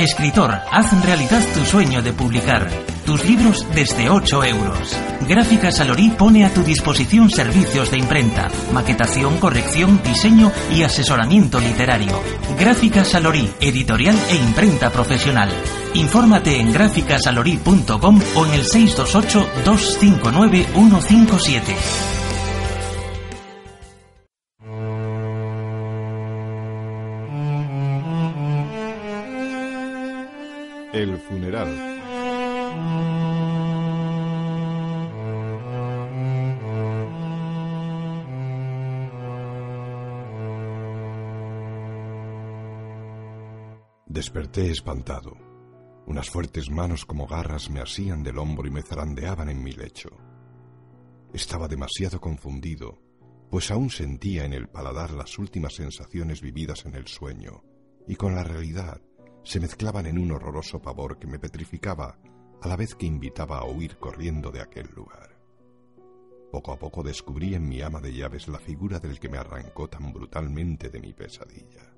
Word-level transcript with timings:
Escritor, 0.00 0.50
haz 0.70 1.04
realidad 1.04 1.42
tu 1.52 1.62
sueño 1.66 2.00
de 2.00 2.14
publicar. 2.14 2.70
Tus 3.04 3.22
libros 3.26 3.66
desde 3.74 4.08
8 4.08 4.44
euros. 4.44 4.96
Gráfica 5.28 5.70
Salorí 5.70 6.08
pone 6.08 6.46
a 6.46 6.54
tu 6.54 6.62
disposición 6.62 7.28
servicios 7.28 7.90
de 7.90 7.98
imprenta, 7.98 8.48
maquetación, 8.72 9.36
corrección, 9.36 10.00
diseño 10.02 10.50
y 10.74 10.84
asesoramiento 10.84 11.60
literario. 11.60 12.18
Gráfica 12.58 13.04
Salorí, 13.04 13.50
editorial 13.60 14.18
e 14.30 14.36
imprenta 14.36 14.88
profesional. 14.88 15.50
Infórmate 15.92 16.58
en 16.58 16.72
gráficasalorí.com 16.72 18.20
o 18.36 18.46
en 18.46 18.54
el 18.54 18.64
628 18.64 19.50
259 19.66 20.66
157. 20.72 22.19
El 31.00 31.16
funeral. 31.16 31.66
Desperté 44.04 44.70
espantado. 44.70 45.38
Unas 46.06 46.28
fuertes 46.28 46.68
manos 46.70 47.06
como 47.06 47.26
garras 47.26 47.70
me 47.70 47.80
asían 47.80 48.22
del 48.22 48.36
hombro 48.36 48.68
y 48.68 48.70
me 48.70 48.82
zarandeaban 48.82 49.48
en 49.48 49.62
mi 49.62 49.72
lecho. 49.72 50.10
Estaba 51.32 51.66
demasiado 51.66 52.20
confundido, 52.20 52.98
pues 53.50 53.70
aún 53.70 53.88
sentía 53.88 54.44
en 54.44 54.52
el 54.52 54.68
paladar 54.68 55.12
las 55.12 55.38
últimas 55.38 55.76
sensaciones 55.76 56.42
vividas 56.42 56.84
en 56.84 56.94
el 56.94 57.06
sueño, 57.06 57.62
y 58.06 58.16
con 58.16 58.34
la 58.34 58.44
realidad 58.44 59.00
se 59.42 59.60
mezclaban 59.60 60.06
en 60.06 60.18
un 60.18 60.32
horroroso 60.32 60.80
pavor 60.80 61.18
que 61.18 61.26
me 61.26 61.38
petrificaba 61.38 62.18
a 62.60 62.68
la 62.68 62.76
vez 62.76 62.94
que 62.94 63.06
invitaba 63.06 63.58
a 63.58 63.64
huir 63.64 63.96
corriendo 63.98 64.50
de 64.50 64.60
aquel 64.60 64.88
lugar. 64.94 65.38
Poco 66.50 66.72
a 66.72 66.78
poco 66.78 67.02
descubrí 67.02 67.54
en 67.54 67.68
mi 67.68 67.80
ama 67.80 68.00
de 68.00 68.12
llaves 68.12 68.48
la 68.48 68.58
figura 68.58 68.98
del 68.98 69.18
que 69.18 69.28
me 69.28 69.38
arrancó 69.38 69.88
tan 69.88 70.12
brutalmente 70.12 70.90
de 70.90 71.00
mi 71.00 71.14
pesadilla. 71.14 71.94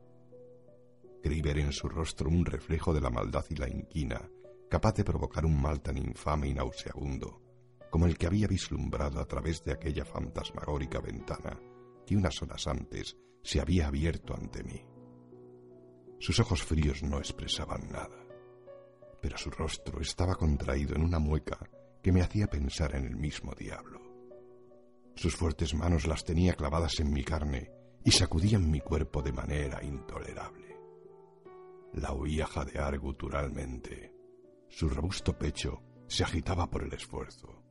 Creí 1.23 1.41
ver 1.41 1.59
en 1.59 1.73
su 1.73 1.89
rostro 1.89 2.29
un 2.29 2.45
reflejo 2.45 2.93
de 2.93 3.01
la 3.01 3.11
maldad 3.11 3.45
y 3.49 3.57
la 3.57 3.69
inquina, 3.69 4.21
capaz 4.69 4.95
de 4.95 5.05
provocar 5.05 5.47
un 5.47 5.61
mal 5.61 5.81
tan 5.81 5.97
infame 5.97 6.49
y 6.49 6.55
nauseabundo, 6.55 7.41
como 7.91 8.07
el 8.07 8.19
que 8.19 8.27
había 8.27 8.47
vislumbrado 8.47 9.21
a 9.21 9.27
través 9.27 9.65
de 9.65 9.73
aquella 9.73 10.05
fantasmagórica 10.05 11.01
ventana 11.01 11.59
que 12.07 12.17
unas 12.17 12.41
horas 12.43 12.67
antes 12.67 13.17
se 13.43 13.61
había 13.61 13.87
abierto 13.87 14.35
ante 14.35 14.63
mí. 14.65 14.85
Sus 16.23 16.39
ojos 16.39 16.63
fríos 16.63 17.03
no 17.03 17.19
expresaban 17.19 17.89
nada, 17.91 18.25
pero 19.21 19.37
su 19.37 19.51
rostro 19.51 20.01
estaba 20.01 20.37
contraído 20.37 20.95
en 20.95 21.03
una 21.03 21.19
mueca 21.19 21.59
que 22.01 22.13
me 22.13 22.23
hacía 22.23 22.47
pensar 22.47 22.95
en 22.95 23.07
el 23.07 23.17
mismo 23.17 23.53
diablo. 23.59 24.01
Sus 25.17 25.35
fuertes 25.35 25.75
manos 25.75 26.07
las 26.07 26.25
tenía 26.25 26.55
clavadas 26.55 27.01
en 27.01 27.13
mi 27.13 27.25
carne 27.25 27.73
y 28.05 28.13
sacudían 28.13 28.71
mi 28.71 28.79
cuerpo 28.81 29.21
de 29.21 29.33
manera 29.33 29.83
intolerable. 29.83 30.79
La 31.95 32.13
oía 32.13 32.47
jadear 32.47 33.01
guturalmente. 33.01 34.15
Su 34.69 34.89
robusto 34.89 35.37
pecho 35.37 35.83
se 36.07 36.23
agitaba 36.23 36.71
por 36.71 36.85
el 36.85 36.93
esfuerzo. 36.93 37.65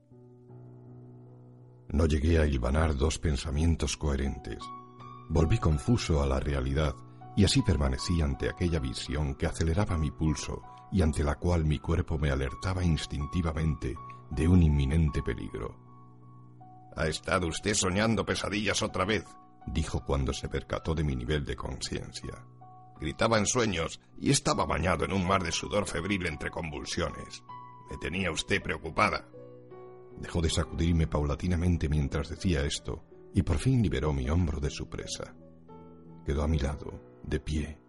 No 1.87 2.05
llegué 2.05 2.37
a 2.37 2.45
hilvanar 2.45 2.97
dos 2.97 3.17
pensamientos 3.17 3.95
coherentes. 3.95 4.59
Volví 5.29 5.57
confuso 5.57 6.21
a 6.21 6.27
la 6.27 6.41
realidad 6.41 6.93
y 7.35 7.45
así 7.45 7.61
permanecí 7.61 8.21
ante 8.21 8.49
aquella 8.49 8.79
visión 8.79 9.35
que 9.35 9.45
aceleraba 9.45 9.97
mi 9.97 10.11
pulso 10.11 10.61
y 10.91 11.01
ante 11.01 11.23
la 11.23 11.35
cual 11.35 11.65
mi 11.65 11.79
cuerpo 11.79 12.17
me 12.17 12.29
alertaba 12.29 12.83
instintivamente 12.83 13.95
de 14.29 14.47
un 14.47 14.61
inminente 14.61 15.21
peligro. 15.23 15.77
¿Ha 16.95 17.07
estado 17.07 17.47
usted 17.47 17.73
soñando 17.73 18.25
pesadillas 18.25 18.81
otra 18.81 19.05
vez? 19.05 19.23
dijo 19.65 20.03
cuando 20.03 20.33
se 20.33 20.49
percató 20.49 20.93
de 20.93 21.03
mi 21.03 21.15
nivel 21.15 21.45
de 21.45 21.55
conciencia. 21.55 22.45
Gritaba 22.99 23.37
en 23.37 23.45
sueños 23.45 23.99
y 24.17 24.31
estaba 24.31 24.65
bañado 24.65 25.05
en 25.05 25.13
un 25.13 25.25
mar 25.25 25.43
de 25.43 25.51
sudor 25.51 25.87
febril 25.87 26.25
entre 26.25 26.51
convulsiones. 26.51 27.43
Me 27.89 27.97
tenía 27.97 28.31
usted 28.31 28.61
preocupada. 28.61 29.27
Dejó 30.19 30.41
de 30.41 30.49
sacudirme 30.49 31.07
paulatinamente 31.07 31.89
mientras 31.89 32.29
decía 32.29 32.63
esto 32.63 33.03
y 33.33 33.43
por 33.43 33.57
fin 33.57 33.81
liberó 33.81 34.13
mi 34.13 34.29
hombro 34.29 34.59
de 34.59 34.69
su 34.69 34.89
presa. 34.89 35.33
Quedó 36.25 36.43
a 36.43 36.47
mi 36.47 36.59
lado, 36.59 37.10
de 37.23 37.39
pie, 37.39 37.81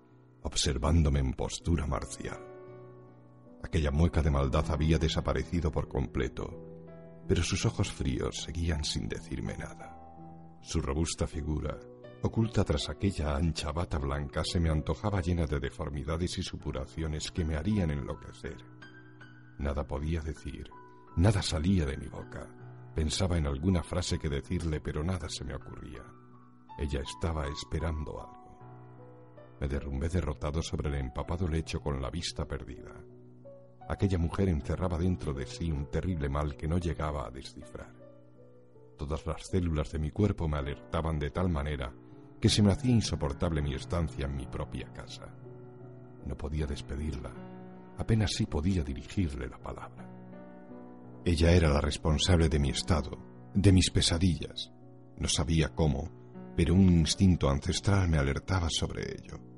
observándome 0.43 1.20
en 1.20 1.32
postura 1.32 1.87
marcial. 1.87 2.41
Aquella 3.62 3.91
mueca 3.91 4.22
de 4.22 4.31
maldad 4.31 4.70
había 4.70 4.98
desaparecido 4.98 5.70
por 5.70 5.88
completo, 5.88 7.25
pero 7.28 7.42
sus 7.42 7.65
ojos 7.65 7.92
fríos 7.92 8.42
seguían 8.42 8.84
sin 8.84 9.09
decirme 9.09 9.56
nada. 9.56 9.98
Su 10.60 10.81
robusta 10.81 11.26
figura, 11.26 11.78
oculta 12.22 12.65
tras 12.65 12.88
aquella 12.88 13.37
ancha 13.37 13.72
bata 13.72 13.98
blanca, 13.98 14.42
se 14.44 14.60
me 14.60 14.71
antojaba 14.71 15.21
llena 15.21 15.47
de 15.47 15.60
deformidades 15.60 16.38
y 16.38 16.42
supuraciones 16.42 17.31
que 17.31 17.44
me 17.44 17.56
harían 17.56 17.91
enloquecer. 17.91 18.56
Nada 19.59 19.87
podía 19.87 20.21
decir, 20.21 20.69
nada 21.16 21.42
salía 21.42 21.87
de 21.87 21.97
mi 21.97 22.09
boca. 22.09 22.48
Pensaba 22.94 23.38
en 23.38 23.47
alguna 23.47 23.82
frase 23.82 24.19
que 24.19 24.28
decirle, 24.28 24.81
pero 24.81 25.03
nada 25.03 25.28
se 25.28 25.44
me 25.44 25.54
ocurría. 25.54 26.03
Ella 26.78 27.00
estaba 27.00 27.47
esperando 27.47 28.21
algo. 28.21 28.41
Me 29.62 29.68
derrumbé 29.68 30.08
derrotado 30.08 30.60
sobre 30.60 30.88
el 30.88 30.96
empapado 30.96 31.46
lecho 31.46 31.80
con 31.80 32.02
la 32.02 32.10
vista 32.10 32.44
perdida. 32.44 33.00
Aquella 33.88 34.18
mujer 34.18 34.48
encerraba 34.48 34.98
dentro 34.98 35.32
de 35.32 35.46
sí 35.46 35.70
un 35.70 35.88
terrible 35.88 36.28
mal 36.28 36.56
que 36.56 36.66
no 36.66 36.78
llegaba 36.78 37.28
a 37.28 37.30
descifrar. 37.30 37.94
Todas 38.98 39.24
las 39.24 39.46
células 39.46 39.92
de 39.92 40.00
mi 40.00 40.10
cuerpo 40.10 40.48
me 40.48 40.58
alertaban 40.58 41.16
de 41.20 41.30
tal 41.30 41.48
manera 41.48 41.94
que 42.40 42.48
se 42.48 42.60
me 42.60 42.72
hacía 42.72 42.90
insoportable 42.90 43.62
mi 43.62 43.72
estancia 43.72 44.26
en 44.26 44.34
mi 44.34 44.46
propia 44.46 44.92
casa. 44.92 45.32
No 46.26 46.36
podía 46.36 46.66
despedirla, 46.66 47.32
apenas 47.98 48.32
sí 48.32 48.46
podía 48.46 48.82
dirigirle 48.82 49.46
la 49.46 49.58
palabra. 49.58 50.10
Ella 51.24 51.52
era 51.52 51.68
la 51.68 51.80
responsable 51.80 52.48
de 52.48 52.58
mi 52.58 52.70
estado, 52.70 53.16
de 53.54 53.70
mis 53.70 53.92
pesadillas. 53.92 54.72
No 55.18 55.28
sabía 55.28 55.68
cómo, 55.68 56.10
pero 56.56 56.74
un 56.74 56.88
instinto 56.88 57.48
ancestral 57.48 58.08
me 58.08 58.18
alertaba 58.18 58.66
sobre 58.68 59.02
ello. 59.02 59.51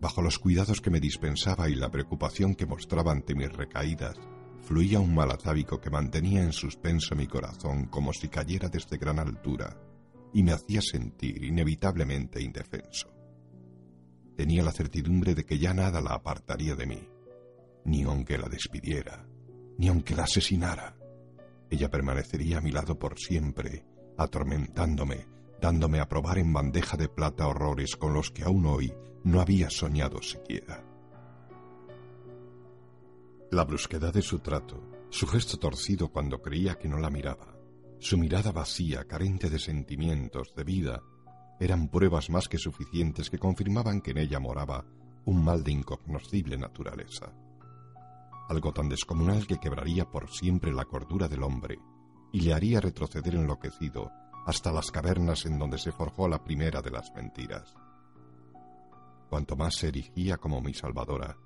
Bajo 0.00 0.22
los 0.22 0.38
cuidados 0.38 0.80
que 0.80 0.90
me 0.90 1.00
dispensaba 1.00 1.68
y 1.68 1.74
la 1.74 1.90
preocupación 1.90 2.54
que 2.54 2.66
mostraba 2.66 3.12
ante 3.12 3.34
mis 3.34 3.52
recaídas, 3.52 4.16
fluía 4.62 5.00
un 5.00 5.14
mal 5.14 5.30
atávico 5.30 5.80
que 5.80 5.90
mantenía 5.90 6.42
en 6.42 6.52
suspenso 6.52 7.14
mi 7.14 7.26
corazón 7.26 7.86
como 7.86 8.12
si 8.12 8.28
cayera 8.28 8.68
desde 8.68 8.98
gran 8.98 9.18
altura 9.18 9.76
y 10.32 10.42
me 10.42 10.52
hacía 10.52 10.82
sentir 10.82 11.42
inevitablemente 11.44 12.42
indefenso. 12.42 13.08
Tenía 14.36 14.62
la 14.62 14.72
certidumbre 14.72 15.34
de 15.34 15.46
que 15.46 15.58
ya 15.58 15.72
nada 15.72 16.02
la 16.02 16.10
apartaría 16.10 16.74
de 16.74 16.86
mí, 16.86 17.08
ni 17.86 18.02
aunque 18.02 18.36
la 18.36 18.48
despidiera, 18.48 19.26
ni 19.78 19.88
aunque 19.88 20.14
la 20.14 20.24
asesinara. 20.24 20.94
Ella 21.70 21.90
permanecería 21.90 22.58
a 22.58 22.60
mi 22.60 22.70
lado 22.70 22.98
por 22.98 23.18
siempre, 23.18 23.86
atormentándome, 24.18 25.26
dándome 25.60 26.00
a 26.00 26.08
probar 26.08 26.38
en 26.38 26.52
bandeja 26.52 26.98
de 26.98 27.08
plata 27.08 27.46
horrores 27.46 27.96
con 27.96 28.12
los 28.12 28.30
que 28.30 28.44
aún 28.44 28.66
hoy 28.66 28.92
no 29.26 29.40
había 29.40 29.68
soñado 29.70 30.22
siquiera. 30.22 30.84
La 33.50 33.64
brusquedad 33.64 34.14
de 34.14 34.22
su 34.22 34.38
trato, 34.38 34.80
su 35.10 35.26
gesto 35.26 35.58
torcido 35.58 36.12
cuando 36.12 36.40
creía 36.40 36.76
que 36.76 36.86
no 36.86 36.98
la 36.98 37.10
miraba, 37.10 37.56
su 37.98 38.18
mirada 38.18 38.52
vacía, 38.52 39.02
carente 39.08 39.50
de 39.50 39.58
sentimientos, 39.58 40.54
de 40.54 40.62
vida, 40.62 41.02
eran 41.58 41.88
pruebas 41.88 42.30
más 42.30 42.46
que 42.46 42.56
suficientes 42.56 43.28
que 43.28 43.40
confirmaban 43.40 44.00
que 44.00 44.12
en 44.12 44.18
ella 44.18 44.38
moraba 44.38 44.84
un 45.24 45.44
mal 45.44 45.64
de 45.64 45.72
incognoscible 45.72 46.56
naturaleza. 46.56 47.32
Algo 48.48 48.72
tan 48.72 48.88
descomunal 48.88 49.44
que 49.48 49.58
quebraría 49.58 50.08
por 50.08 50.30
siempre 50.30 50.72
la 50.72 50.84
cordura 50.84 51.26
del 51.26 51.42
hombre 51.42 51.80
y 52.32 52.42
le 52.42 52.54
haría 52.54 52.80
retroceder 52.80 53.34
enloquecido 53.34 54.08
hasta 54.46 54.70
las 54.70 54.92
cavernas 54.92 55.46
en 55.46 55.58
donde 55.58 55.78
se 55.78 55.90
forjó 55.90 56.28
la 56.28 56.44
primera 56.44 56.80
de 56.80 56.92
las 56.92 57.12
mentiras. 57.12 57.74
Cuanto 59.28 59.56
más 59.56 59.74
se 59.74 59.88
erigía 59.88 60.36
como 60.36 60.60
mi 60.60 60.72
salvadora, 60.72 61.36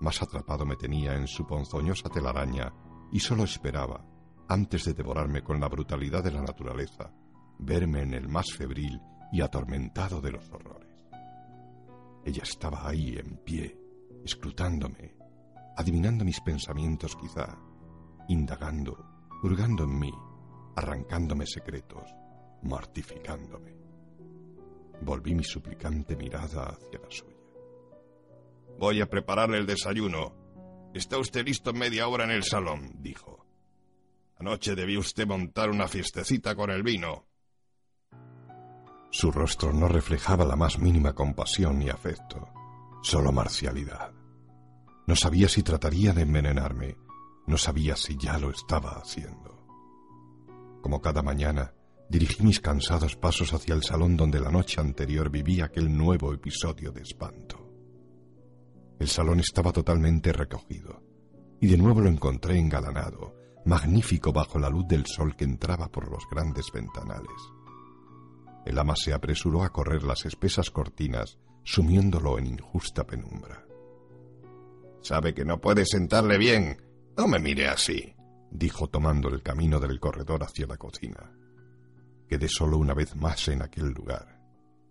más 0.00 0.20
atrapado 0.20 0.66
me 0.66 0.76
tenía 0.76 1.14
en 1.14 1.28
su 1.28 1.46
ponzoñosa 1.46 2.08
telaraña 2.08 2.72
y 3.12 3.20
solo 3.20 3.44
esperaba, 3.44 4.04
antes 4.48 4.84
de 4.84 4.94
devorarme 4.94 5.42
con 5.42 5.60
la 5.60 5.68
brutalidad 5.68 6.24
de 6.24 6.32
la 6.32 6.42
naturaleza, 6.42 7.12
verme 7.58 8.02
en 8.02 8.14
el 8.14 8.28
más 8.28 8.52
febril 8.52 9.00
y 9.30 9.40
atormentado 9.40 10.20
de 10.20 10.32
los 10.32 10.50
horrores. 10.50 11.06
Ella 12.24 12.42
estaba 12.42 12.88
ahí 12.88 13.16
en 13.16 13.38
pie, 13.38 13.78
escrutándome, 14.24 15.14
adivinando 15.76 16.24
mis 16.24 16.40
pensamientos 16.40 17.16
quizá, 17.16 17.56
indagando, 18.28 19.28
hurgando 19.42 19.84
en 19.84 19.98
mí, 19.98 20.12
arrancándome 20.76 21.46
secretos, 21.46 22.14
mortificándome. 22.62 23.81
Volví 25.02 25.34
mi 25.34 25.44
suplicante 25.44 26.16
mirada 26.16 26.64
hacia 26.64 26.98
la 27.00 27.10
suya. 27.10 27.36
Voy 28.78 29.00
a 29.00 29.10
prepararle 29.10 29.58
el 29.58 29.66
desayuno. 29.66 30.34
Está 30.94 31.18
usted 31.18 31.44
listo 31.44 31.72
media 31.72 32.08
hora 32.08 32.24
en 32.24 32.30
el 32.30 32.44
salón, 32.44 32.92
dijo. 33.00 33.46
Anoche 34.38 34.74
debió 34.74 35.00
usted 35.00 35.26
montar 35.26 35.70
una 35.70 35.88
fiestecita 35.88 36.54
con 36.54 36.70
el 36.70 36.82
vino. 36.82 37.26
Su 39.10 39.30
rostro 39.30 39.72
no 39.72 39.88
reflejaba 39.88 40.44
la 40.44 40.56
más 40.56 40.78
mínima 40.78 41.14
compasión 41.14 41.78
ni 41.78 41.90
afecto, 41.90 42.48
solo 43.02 43.30
marcialidad. 43.30 44.12
No 45.06 45.16
sabía 45.16 45.48
si 45.48 45.62
trataría 45.62 46.12
de 46.12 46.22
envenenarme, 46.22 46.96
no 47.46 47.58
sabía 47.58 47.96
si 47.96 48.16
ya 48.16 48.38
lo 48.38 48.50
estaba 48.50 48.92
haciendo. 48.92 49.66
Como 50.80 51.00
cada 51.00 51.22
mañana, 51.22 51.74
dirigí 52.12 52.42
mis 52.42 52.60
cansados 52.60 53.16
pasos 53.16 53.54
hacia 53.54 53.74
el 53.74 53.82
salón 53.82 54.18
donde 54.18 54.38
la 54.38 54.50
noche 54.50 54.82
anterior 54.82 55.30
vivía 55.30 55.64
aquel 55.64 55.96
nuevo 55.96 56.34
episodio 56.34 56.92
de 56.92 57.00
espanto. 57.00 57.56
El 58.98 59.08
salón 59.08 59.40
estaba 59.40 59.72
totalmente 59.72 60.30
recogido, 60.30 61.02
y 61.58 61.68
de 61.68 61.78
nuevo 61.78 62.02
lo 62.02 62.10
encontré 62.10 62.58
engalanado, 62.58 63.34
magnífico 63.64 64.30
bajo 64.30 64.58
la 64.58 64.68
luz 64.68 64.86
del 64.88 65.06
sol 65.06 65.34
que 65.34 65.44
entraba 65.44 65.88
por 65.88 66.10
los 66.10 66.24
grandes 66.30 66.66
ventanales. 66.70 67.40
El 68.66 68.78
ama 68.78 68.94
se 68.94 69.14
apresuró 69.14 69.64
a 69.64 69.70
correr 69.70 70.02
las 70.02 70.26
espesas 70.26 70.70
cortinas, 70.70 71.38
sumiéndolo 71.64 72.38
en 72.38 72.46
injusta 72.48 73.04
penumbra. 73.04 73.64
Sabe 75.00 75.32
que 75.32 75.46
no 75.46 75.62
puede 75.62 75.86
sentarle 75.86 76.36
bien. 76.36 76.76
No 77.16 77.26
me 77.26 77.38
mire 77.38 77.68
así, 77.68 78.14
dijo 78.50 78.88
tomando 78.88 79.30
el 79.30 79.42
camino 79.42 79.80
del 79.80 79.98
corredor 79.98 80.44
hacia 80.44 80.66
la 80.66 80.76
cocina. 80.76 81.41
Quedé 82.32 82.48
solo 82.48 82.78
una 82.78 82.94
vez 82.94 83.14
más 83.14 83.46
en 83.48 83.60
aquel 83.60 83.90
lugar. 83.90 84.40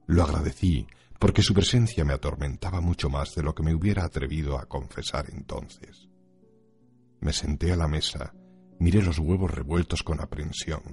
Lo 0.06 0.22
agradecí, 0.22 0.86
porque 1.18 1.42
su 1.42 1.56
presencia 1.56 2.06
me 2.06 2.14
atormentaba 2.14 2.82
mucho 2.82 3.10
más 3.10 3.34
de 3.34 3.42
lo 3.42 3.56
que 3.56 3.64
me 3.64 3.74
hubiera 3.74 4.06
atrevido 4.06 4.60
a 4.60 4.68
confesar 4.68 5.26
entonces. 5.32 6.08
Me 7.20 7.34
senté 7.34 7.72
a 7.72 7.76
la 7.76 7.88
mesa, 7.88 8.36
miré 8.78 9.02
los 9.02 9.18
huevos 9.18 9.50
revueltos 9.50 10.04
con 10.04 10.22
aprensión. 10.22 10.84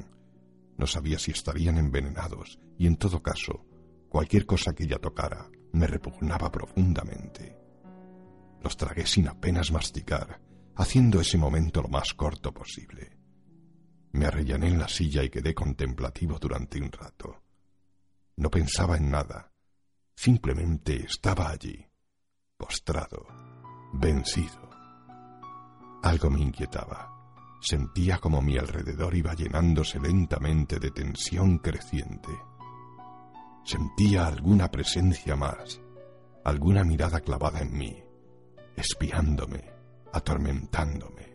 No 0.78 0.86
sabía 0.86 1.18
si 1.18 1.32
estarían 1.32 1.76
envenenados, 1.76 2.58
y 2.78 2.86
en 2.86 2.96
todo 2.96 3.22
caso, 3.22 3.66
cualquier 4.08 4.46
cosa 4.46 4.72
que 4.72 4.84
ella 4.84 4.98
tocara 4.98 5.50
me 5.74 5.86
repugnaba 5.86 6.50
profundamente. 6.50 7.58
Los 8.62 8.74
tragué 8.78 9.04
sin 9.04 9.28
apenas 9.28 9.70
masticar, 9.70 10.40
haciendo 10.76 11.20
ese 11.20 11.36
momento 11.36 11.82
lo 11.82 11.88
más 11.88 12.14
corto 12.14 12.54
posible. 12.54 13.17
Me 14.12 14.26
arrellané 14.26 14.68
en 14.68 14.78
la 14.78 14.88
silla 14.88 15.22
y 15.22 15.30
quedé 15.30 15.54
contemplativo 15.54 16.38
durante 16.38 16.80
un 16.80 16.90
rato. 16.90 17.42
No 18.36 18.50
pensaba 18.50 18.96
en 18.96 19.10
nada, 19.10 19.52
Simplemente 20.18 21.04
estaba 21.04 21.48
allí, 21.48 21.86
postrado, 22.56 23.24
vencido. 23.92 24.68
Algo 26.02 26.28
me 26.28 26.40
inquietaba. 26.40 27.56
Sentía 27.60 28.18
como 28.18 28.42
mi 28.42 28.58
alrededor 28.58 29.14
iba 29.14 29.34
llenándose 29.34 30.00
lentamente 30.00 30.80
de 30.80 30.90
tensión 30.90 31.58
creciente. 31.58 32.32
Sentía 33.64 34.26
alguna 34.26 34.68
presencia 34.72 35.36
más, 35.36 35.80
alguna 36.44 36.82
mirada 36.82 37.20
clavada 37.20 37.60
en 37.60 37.78
mí, 37.78 38.02
espiándome, 38.74 39.70
atormentándome. 40.12 41.27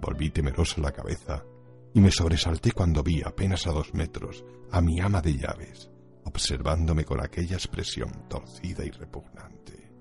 Volví 0.00 0.30
temeroso 0.30 0.80
la 0.80 0.92
cabeza 0.92 1.44
y 1.92 2.00
me 2.00 2.10
sobresalté 2.10 2.72
cuando 2.72 3.02
vi 3.02 3.22
apenas 3.22 3.66
a 3.66 3.72
dos 3.72 3.92
metros 3.92 4.44
a 4.70 4.80
mi 4.80 4.98
ama 4.98 5.20
de 5.20 5.36
llaves, 5.36 5.90
observándome 6.24 7.04
con 7.04 7.20
aquella 7.20 7.56
expresión 7.56 8.10
torcida 8.28 8.84
y 8.84 8.90
repugnante. 8.90 9.92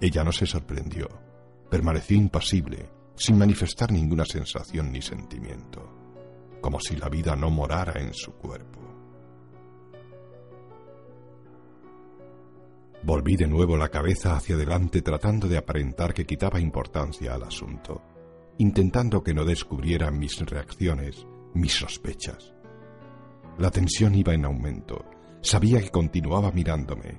Ella 0.00 0.24
no 0.24 0.32
se 0.32 0.46
sorprendió, 0.46 1.08
permaneció 1.70 2.18
impasible, 2.18 2.90
sin 3.14 3.38
manifestar 3.38 3.90
ninguna 3.92 4.26
sensación 4.26 4.92
ni 4.92 5.00
sentimiento, 5.00 6.58
como 6.60 6.78
si 6.78 6.96
la 6.96 7.08
vida 7.08 7.34
no 7.34 7.48
morara 7.48 7.98
en 8.02 8.12
su 8.12 8.32
cuerpo. 8.32 8.80
Volví 13.02 13.36
de 13.36 13.46
nuevo 13.46 13.76
la 13.76 13.88
cabeza 13.88 14.36
hacia 14.36 14.56
adelante 14.56 15.00
tratando 15.00 15.48
de 15.48 15.56
aparentar 15.56 16.12
que 16.12 16.26
quitaba 16.26 16.60
importancia 16.60 17.34
al 17.34 17.44
asunto, 17.44 18.02
intentando 18.58 19.22
que 19.22 19.34
no 19.34 19.44
descubrieran 19.44 20.18
mis 20.18 20.38
reacciones, 20.40 21.26
mis 21.54 21.72
sospechas. 21.72 22.52
La 23.58 23.70
tensión 23.70 24.14
iba 24.14 24.34
en 24.34 24.44
aumento. 24.44 25.04
Sabía 25.40 25.80
que 25.80 25.90
continuaba 25.90 26.50
mirándome. 26.52 27.18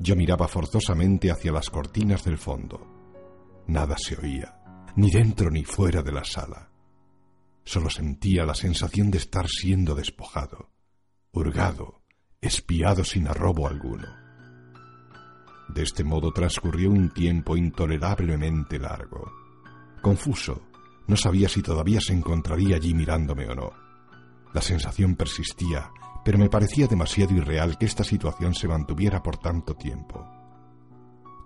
Yo 0.00 0.16
miraba 0.16 0.48
forzosamente 0.48 1.30
hacia 1.30 1.52
las 1.52 1.70
cortinas 1.70 2.24
del 2.24 2.38
fondo. 2.38 2.86
Nada 3.66 3.96
se 3.98 4.16
oía, 4.16 4.60
ni 4.96 5.10
dentro 5.10 5.50
ni 5.50 5.64
fuera 5.64 6.02
de 6.02 6.12
la 6.12 6.24
sala. 6.24 6.70
Solo 7.64 7.90
sentía 7.90 8.44
la 8.44 8.54
sensación 8.54 9.10
de 9.10 9.18
estar 9.18 9.46
siendo 9.46 9.94
despojado, 9.94 10.70
hurgado, 11.32 12.02
espiado 12.40 13.04
sin 13.04 13.28
arrobo 13.28 13.68
alguno. 13.68 14.08
De 15.68 15.82
este 15.82 16.02
modo 16.02 16.32
transcurrió 16.32 16.90
un 16.90 17.12
tiempo 17.12 17.56
intolerablemente 17.56 18.78
largo. 18.78 19.30
Confuso, 20.00 20.67
no 21.08 21.16
sabía 21.16 21.48
si 21.48 21.62
todavía 21.62 22.00
se 22.00 22.12
encontraría 22.12 22.76
allí 22.76 22.94
mirándome 22.94 23.48
o 23.48 23.54
no. 23.54 23.72
La 24.54 24.60
sensación 24.60 25.16
persistía, 25.16 25.90
pero 26.24 26.38
me 26.38 26.50
parecía 26.50 26.86
demasiado 26.86 27.34
irreal 27.34 27.78
que 27.78 27.86
esta 27.86 28.04
situación 28.04 28.54
se 28.54 28.68
mantuviera 28.68 29.22
por 29.22 29.38
tanto 29.38 29.74
tiempo. 29.74 30.24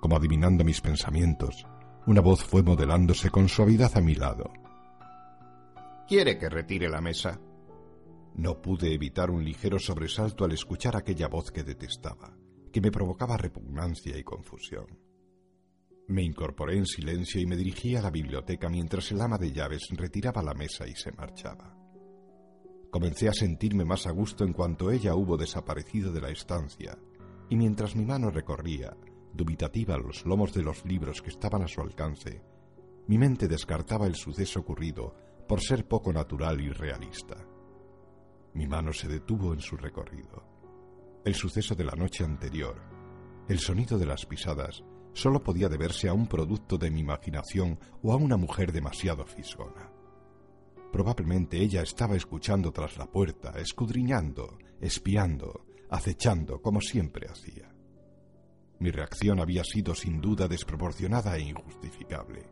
Como 0.00 0.16
adivinando 0.16 0.64
mis 0.64 0.80
pensamientos, 0.80 1.64
una 2.06 2.20
voz 2.20 2.42
fue 2.42 2.64
modelándose 2.64 3.30
con 3.30 3.48
suavidad 3.48 3.96
a 3.96 4.00
mi 4.00 4.16
lado. 4.16 4.52
¿Quiere 6.08 6.36
que 6.36 6.48
retire 6.48 6.88
la 6.88 7.00
mesa? 7.00 7.40
No 8.34 8.60
pude 8.60 8.92
evitar 8.92 9.30
un 9.30 9.44
ligero 9.44 9.78
sobresalto 9.78 10.44
al 10.44 10.52
escuchar 10.52 10.96
aquella 10.96 11.28
voz 11.28 11.52
que 11.52 11.62
detestaba, 11.62 12.36
que 12.72 12.80
me 12.80 12.90
provocaba 12.90 13.36
repugnancia 13.36 14.18
y 14.18 14.24
confusión. 14.24 15.01
Me 16.08 16.22
incorporé 16.22 16.76
en 16.76 16.86
silencio 16.86 17.40
y 17.40 17.46
me 17.46 17.56
dirigí 17.56 17.96
a 17.96 18.02
la 18.02 18.10
biblioteca 18.10 18.68
mientras 18.68 19.10
el 19.12 19.20
ama 19.20 19.38
de 19.38 19.52
llaves 19.52 19.88
retiraba 19.90 20.42
la 20.42 20.54
mesa 20.54 20.86
y 20.86 20.94
se 20.94 21.12
marchaba. 21.12 21.76
Comencé 22.90 23.28
a 23.28 23.32
sentirme 23.32 23.84
más 23.84 24.06
a 24.06 24.10
gusto 24.10 24.44
en 24.44 24.52
cuanto 24.52 24.90
ella 24.90 25.14
hubo 25.14 25.36
desaparecido 25.36 26.12
de 26.12 26.20
la 26.20 26.30
estancia, 26.30 26.98
y 27.48 27.56
mientras 27.56 27.96
mi 27.96 28.04
mano 28.04 28.30
recorría, 28.30 28.96
dubitativa, 29.32 29.96
los 29.96 30.26
lomos 30.26 30.52
de 30.52 30.62
los 30.62 30.84
libros 30.84 31.22
que 31.22 31.30
estaban 31.30 31.62
a 31.62 31.68
su 31.68 31.80
alcance, 31.80 32.42
mi 33.06 33.18
mente 33.18 33.48
descartaba 33.48 34.06
el 34.06 34.14
suceso 34.14 34.60
ocurrido 34.60 35.14
por 35.48 35.60
ser 35.60 35.86
poco 35.86 36.12
natural 36.12 36.60
y 36.60 36.70
realista. 36.70 37.36
Mi 38.54 38.66
mano 38.66 38.92
se 38.92 39.08
detuvo 39.08 39.54
en 39.54 39.60
su 39.60 39.76
recorrido. 39.76 40.44
El 41.24 41.34
suceso 41.34 41.74
de 41.74 41.84
la 41.84 41.92
noche 41.92 42.24
anterior, 42.24 42.80
el 43.48 43.58
sonido 43.58 43.98
de 43.98 44.06
las 44.06 44.26
pisadas, 44.26 44.82
solo 45.12 45.42
podía 45.42 45.68
deberse 45.68 46.08
a 46.08 46.14
un 46.14 46.26
producto 46.26 46.78
de 46.78 46.90
mi 46.90 47.00
imaginación 47.00 47.78
o 48.02 48.12
a 48.12 48.16
una 48.16 48.36
mujer 48.36 48.72
demasiado 48.72 49.24
fisgona. 49.24 49.90
Probablemente 50.92 51.58
ella 51.58 51.82
estaba 51.82 52.16
escuchando 52.16 52.70
tras 52.70 52.98
la 52.98 53.06
puerta, 53.06 53.52
escudriñando, 53.58 54.58
espiando, 54.80 55.64
acechando, 55.90 56.60
como 56.60 56.80
siempre 56.80 57.28
hacía. 57.28 57.72
Mi 58.78 58.90
reacción 58.90 59.40
había 59.40 59.64
sido 59.64 59.94
sin 59.94 60.20
duda 60.20 60.48
desproporcionada 60.48 61.36
e 61.36 61.42
injustificable. 61.42 62.50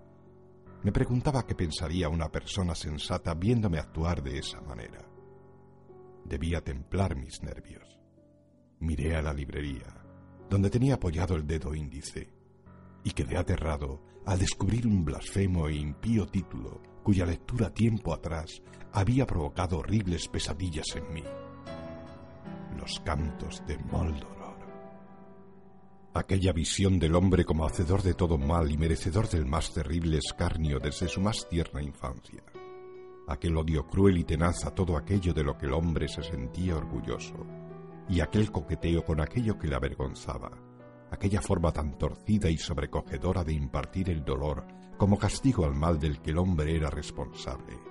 Me 0.83 0.93
preguntaba 0.93 1.47
qué 1.47 1.55
pensaría 1.55 2.09
una 2.09 2.31
persona 2.31 2.75
sensata 2.75 3.35
viéndome 3.35 3.79
actuar 3.79 4.23
de 4.23 4.38
esa 4.38 4.61
manera. 4.62 5.07
Debía 6.25 6.62
templar 6.62 7.17
mis 7.17 7.43
nervios. 7.43 7.99
Miré 8.79 9.17
a 9.17 9.23
la 9.23 9.35
librería, 9.35 10.02
donde 10.49 10.71
tenía 10.71 10.95
apoyado 10.95 11.35
el 11.35 11.47
dedo 11.47 11.75
índice, 11.75 12.39
y 13.04 13.11
quedé 13.11 13.37
aterrado 13.37 14.02
al 14.26 14.38
descubrir 14.38 14.87
un 14.87 15.04
blasfemo 15.04 15.69
e 15.69 15.76
impío 15.76 16.26
título 16.26 16.80
cuya 17.02 17.26
lectura 17.26 17.71
tiempo 17.71 18.12
atrás 18.12 18.62
había 18.92 19.26
provocado 19.26 19.78
horribles 19.78 20.28
pesadillas 20.28 20.87
en 20.97 21.12
mí. 21.12 21.25
Los 22.76 23.00
cantos 23.00 23.62
de 23.66 23.78
Moldoror. 23.78 24.40
Aquella 26.14 26.52
visión 26.52 26.99
del 26.99 27.14
hombre 27.14 27.45
como 27.45 27.64
hacedor 27.64 28.02
de 28.02 28.14
todo 28.14 28.37
mal 28.37 28.71
y 28.71 28.76
merecedor 28.76 29.28
del 29.28 29.47
más 29.47 29.73
terrible 29.73 30.19
escarnio 30.19 30.78
desde 30.78 31.09
su 31.09 31.21
más 31.21 31.49
tierna 31.49 31.83
infancia. 31.83 32.42
Aquel 33.28 33.57
odio 33.57 33.87
cruel 33.87 34.19
y 34.19 34.25
tenaz 34.25 34.64
a 34.66 34.75
todo 34.75 34.97
aquello 34.97 35.33
de 35.33 35.45
lo 35.45 35.57
que 35.57 35.66
el 35.66 35.73
hombre 35.73 36.09
se 36.09 36.23
sentía 36.23 36.76
orgulloso. 36.76 37.47
Y 38.09 38.21
aquel 38.21 38.50
coqueteo 38.50 39.04
con 39.04 39.21
aquello 39.21 39.57
que 39.57 39.69
le 39.69 39.76
avergonzaba. 39.76 40.50
Aquella 41.11 41.43
forma 41.43 41.73
tan 41.73 41.99
torcida 41.99 42.49
y 42.49 42.57
sobrecogedora 42.57 43.45
de 43.45 43.52
impartir 43.52 44.11
el 44.11 44.25
dolor 44.25 44.67
como 44.97 45.19
castigo 45.19 45.64
al 45.64 45.75
mal 45.75 45.99
del 45.99 46.21
que 46.21 46.31
el 46.31 46.38
hombre 46.38 46.76
era 46.76 46.90
responsable 46.90 47.90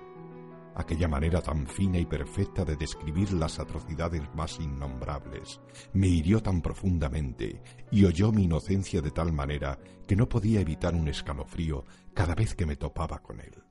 aquella 0.80 1.08
manera 1.08 1.40
tan 1.40 1.66
fina 1.66 1.98
y 1.98 2.06
perfecta 2.06 2.64
de 2.64 2.76
describir 2.76 3.32
las 3.32 3.58
atrocidades 3.58 4.22
más 4.34 4.58
innombrables, 4.58 5.60
me 5.92 6.08
hirió 6.08 6.42
tan 6.42 6.62
profundamente 6.62 7.62
y 7.90 8.04
oyó 8.04 8.32
mi 8.32 8.44
inocencia 8.44 9.00
de 9.00 9.10
tal 9.10 9.32
manera 9.32 9.78
que 10.06 10.16
no 10.16 10.28
podía 10.28 10.60
evitar 10.60 10.94
un 10.94 11.08
escalofrío 11.08 11.84
cada 12.14 12.34
vez 12.34 12.54
que 12.54 12.66
me 12.66 12.76
topaba 12.76 13.20
con 13.20 13.40
él. 13.40 13.62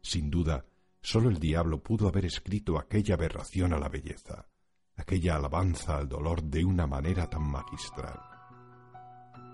Sin 0.00 0.30
duda, 0.30 0.64
sólo 1.00 1.28
el 1.28 1.38
diablo 1.38 1.82
pudo 1.82 2.08
haber 2.08 2.24
escrito 2.24 2.78
aquella 2.78 3.14
aberración 3.14 3.72
a 3.72 3.78
la 3.78 3.88
belleza, 3.88 4.48
aquella 4.96 5.36
alabanza 5.36 5.96
al 5.96 6.08
dolor 6.08 6.42
de 6.42 6.64
una 6.64 6.86
manera 6.86 7.28
tan 7.28 7.42
magistral. 7.42 8.37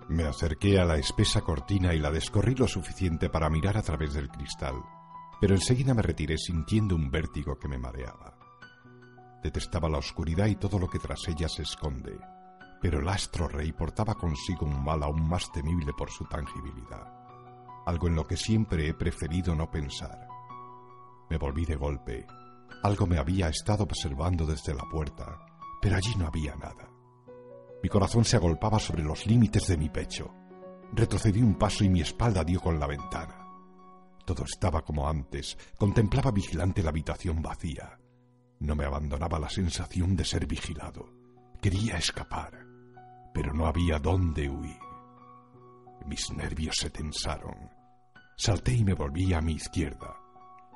Me 0.09 0.25
acerqué 0.25 0.79
a 0.79 0.85
la 0.85 0.97
espesa 0.97 1.41
cortina 1.41 1.95
y 1.95 1.99
la 1.99 2.11
descorrí 2.11 2.55
lo 2.55 2.69
suficiente 2.69 3.31
para 3.31 3.51
mirar 3.51 3.77
a 3.77 3.83
través 3.83 4.13
del 4.13 4.29
cristal 4.29 4.77
pero 5.41 5.55
enseguida 5.55 5.93
me 5.93 6.01
retiré 6.01 6.39
sintiendo 6.39 6.95
un 6.95 7.11
vértigo 7.11 7.59
que 7.59 7.69
me 7.69 7.77
mareaba. 7.77 8.35
Detestaba 9.43 9.91
la 9.91 9.99
oscuridad 9.99 10.47
y 10.47 10.57
todo 10.57 10.79
lo 10.79 10.89
que 10.89 10.99
tras 10.99 11.29
ella 11.29 11.51
se 11.51 11.63
esconde, 11.63 12.19
pero 12.81 13.01
el 13.01 13.09
astro 13.09 13.47
rey 13.47 13.73
portaba 13.73 14.15
consigo 14.15 14.65
un 14.65 14.83
mal 14.83 15.03
aún 15.03 15.29
más 15.29 15.53
temible 15.53 15.93
por 15.93 16.11
su 16.11 16.25
tangibilidad, 16.25 17.13
algo 17.85 18.09
en 18.09 18.15
lo 18.15 18.27
que 18.27 18.39
siempre 18.39 18.89
he 18.89 18.95
preferido 18.95 19.55
no 19.55 19.71
pensar. 19.71 20.27
Me 21.29 21.37
volví 21.37 21.67
de 21.67 21.77
golpe. 21.77 22.27
Algo 22.83 23.07
me 23.07 23.19
había 23.19 23.49
estado 23.49 23.85
observando 23.85 24.47
desde 24.47 24.75
la 24.75 24.85
puerta, 24.91 25.45
pero 25.81 25.97
allí 25.97 26.15
no 26.17 26.27
había 26.27 26.55
nada. 26.57 26.94
Mi 27.85 27.91
corazón 27.91 28.25
se 28.25 28.39
agolpaba 28.39 28.79
sobre 28.79 29.03
los 29.03 29.27
límites 29.27 29.69
de 29.69 29.77
mi 29.77 29.91
pecho. 29.91 30.35
Retrocedí 30.95 31.43
un 31.43 31.57
paso 31.57 31.85
y 31.85 31.91
mi 31.91 32.01
espalda 32.01 32.43
dio 32.43 32.59
con 32.59 32.81
la 32.81 32.87
ventana. 32.87 33.47
Todo 34.25 34.45
estaba 34.45 34.81
como 34.81 35.07
antes. 35.07 35.59
Contemplaba 35.77 36.31
vigilante 36.31 36.83
la 36.83 36.89
habitación 36.89 37.43
vacía. 37.43 38.01
No 38.61 38.75
me 38.75 38.87
abandonaba 38.87 39.39
la 39.39 39.51
sensación 39.51 40.17
de 40.17 40.25
ser 40.25 40.47
vigilado. 40.47 41.11
Quería 41.61 41.99
escapar, 41.99 42.59
pero 43.35 43.53
no 43.53 43.67
había 43.67 43.99
dónde 43.99 44.49
huir. 44.49 44.81
Mis 46.07 46.33
nervios 46.33 46.77
se 46.77 46.89
tensaron. 46.89 47.69
Salté 48.39 48.73
y 48.77 48.83
me 48.83 48.95
volví 48.95 49.35
a 49.35 49.43
mi 49.43 49.57
izquierda. 49.57 50.17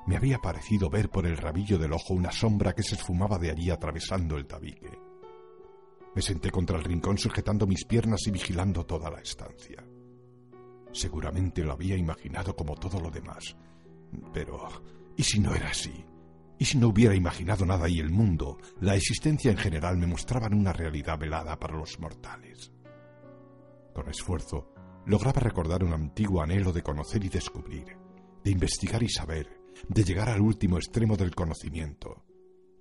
Me 0.05 0.15
había 0.15 0.37
parecido 0.37 0.91
ver 0.91 1.09
por 1.09 1.25
el 1.25 1.37
rabillo 1.37 1.79
del 1.79 1.93
ojo 1.93 2.13
una 2.13 2.31
sombra 2.31 2.73
que 2.73 2.83
se 2.83 2.93
esfumaba 2.93 3.39
de 3.39 3.49
allí 3.49 3.71
atravesando 3.71 4.37
el 4.37 4.45
tabique. 4.45 5.08
Me 6.15 6.21
senté 6.21 6.51
contra 6.51 6.77
el 6.77 6.83
rincón 6.83 7.17
sujetando 7.17 7.67
mis 7.67 7.85
piernas 7.85 8.25
y 8.27 8.31
vigilando 8.31 8.85
toda 8.85 9.09
la 9.09 9.21
estancia. 9.21 9.83
Seguramente 10.91 11.63
lo 11.63 11.73
había 11.73 11.95
imaginado 11.95 12.55
como 12.55 12.75
todo 12.75 12.99
lo 12.99 13.11
demás. 13.11 13.55
Pero, 14.33 14.67
¿y 15.15 15.23
si 15.23 15.39
no 15.39 15.53
era 15.53 15.69
así? 15.69 16.05
¿Y 16.57 16.65
si 16.65 16.77
no 16.77 16.89
hubiera 16.89 17.15
imaginado 17.15 17.65
nada 17.65 17.87
y 17.87 17.99
el 17.99 18.09
mundo, 18.09 18.57
la 18.81 18.95
existencia 18.95 19.51
en 19.51 19.57
general 19.57 19.97
me 19.97 20.07
mostraban 20.07 20.53
una 20.53 20.73
realidad 20.73 21.17
velada 21.17 21.57
para 21.57 21.77
los 21.77 21.99
mortales? 21.99 22.71
Con 23.93 24.09
esfuerzo, 24.09 24.73
lograba 25.05 25.39
recordar 25.39 25.83
un 25.83 25.93
antiguo 25.93 26.41
anhelo 26.41 26.73
de 26.73 26.83
conocer 26.83 27.23
y 27.23 27.29
descubrir, 27.29 27.97
de 28.43 28.51
investigar 28.51 29.01
y 29.03 29.09
saber, 29.09 29.61
de 29.87 30.03
llegar 30.03 30.29
al 30.29 30.41
último 30.41 30.77
extremo 30.77 31.15
del 31.15 31.33
conocimiento. 31.33 32.25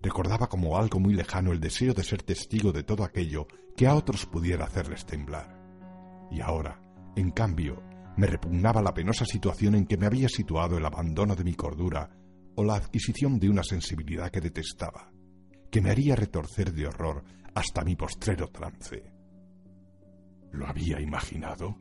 Recordaba 0.00 0.48
como 0.48 0.78
algo 0.78 1.00
muy 1.00 1.14
lejano 1.14 1.52
el 1.52 1.60
deseo 1.60 1.92
de 1.92 2.04
ser 2.04 2.22
testigo 2.22 2.72
de 2.72 2.84
todo 2.84 3.04
aquello 3.04 3.46
que 3.76 3.86
a 3.86 3.94
otros 3.94 4.26
pudiera 4.26 4.64
hacerles 4.64 5.04
temblar. 5.04 5.58
Y 6.30 6.40
ahora, 6.40 6.80
en 7.16 7.30
cambio, 7.30 7.82
me 8.16 8.26
repugnaba 8.26 8.82
la 8.82 8.94
penosa 8.94 9.24
situación 9.24 9.74
en 9.74 9.86
que 9.86 9.96
me 9.96 10.06
había 10.06 10.28
situado 10.28 10.76
el 10.76 10.84
abandono 10.84 11.34
de 11.34 11.44
mi 11.44 11.54
cordura 11.54 12.10
o 12.56 12.64
la 12.64 12.74
adquisición 12.74 13.38
de 13.38 13.48
una 13.48 13.62
sensibilidad 13.62 14.30
que 14.30 14.40
detestaba, 14.40 15.12
que 15.70 15.80
me 15.80 15.90
haría 15.90 16.16
retorcer 16.16 16.72
de 16.72 16.86
horror 16.86 17.24
hasta 17.54 17.84
mi 17.84 17.96
postrero 17.96 18.48
trance. 18.48 19.12
¿Lo 20.52 20.66
había 20.66 21.00
imaginado? 21.00 21.76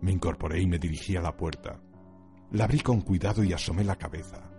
Me 0.00 0.12
incorporé 0.12 0.60
y 0.60 0.66
me 0.66 0.78
dirigí 0.78 1.16
a 1.16 1.22
la 1.22 1.36
puerta. 1.36 1.80
La 2.52 2.64
abrí 2.64 2.80
con 2.80 3.00
cuidado 3.00 3.42
y 3.42 3.52
asomé 3.52 3.84
la 3.84 3.96
cabeza. 3.96 4.50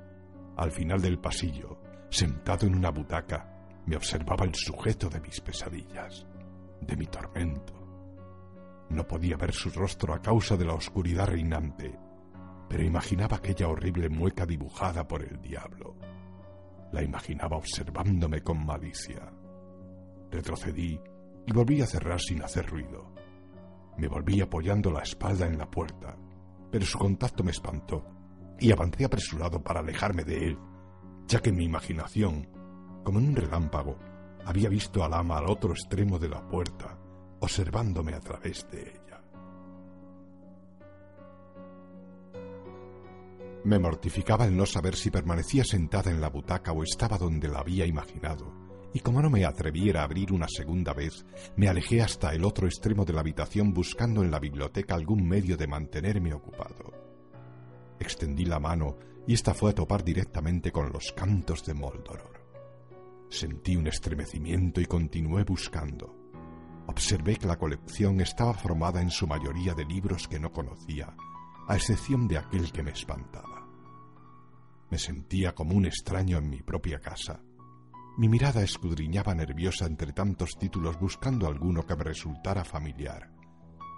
Al 0.56 0.72
final 0.72 1.02
del 1.02 1.20
pasillo, 1.20 1.80
sentado 2.10 2.68
en 2.68 2.76
una 2.76 2.90
butaca, 2.90 3.54
me 3.86 3.96
observaba 3.96 4.46
el 4.46 4.56
sujeto 4.56 5.10
de 5.10 5.20
mis 5.22 5.40
pesadillas, 5.42 6.26
de 6.82 6.96
mi 6.96 7.06
tormento. 7.06 7.74
No 8.90 9.08
podía 9.08 9.38
ver 9.38 9.54
su 9.54 9.70
rostro 9.70 10.14
a 10.14 10.22
causa 10.22 10.56
de 10.56 10.66
la 10.66 10.74
oscuridad 10.74 11.28
reinante, 11.28 11.98
pero 12.70 12.84
imaginaba 12.84 13.38
aquella 13.38 13.68
horrible 13.68 14.10
mueca 14.10 14.46
dibujada 14.46 15.08
por 15.08 15.24
el 15.24 15.42
diablo. 15.42 15.96
La 16.92 17.04
imaginaba 17.04 17.58
observándome 17.58 18.42
con 18.42 18.66
malicia. 18.66 19.32
Retrocedí 20.32 21.00
y 21.46 21.52
volví 21.52 21.82
a 21.82 21.88
cerrar 21.88 22.20
sin 22.20 22.42
hacer 22.44 22.66
ruido. 22.66 23.14
Me 23.98 24.08
volví 24.08 24.42
apoyando 24.42 24.92
la 24.92 25.02
espalda 25.02 25.48
en 25.48 25.58
la 25.58 25.70
puerta, 25.70 26.16
pero 26.72 26.86
su 26.86 26.98
contacto 26.98 27.44
me 27.44 27.52
espantó 27.52 28.06
y 28.60 28.72
avancé 28.72 29.06
apresurado 29.06 29.62
para 29.64 29.80
alejarme 29.80 30.24
de 30.24 30.48
él, 30.48 30.60
ya 31.28 31.40
que 31.40 31.52
mi 31.52 31.66
imaginación, 31.66 32.48
como 33.04 33.20
en 33.20 33.30
un 33.30 33.36
relámpago, 33.36 33.98
había 34.46 34.70
visto 34.70 35.04
al 35.04 35.14
ama 35.14 35.38
al 35.38 35.50
otro 35.50 35.72
extremo 35.72 36.18
de 36.20 36.30
la 36.30 36.48
puerta 36.48 36.98
observándome 37.40 38.14
a 38.14 38.20
través 38.20 38.68
de 38.72 38.82
ella. 38.82 39.22
Me 43.64 43.80
mortificaba 43.80 44.46
el 44.46 44.56
no 44.56 44.66
saber 44.66 44.96
si 44.96 45.12
permanecía 45.12 45.64
sentada 45.64 46.10
en 46.10 46.22
la 46.22 46.30
butaca 46.30 46.72
o 46.72 46.84
estaba 46.84 47.18
donde 47.18 47.50
la 47.50 47.60
había 47.60 47.86
imaginado, 47.86 48.54
y 48.94 49.02
como 49.02 49.22
no 49.22 49.30
me 49.30 49.46
atreviera 49.46 50.02
a 50.02 50.04
abrir 50.06 50.32
una 50.32 50.48
segunda 50.48 50.94
vez, 50.94 51.26
me 51.58 51.68
alejé 51.68 52.02
hasta 52.02 52.34
el 52.34 52.46
otro 52.46 52.68
extremo 52.68 53.04
de 53.04 53.14
la 53.14 53.20
habitación 53.20 53.74
buscando 53.74 54.24
en 54.24 54.32
la 54.32 54.40
biblioteca 54.40 54.96
algún 54.96 55.28
medio 55.28 55.58
de 55.58 55.68
mantenerme 55.68 56.34
ocupado. 56.34 56.94
Extendí 58.00 58.46
la 58.46 58.60
mano 58.60 58.98
y 59.28 59.34
ésta 59.34 59.54
fue 59.54 59.72
a 59.72 59.76
topar 59.76 60.04
directamente 60.04 60.72
con 60.72 60.92
los 60.92 61.12
cantos 61.12 61.66
de 61.66 61.74
Moldoror. 61.74 62.48
Sentí 63.30 63.76
un 63.76 63.88
estremecimiento 63.88 64.82
y 64.82 64.86
continué 64.86 65.44
buscando 65.44 66.18
observé 66.88 67.36
que 67.36 67.48
la 67.48 67.58
colección 67.58 68.22
estaba 68.22 68.54
formada 68.54 69.02
en 69.02 69.12
su 69.12 69.28
mayoría 69.28 69.74
de 69.74 69.86
libros 69.86 70.28
que 70.28 70.40
no 70.40 70.52
conocía, 70.52 71.16
a 71.68 71.76
excepción 71.76 72.28
de 72.28 72.38
aquel 72.38 72.72
que 72.72 72.82
me 72.82 72.92
espantaba. 72.92 73.68
Me 74.90 74.98
sentía 74.98 75.54
como 75.54 75.76
un 75.76 75.86
extraño 75.86 76.38
en 76.38 76.50
mi 76.50 76.62
propia 76.62 77.00
casa. 77.00 77.42
Mi 78.18 78.30
mirada 78.30 78.64
escudriñaba 78.64 79.36
nerviosa 79.36 79.86
entre 79.86 80.14
tantos 80.14 80.58
títulos 80.58 80.98
buscando 81.00 81.46
alguno 81.46 81.86
que 81.86 81.96
me 81.96 82.06
resultara 82.06 82.64
familiar, 82.64 83.32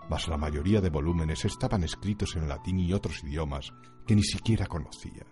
mas 0.09 0.27
la 0.27 0.37
mayoría 0.37 0.81
de 0.81 0.89
volúmenes 0.89 1.45
estaban 1.45 1.83
escritos 1.83 2.35
en 2.35 2.47
latín 2.47 2.79
y 2.79 2.93
otros 2.93 3.23
idiomas 3.23 3.71
que 4.07 4.15
ni 4.15 4.23
siquiera 4.23 4.65
conocía. 4.65 5.25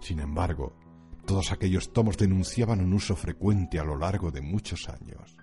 Sin 0.00 0.20
embargo, 0.20 0.76
todos 1.26 1.52
aquellos 1.52 1.92
tomos 1.92 2.16
denunciaban 2.16 2.80
un 2.80 2.92
uso 2.92 3.16
frecuente 3.16 3.78
a 3.78 3.84
lo 3.84 3.96
largo 3.96 4.30
de 4.30 4.40
muchos 4.40 4.88
años. 4.88 5.36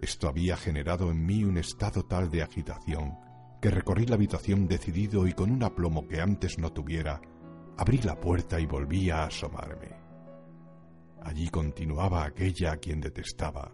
Esto 0.00 0.28
había 0.28 0.56
generado 0.56 1.10
en 1.10 1.24
mí 1.24 1.44
un 1.44 1.56
estado 1.56 2.04
tal 2.04 2.30
de 2.30 2.42
agitación 2.42 3.16
que 3.60 3.70
recorrí 3.70 4.06
la 4.06 4.14
habitación 4.14 4.66
decidido 4.66 5.26
y 5.26 5.32
con 5.34 5.50
un 5.50 5.62
aplomo 5.62 6.08
que 6.08 6.20
antes 6.20 6.58
no 6.58 6.72
tuviera, 6.72 7.20
abrí 7.76 7.98
la 7.98 8.18
puerta 8.18 8.58
y 8.58 8.66
volví 8.66 9.10
a 9.10 9.24
asomarme. 9.24 10.00
Allí 11.22 11.48
continuaba 11.48 12.24
aquella 12.24 12.72
a 12.72 12.76
quien 12.78 13.00
detestaba, 13.00 13.72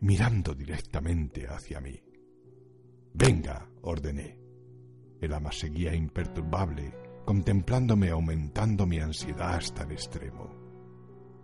mirando 0.00 0.54
directamente 0.54 1.46
hacia 1.48 1.80
mí. 1.80 1.98
Venga, 3.14 3.66
ordené. 3.82 4.38
El 5.20 5.32
ama 5.32 5.50
seguía 5.50 5.94
imperturbable, 5.94 6.92
contemplándome 7.24 8.10
aumentando 8.10 8.86
mi 8.86 8.98
ansiedad 8.98 9.54
hasta 9.54 9.84
el 9.84 9.92
extremo. 9.92 10.50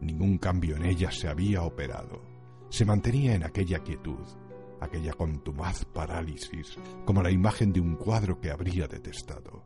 Ningún 0.00 0.36
cambio 0.36 0.76
en 0.76 0.84
ella 0.84 1.10
se 1.10 1.28
había 1.28 1.62
operado 1.62 2.30
se 2.70 2.84
mantenía 2.84 3.34
en 3.34 3.44
aquella 3.44 3.80
quietud, 3.80 4.24
aquella 4.80 5.12
contumaz 5.12 5.84
parálisis, 5.84 6.78
como 7.04 7.22
la 7.22 7.30
imagen 7.30 7.72
de 7.72 7.80
un 7.80 7.96
cuadro 7.96 8.40
que 8.40 8.50
habría 8.50 8.86
detestado. 8.86 9.64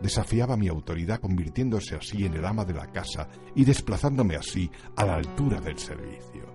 Desafiaba 0.00 0.56
mi 0.56 0.68
autoridad 0.68 1.20
convirtiéndose 1.20 1.94
así 1.94 2.24
en 2.24 2.34
el 2.34 2.44
ama 2.44 2.64
de 2.64 2.74
la 2.74 2.90
casa 2.90 3.28
y 3.54 3.64
desplazándome 3.64 4.36
así 4.36 4.70
a 4.96 5.04
la 5.04 5.16
altura 5.16 5.60
del 5.60 5.78
servicio. 5.78 6.46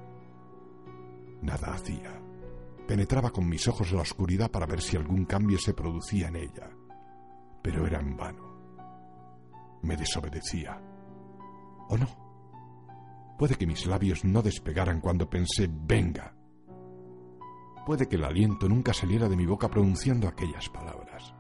Nada 1.42 1.74
hacía. 1.74 2.21
Penetraba 2.92 3.30
con 3.30 3.48
mis 3.48 3.66
ojos 3.70 3.94
la 3.94 4.02
oscuridad 4.02 4.52
para 4.52 4.66
ver 4.66 4.82
si 4.82 4.98
algún 4.98 5.24
cambio 5.24 5.58
se 5.58 5.74
producía 5.74 6.28
en 6.28 6.36
ella, 6.36 6.70
pero 7.62 7.88
era 7.88 8.02
en 8.02 8.18
vano. 8.18 9.80
Me 9.82 9.96
desobedecía. 9.96 10.78
¿O 11.88 11.98
no? 11.98 12.06
Puede 13.40 13.56
que 13.56 13.66
mis 13.66 13.86
labios 13.86 14.26
no 14.26 14.42
despegaran 14.42 15.00
cuando 15.00 15.30
pensé 15.30 15.70
venga. 15.72 16.36
Puede 17.86 18.10
que 18.10 18.18
el 18.18 18.26
aliento 18.26 18.68
nunca 18.68 18.94
saliera 18.94 19.30
de 19.30 19.38
mi 19.38 19.46
boca 19.46 19.70
pronunciando 19.70 20.28
aquellas 20.28 20.68
palabras. 20.68 21.34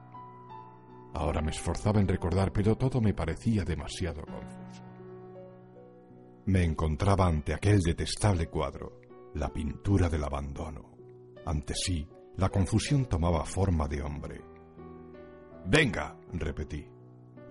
Ahora 1.13 1.41
me 1.41 1.51
esforzaba 1.51 1.99
en 1.99 2.07
recordar, 2.07 2.53
pero 2.53 2.77
todo 2.77 3.01
me 3.01 3.13
parecía 3.13 3.65
demasiado 3.65 4.21
confuso. 4.21 4.83
Me 6.45 6.63
encontraba 6.63 7.27
ante 7.27 7.53
aquel 7.53 7.81
detestable 7.81 8.47
cuadro, 8.47 9.01
la 9.33 9.49
pintura 9.51 10.07
del 10.07 10.23
abandono. 10.23 10.90
Ante 11.45 11.73
sí, 11.75 12.07
la 12.37 12.49
confusión 12.49 13.05
tomaba 13.05 13.45
forma 13.45 13.87
de 13.87 14.01
hombre. 14.01 14.41
Venga, 15.65 16.17
repetí. 16.33 16.87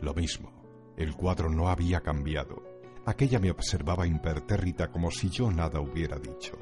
Lo 0.00 0.14
mismo. 0.14 0.52
El 0.96 1.14
cuadro 1.14 1.50
no 1.50 1.68
había 1.68 2.00
cambiado. 2.00 2.62
Aquella 3.06 3.38
me 3.38 3.50
observaba 3.50 4.06
impertérrita 4.06 4.90
como 4.90 5.10
si 5.10 5.30
yo 5.30 5.50
nada 5.50 5.80
hubiera 5.80 6.18
dicho. 6.18 6.58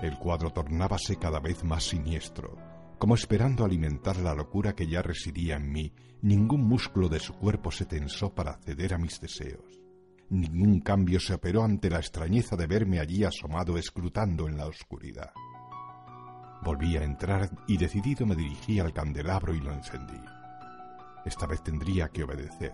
El 0.00 0.18
cuadro 0.18 0.50
tornábase 0.50 1.16
cada 1.16 1.40
vez 1.40 1.62
más 1.64 1.84
siniestro, 1.84 2.56
como 2.98 3.14
esperando 3.14 3.64
alimentar 3.64 4.16
la 4.16 4.34
locura 4.34 4.74
que 4.74 4.86
ya 4.86 5.02
residía 5.02 5.56
en 5.56 5.70
mí. 5.70 5.92
Ningún 6.22 6.66
músculo 6.66 7.08
de 7.08 7.20
su 7.20 7.34
cuerpo 7.34 7.70
se 7.70 7.84
tensó 7.84 8.34
para 8.34 8.58
ceder 8.58 8.94
a 8.94 8.98
mis 8.98 9.20
deseos. 9.20 9.80
Ningún 10.30 10.80
cambio 10.80 11.18
se 11.20 11.34
operó 11.34 11.64
ante 11.64 11.90
la 11.90 11.98
extrañeza 11.98 12.56
de 12.56 12.66
verme 12.66 13.00
allí 13.00 13.24
asomado 13.24 13.76
escrutando 13.76 14.48
en 14.48 14.56
la 14.56 14.66
oscuridad. 14.66 15.32
Volví 16.62 16.96
a 16.96 17.04
entrar 17.04 17.50
y 17.66 17.76
decidido 17.76 18.26
me 18.26 18.36
dirigí 18.36 18.80
al 18.80 18.92
candelabro 18.92 19.54
y 19.54 19.60
lo 19.60 19.72
encendí. 19.72 20.20
Esta 21.24 21.46
vez 21.46 21.62
tendría 21.62 22.08
que 22.08 22.24
obedecer. 22.24 22.72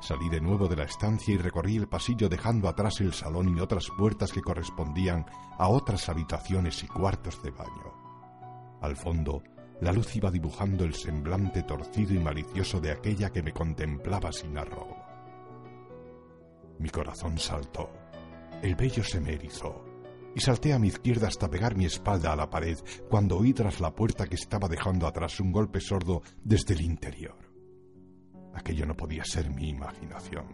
Salí 0.00 0.28
de 0.28 0.40
nuevo 0.40 0.68
de 0.68 0.76
la 0.76 0.84
estancia 0.84 1.32
y 1.32 1.38
recorrí 1.38 1.76
el 1.76 1.88
pasillo 1.88 2.28
dejando 2.28 2.68
atrás 2.68 3.00
el 3.00 3.12
salón 3.14 3.56
y 3.56 3.60
otras 3.60 3.88
puertas 3.96 4.32
que 4.32 4.42
correspondían 4.42 5.24
a 5.58 5.68
otras 5.68 6.08
habitaciones 6.08 6.82
y 6.82 6.86
cuartos 6.86 7.42
de 7.42 7.50
baño. 7.50 8.78
Al 8.82 8.96
fondo, 8.96 9.42
la 9.80 9.92
luz 9.92 10.14
iba 10.16 10.30
dibujando 10.30 10.84
el 10.84 10.94
semblante 10.94 11.62
torcido 11.62 12.14
y 12.14 12.18
malicioso 12.18 12.80
de 12.80 12.92
aquella 12.92 13.30
que 13.30 13.42
me 13.42 13.52
contemplaba 13.52 14.30
sin 14.32 14.58
arrobo. 14.58 14.96
Mi 16.78 16.90
corazón 16.90 17.38
saltó, 17.38 17.90
el 18.62 18.74
vello 18.74 19.02
se 19.02 19.20
me 19.20 19.34
erizó, 19.34 19.83
y 20.34 20.40
salté 20.40 20.72
a 20.72 20.78
mi 20.78 20.88
izquierda 20.88 21.28
hasta 21.28 21.48
pegar 21.48 21.76
mi 21.76 21.84
espalda 21.84 22.32
a 22.32 22.36
la 22.36 22.50
pared 22.50 22.78
cuando 23.08 23.38
oí 23.38 23.52
tras 23.52 23.80
la 23.80 23.94
puerta 23.94 24.26
que 24.26 24.34
estaba 24.34 24.68
dejando 24.68 25.06
atrás 25.06 25.38
un 25.40 25.52
golpe 25.52 25.80
sordo 25.80 26.22
desde 26.42 26.74
el 26.74 26.82
interior. 26.82 27.36
Aquello 28.54 28.86
no 28.86 28.96
podía 28.96 29.24
ser 29.24 29.50
mi 29.50 29.68
imaginación. 29.68 30.46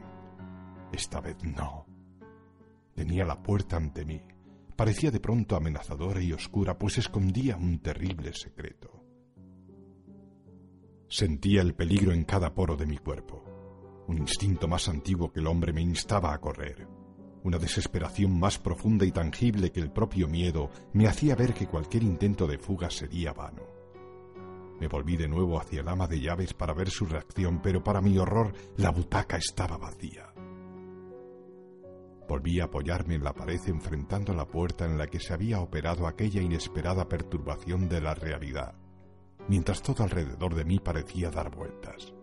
Esta 0.92 1.20
vez 1.20 1.36
no. 1.44 1.86
Tenía 2.94 3.24
la 3.24 3.42
puerta 3.42 3.76
ante 3.76 4.04
mí. 4.04 4.20
Parecía 4.76 5.10
de 5.10 5.20
pronto 5.20 5.56
amenazadora 5.56 6.22
y 6.22 6.32
oscura, 6.32 6.78
pues 6.78 6.98
escondía 6.98 7.56
un 7.56 7.80
terrible 7.80 8.32
secreto. 8.32 9.04
Sentía 11.08 11.60
el 11.60 11.74
peligro 11.74 12.12
en 12.12 12.24
cada 12.24 12.54
poro 12.54 12.76
de 12.76 12.86
mi 12.86 12.98
cuerpo. 12.98 13.44
Un 14.08 14.18
instinto 14.18 14.68
más 14.68 14.88
antiguo 14.88 15.30
que 15.30 15.40
el 15.40 15.46
hombre 15.46 15.72
me 15.72 15.82
instaba 15.82 16.32
a 16.32 16.40
correr. 16.40 16.99
Una 17.42 17.58
desesperación 17.58 18.38
más 18.38 18.58
profunda 18.58 19.06
y 19.06 19.12
tangible 19.12 19.72
que 19.72 19.80
el 19.80 19.90
propio 19.90 20.28
miedo 20.28 20.70
me 20.92 21.06
hacía 21.06 21.34
ver 21.34 21.54
que 21.54 21.66
cualquier 21.66 22.02
intento 22.02 22.46
de 22.46 22.58
fuga 22.58 22.90
sería 22.90 23.32
vano. 23.32 23.62
Me 24.78 24.88
volví 24.88 25.16
de 25.16 25.28
nuevo 25.28 25.58
hacia 25.58 25.80
el 25.80 25.88
ama 25.88 26.06
de 26.06 26.20
llaves 26.20 26.52
para 26.52 26.74
ver 26.74 26.90
su 26.90 27.06
reacción, 27.06 27.60
pero 27.62 27.82
para 27.82 28.00
mi 28.00 28.18
horror 28.18 28.52
la 28.76 28.90
butaca 28.90 29.36
estaba 29.38 29.78
vacía. 29.78 30.32
Volví 32.28 32.60
a 32.60 32.64
apoyarme 32.64 33.16
en 33.16 33.24
la 33.24 33.32
pared 33.32 33.60
enfrentando 33.66 34.34
la 34.34 34.46
puerta 34.46 34.84
en 34.84 34.96
la 34.96 35.06
que 35.06 35.18
se 35.18 35.32
había 35.32 35.60
operado 35.60 36.06
aquella 36.06 36.40
inesperada 36.40 37.08
perturbación 37.08 37.88
de 37.88 38.00
la 38.00 38.14
realidad, 38.14 38.74
mientras 39.48 39.82
todo 39.82 40.04
alrededor 40.04 40.54
de 40.54 40.64
mí 40.64 40.78
parecía 40.78 41.30
dar 41.30 41.50
vueltas. 41.50 42.14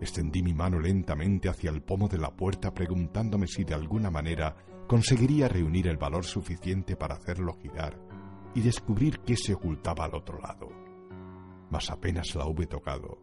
Extendí 0.00 0.42
mi 0.42 0.54
mano 0.54 0.80
lentamente 0.80 1.48
hacia 1.48 1.70
el 1.70 1.82
pomo 1.82 2.08
de 2.08 2.18
la 2.18 2.34
puerta 2.34 2.74
preguntándome 2.74 3.46
si 3.46 3.64
de 3.64 3.74
alguna 3.74 4.10
manera 4.10 4.56
conseguiría 4.86 5.48
reunir 5.48 5.88
el 5.88 5.96
valor 5.96 6.24
suficiente 6.24 6.96
para 6.96 7.14
hacerlo 7.14 7.54
girar 7.60 7.98
y 8.54 8.60
descubrir 8.60 9.20
qué 9.20 9.36
se 9.36 9.54
ocultaba 9.54 10.04
al 10.04 10.14
otro 10.14 10.40
lado. 10.40 10.68
Mas 11.70 11.90
apenas 11.90 12.34
la 12.34 12.46
hube 12.46 12.66
tocado, 12.66 13.20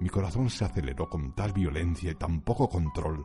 mi 0.00 0.08
corazón 0.08 0.50
se 0.50 0.64
aceleró 0.64 1.08
con 1.08 1.34
tal 1.34 1.52
violencia 1.52 2.10
y 2.10 2.14
tan 2.14 2.40
poco 2.40 2.68
control 2.68 3.24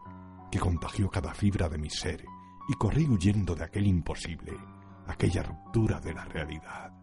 que 0.51 0.59
contagió 0.59 1.09
cada 1.09 1.33
fibra 1.33 1.67
de 1.69 1.77
mi 1.77 1.89
ser 1.89 2.23
y 2.67 2.73
corrí 2.73 3.05
huyendo 3.07 3.55
de 3.55 3.63
aquel 3.63 3.87
imposible, 3.87 4.53
aquella 5.07 5.43
ruptura 5.43 5.99
de 5.99 6.13
la 6.13 6.25
realidad. 6.25 6.93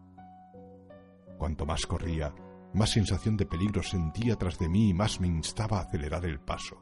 Cuanto 1.39 1.67
más 1.67 1.85
corría, 1.87 2.33
más 2.77 2.91
sensación 2.91 3.37
de 3.37 3.47
peligro 3.47 3.83
sentía 3.83 4.37
tras 4.37 4.59
de 4.59 4.69
mí 4.69 4.91
y 4.91 4.95
más 4.95 5.21
me 5.21 5.27
instaba 5.27 5.79
a 5.79 5.83
acelerar 5.83 6.25
el 6.27 6.41
paso, 6.41 6.81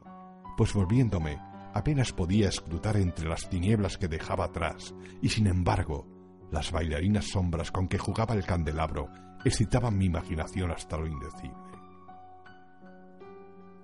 pues 0.57 0.73
volviéndome 0.73 1.39
apenas 1.73 2.13
podía 2.13 2.49
escrutar 2.49 2.97
entre 2.97 3.27
las 3.27 3.49
tinieblas 3.49 3.97
que 3.97 4.07
dejaba 4.07 4.45
atrás, 4.45 4.93
y 5.21 5.29
sin 5.29 5.47
embargo, 5.47 6.07
las 6.51 6.71
bailarinas 6.71 7.25
sombras 7.25 7.71
con 7.71 7.87
que 7.87 7.97
jugaba 7.97 8.33
el 8.33 8.45
candelabro 8.45 9.09
excitaban 9.43 9.97
mi 9.97 10.05
imaginación 10.05 10.71
hasta 10.71 10.97
lo 10.97 11.07
indecible. 11.07 11.65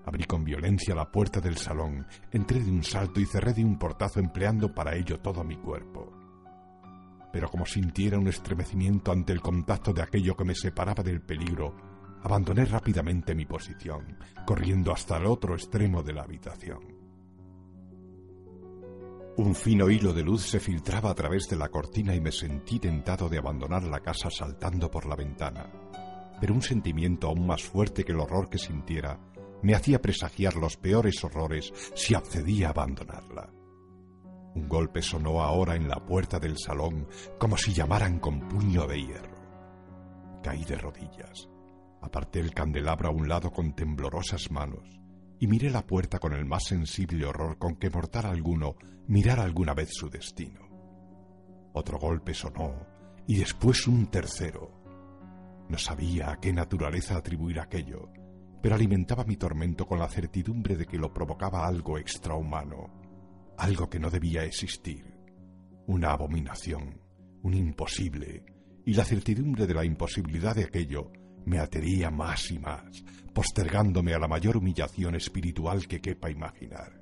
Abrí 0.06 0.24
con 0.24 0.44
violencia 0.44 0.96
la 0.96 1.12
puerta 1.12 1.40
del 1.40 1.58
salón, 1.58 2.08
entré 2.32 2.62
de 2.62 2.72
un 2.72 2.84
salto 2.84 3.20
y 3.20 3.26
cerré 3.26 3.54
de 3.54 3.64
un 3.64 3.78
portazo 3.78 4.20
empleando 4.20 4.74
para 4.74 4.96
ello 4.96 5.20
todo 5.20 5.44
mi 5.44 5.58
cuerpo. 5.58 6.12
Pero 7.32 7.50
como 7.50 7.66
sintiera 7.66 8.18
un 8.18 8.28
estremecimiento 8.28 9.12
ante 9.12 9.32
el 9.32 9.42
contacto 9.42 9.94
de 9.94 10.02
aquello 10.02 10.36
que 10.36 10.46
me 10.46 10.56
separaba 10.56 11.04
del 11.04 11.22
peligro, 11.22 11.91
Abandoné 12.24 12.66
rápidamente 12.66 13.34
mi 13.34 13.46
posición, 13.46 14.18
corriendo 14.46 14.92
hasta 14.92 15.18
el 15.18 15.26
otro 15.26 15.56
extremo 15.56 16.04
de 16.04 16.14
la 16.14 16.24
habitación. 16.24 17.02
Un 19.38 19.56
fino 19.56 19.90
hilo 19.90 20.14
de 20.14 20.24
luz 20.24 20.44
se 20.44 20.60
filtraba 20.60 21.10
a 21.10 21.16
través 21.16 21.48
de 21.50 21.56
la 21.56 21.70
cortina 21.70 22.14
y 22.14 22.22
me 22.22 22.32
sentí 22.32 22.80
tentado 22.80 23.30
de 23.30 23.38
abandonar 23.38 23.84
la 23.84 24.02
casa 24.02 24.30
saltando 24.30 24.92
por 24.92 25.06
la 25.06 25.16
ventana. 25.16 25.72
Pero 26.40 26.54
un 26.54 26.62
sentimiento 26.62 27.28
aún 27.28 27.48
más 27.48 27.64
fuerte 27.64 28.04
que 28.04 28.12
el 28.12 28.20
horror 28.20 28.50
que 28.50 28.58
sintiera 28.58 29.20
me 29.64 29.74
hacía 29.74 30.02
presagiar 30.02 30.56
los 30.56 30.76
peores 30.78 31.24
horrores 31.24 31.74
si 31.96 32.14
accedía 32.14 32.68
a 32.68 32.72
abandonarla. 32.72 33.50
Un 34.54 34.68
golpe 34.68 35.02
sonó 35.02 35.42
ahora 35.42 35.76
en 35.76 35.88
la 35.88 36.06
puerta 36.06 36.38
del 36.38 36.58
salón 36.58 37.08
como 37.40 37.58
si 37.58 37.74
llamaran 37.74 38.20
con 38.20 38.50
puño 38.50 38.86
de 38.86 39.02
hierro. 39.02 39.42
Caí 40.44 40.66
de 40.66 40.76
rodillas. 40.76 41.51
Aparté 42.02 42.40
el 42.40 42.54
candelabro 42.54 43.10
a 43.10 43.12
un 43.12 43.28
lado 43.28 43.52
con 43.52 43.74
temblorosas 43.74 44.50
manos 44.52 45.00
y 45.40 45.48
miré 45.48 45.70
la 45.70 45.86
puerta 45.86 46.20
con 46.20 46.34
el 46.34 46.46
más 46.46 46.66
sensible 46.66 47.26
horror 47.26 47.58
con 47.58 47.76
que 47.76 47.90
mortal 47.90 48.26
alguno 48.26 48.76
mirara 49.08 49.44
alguna 49.44 49.74
vez 49.74 49.90
su 49.92 50.10
destino. 50.10 50.62
Otro 51.74 52.00
golpe 52.00 52.34
sonó 52.34 52.86
y 53.28 53.38
después 53.38 53.88
un 53.88 54.08
tercero. 54.08 54.72
No 55.70 55.78
sabía 55.78 56.32
a 56.32 56.40
qué 56.40 56.52
naturaleza 56.54 57.18
atribuir 57.18 57.60
aquello, 57.60 58.10
pero 58.62 58.76
alimentaba 58.76 59.24
mi 59.24 59.38
tormento 59.38 59.88
con 59.88 60.00
la 60.00 60.10
certidumbre 60.10 60.76
de 60.76 60.86
que 60.86 60.98
lo 60.98 61.14
provocaba 61.14 61.66
algo 61.66 61.98
extrahumano, 61.98 62.90
algo 63.58 63.90
que 63.90 64.00
no 64.00 64.10
debía 64.10 64.44
existir, 64.44 65.18
una 65.88 66.12
abominación, 66.12 67.02
un 67.42 67.54
imposible, 67.54 68.44
y 68.86 68.94
la 68.94 69.06
certidumbre 69.06 69.66
de 69.66 69.74
la 69.74 69.86
imposibilidad 69.86 70.56
de 70.56 70.66
aquello 70.66 71.12
me 71.46 71.60
atería 71.60 72.12
más 72.12 72.52
y 72.52 72.60
más, 72.60 73.04
postergándome 73.34 74.14
a 74.14 74.20
la 74.20 74.28
mayor 74.28 74.58
humillación 74.58 75.16
espiritual 75.16 75.88
que 75.88 76.02
quepa 76.02 76.30
imaginar. 76.30 77.02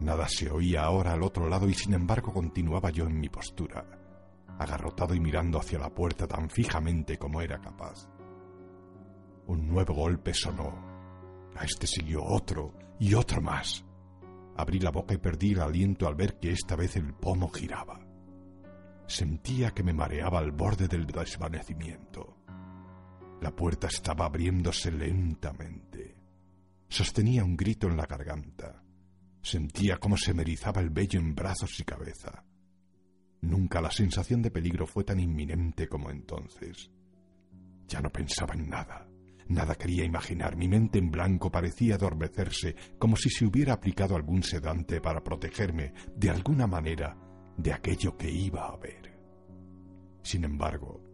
Nada 0.00 0.26
se 0.28 0.50
oía 0.50 0.82
ahora 0.82 1.12
al 1.12 1.22
otro 1.22 1.48
lado 1.48 1.68
y 1.68 1.74
sin 1.74 1.94
embargo 1.94 2.32
continuaba 2.32 2.90
yo 2.90 3.06
en 3.06 3.20
mi 3.20 3.28
postura, 3.28 3.86
agarrotado 4.58 5.14
y 5.14 5.20
mirando 5.20 5.58
hacia 5.58 5.78
la 5.78 5.90
puerta 5.90 6.26
tan 6.26 6.50
fijamente 6.50 7.18
como 7.18 7.40
era 7.40 7.60
capaz. 7.60 8.08
Un 9.46 9.68
nuevo 9.68 9.94
golpe 9.94 10.34
sonó. 10.34 10.90
A 11.56 11.64
este 11.64 11.86
siguió 11.86 12.24
otro 12.24 12.74
y 12.98 13.14
otro 13.14 13.40
más. 13.40 13.84
Abrí 14.56 14.80
la 14.80 14.90
boca 14.90 15.14
y 15.14 15.18
perdí 15.18 15.52
el 15.52 15.60
aliento 15.60 16.06
al 16.06 16.14
ver 16.14 16.38
que 16.38 16.50
esta 16.50 16.76
vez 16.76 16.96
el 16.96 17.14
pomo 17.14 17.48
giraba. 17.48 18.00
Sentía 19.06 19.70
que 19.70 19.82
me 19.82 19.92
mareaba 19.92 20.38
al 20.38 20.52
borde 20.52 20.88
del 20.88 21.06
desvanecimiento. 21.06 22.41
La 23.42 23.50
puerta 23.50 23.88
estaba 23.88 24.26
abriéndose 24.26 24.92
lentamente. 24.92 26.14
Sostenía 26.88 27.42
un 27.42 27.56
grito 27.56 27.88
en 27.88 27.96
la 27.96 28.06
garganta. 28.06 28.84
Sentía 29.42 29.96
cómo 29.96 30.16
se 30.16 30.32
me 30.32 30.42
erizaba 30.42 30.80
el 30.80 30.90
vello 30.90 31.18
en 31.18 31.34
brazos 31.34 31.80
y 31.80 31.82
cabeza. 31.82 32.44
Nunca 33.40 33.80
la 33.80 33.90
sensación 33.90 34.42
de 34.42 34.52
peligro 34.52 34.86
fue 34.86 35.02
tan 35.02 35.18
inminente 35.18 35.88
como 35.88 36.10
entonces. 36.10 36.92
Ya 37.88 38.00
no 38.00 38.10
pensaba 38.10 38.54
en 38.54 38.70
nada. 38.70 39.08
Nada 39.48 39.74
quería 39.74 40.04
imaginar. 40.04 40.56
Mi 40.56 40.68
mente 40.68 41.00
en 41.00 41.10
blanco 41.10 41.50
parecía 41.50 41.96
adormecerse, 41.96 42.76
como 42.96 43.16
si 43.16 43.28
se 43.28 43.44
hubiera 43.44 43.72
aplicado 43.72 44.14
algún 44.14 44.44
sedante 44.44 45.00
para 45.00 45.24
protegerme, 45.24 45.94
de 46.14 46.30
alguna 46.30 46.68
manera, 46.68 47.18
de 47.56 47.72
aquello 47.72 48.16
que 48.16 48.30
iba 48.30 48.68
a 48.68 48.76
ver. 48.76 49.18
Sin 50.22 50.44
embargo, 50.44 51.11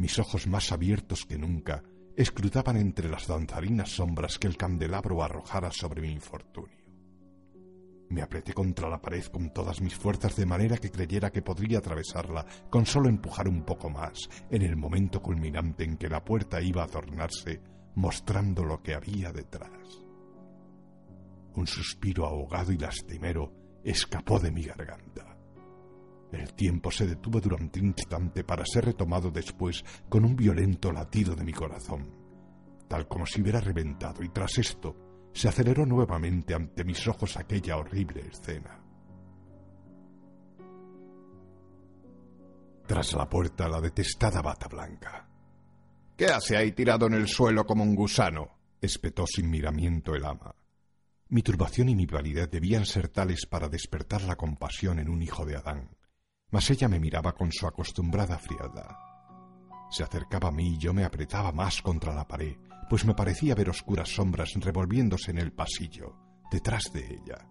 mis 0.00 0.18
ojos 0.18 0.46
más 0.46 0.72
abiertos 0.72 1.26
que 1.26 1.36
nunca 1.36 1.82
escrutaban 2.16 2.78
entre 2.78 3.10
las 3.10 3.26
danzarinas 3.26 3.90
sombras 3.90 4.38
que 4.38 4.46
el 4.46 4.56
candelabro 4.56 5.22
arrojara 5.22 5.70
sobre 5.70 6.00
mi 6.00 6.10
infortunio. 6.10 6.80
Me 8.08 8.22
apreté 8.22 8.54
contra 8.54 8.88
la 8.88 9.00
pared 9.00 9.24
con 9.26 9.52
todas 9.52 9.80
mis 9.82 9.94
fuerzas 9.94 10.34
de 10.36 10.46
manera 10.46 10.78
que 10.78 10.90
creyera 10.90 11.30
que 11.30 11.42
podría 11.42 11.78
atravesarla 11.78 12.46
con 12.70 12.86
solo 12.86 13.08
empujar 13.08 13.46
un 13.46 13.62
poco 13.62 13.90
más 13.90 14.28
en 14.50 14.62
el 14.62 14.74
momento 14.74 15.20
culminante 15.20 15.84
en 15.84 15.96
que 15.98 16.08
la 16.08 16.24
puerta 16.24 16.62
iba 16.62 16.82
a 16.82 16.88
tornarse 16.88 17.60
mostrando 17.94 18.64
lo 18.64 18.82
que 18.82 18.94
había 18.94 19.30
detrás. 19.32 20.02
Un 21.54 21.66
suspiro 21.66 22.26
ahogado 22.26 22.72
y 22.72 22.78
lastimero 22.78 23.52
escapó 23.84 24.40
de 24.40 24.50
mi 24.50 24.62
garganta. 24.62 25.29
El 26.32 26.54
tiempo 26.54 26.90
se 26.90 27.06
detuvo 27.06 27.40
durante 27.40 27.80
un 27.80 27.86
instante 27.86 28.44
para 28.44 28.64
ser 28.64 28.84
retomado 28.84 29.30
después 29.30 29.84
con 30.08 30.24
un 30.24 30.36
violento 30.36 30.92
latido 30.92 31.34
de 31.34 31.44
mi 31.44 31.52
corazón, 31.52 32.08
tal 32.88 33.08
como 33.08 33.26
si 33.26 33.42
hubiera 33.42 33.60
reventado, 33.60 34.22
y 34.22 34.28
tras 34.28 34.58
esto 34.58 34.96
se 35.32 35.48
aceleró 35.48 35.86
nuevamente 35.86 36.54
ante 36.54 36.84
mis 36.84 37.06
ojos 37.08 37.36
aquella 37.36 37.76
horrible 37.76 38.20
escena. 38.28 38.80
Tras 42.86 43.12
la 43.12 43.28
puerta 43.28 43.68
la 43.68 43.80
detestada 43.80 44.42
bata 44.42 44.66
blanca. 44.66 45.28
¿Qué 46.16 46.26
hace 46.26 46.56
ahí 46.56 46.72
tirado 46.72 47.06
en 47.06 47.14
el 47.14 47.28
suelo 47.28 47.64
como 47.64 47.82
un 47.82 47.94
gusano? 47.94 48.58
espetó 48.80 49.26
sin 49.26 49.48
miramiento 49.48 50.14
el 50.14 50.24
ama. 50.24 50.54
Mi 51.28 51.42
turbación 51.42 51.88
y 51.88 51.94
mi 51.94 52.06
vanidad 52.06 52.48
debían 52.48 52.84
ser 52.86 53.08
tales 53.08 53.46
para 53.46 53.68
despertar 53.68 54.22
la 54.22 54.36
compasión 54.36 54.98
en 54.98 55.08
un 55.08 55.22
hijo 55.22 55.44
de 55.44 55.56
Adán, 55.56 55.90
mas 56.50 56.70
ella 56.70 56.88
me 56.88 57.00
miraba 57.00 57.32
con 57.32 57.52
su 57.52 57.66
acostumbrada 57.66 58.38
frialdad. 58.38 58.96
Se 59.90 60.02
acercaba 60.02 60.48
a 60.48 60.52
mí 60.52 60.74
y 60.74 60.78
yo 60.78 60.92
me 60.92 61.04
apretaba 61.04 61.52
más 61.52 61.82
contra 61.82 62.14
la 62.14 62.26
pared, 62.26 62.56
pues 62.88 63.04
me 63.04 63.14
parecía 63.14 63.54
ver 63.54 63.70
oscuras 63.70 64.08
sombras 64.08 64.50
revolviéndose 64.54 65.30
en 65.30 65.38
el 65.38 65.52
pasillo, 65.52 66.16
detrás 66.50 66.84
de 66.92 67.06
ella. 67.06 67.46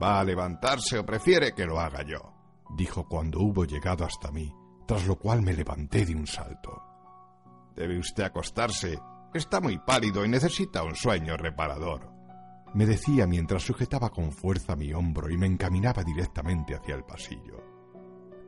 ¿Va 0.00 0.20
a 0.20 0.24
levantarse 0.24 0.98
o 0.98 1.06
prefiere 1.06 1.54
que 1.54 1.66
lo 1.66 1.80
haga 1.80 2.02
yo? 2.02 2.34
dijo 2.76 3.08
cuando 3.08 3.40
hubo 3.40 3.64
llegado 3.64 4.04
hasta 4.04 4.30
mí, 4.30 4.52
tras 4.86 5.06
lo 5.06 5.18
cual 5.18 5.42
me 5.42 5.52
levanté 5.52 6.06
de 6.06 6.14
un 6.14 6.26
salto. 6.26 6.82
Debe 7.74 7.98
usted 7.98 8.24
acostarse. 8.24 8.98
Está 9.32 9.60
muy 9.60 9.78
pálido 9.78 10.24
y 10.24 10.28
necesita 10.28 10.82
un 10.82 10.94
sueño 10.94 11.36
reparador. 11.36 12.12
Me 12.74 12.86
decía 12.86 13.26
mientras 13.26 13.62
sujetaba 13.62 14.10
con 14.10 14.32
fuerza 14.32 14.76
mi 14.76 14.92
hombro 14.92 15.30
y 15.30 15.36
me 15.36 15.46
encaminaba 15.46 16.04
directamente 16.04 16.74
hacia 16.74 16.94
el 16.94 17.04
pasillo. 17.04 17.69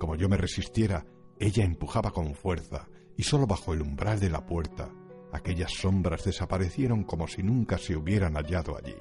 Como 0.02 0.16
yo 0.16 0.28
me 0.28 0.36
resistiera, 0.36 1.06
ella 1.38 1.62
empujaba 1.62 2.10
con 2.10 2.34
fuerza 2.34 2.88
y 3.16 3.22
solo 3.22 3.46
bajo 3.46 3.72
el 3.72 3.82
umbral 3.82 4.18
de 4.18 4.30
la 4.30 4.44
puerta 4.44 4.92
aquellas 5.30 5.70
sombras 5.70 6.24
desaparecieron 6.24 7.04
como 7.04 7.28
si 7.28 7.44
nunca 7.44 7.78
se 7.78 7.94
hubieran 7.94 8.34
hallado 8.34 8.76
allí. 8.76 8.96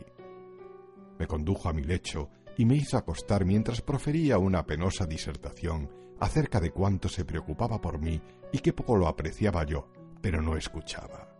Me 1.18 1.26
condujo 1.26 1.70
a 1.70 1.74
mi 1.74 1.82
lecho 1.82 2.30
y 2.56 2.66
me 2.66 2.76
hizo 2.76 2.98
acostar 2.98 3.46
mientras 3.46 3.82
profería 3.82 4.38
una 4.38 4.64
penosa 4.64 5.08
disertación 5.08 5.90
acerca 6.20 6.60
de 6.60 6.70
cuánto 6.70 7.10
se 7.10 7.26
preocupaba 7.26 7.82
por 7.82 7.98
mí 7.98 8.22
y 8.54 8.60
qué 8.60 8.72
poco 8.72 8.96
lo 8.96 9.08
apreciaba 9.08 9.66
yo, 9.66 9.88
pero 10.22 10.40
no 10.40 10.56
escuchaba. 10.56 11.36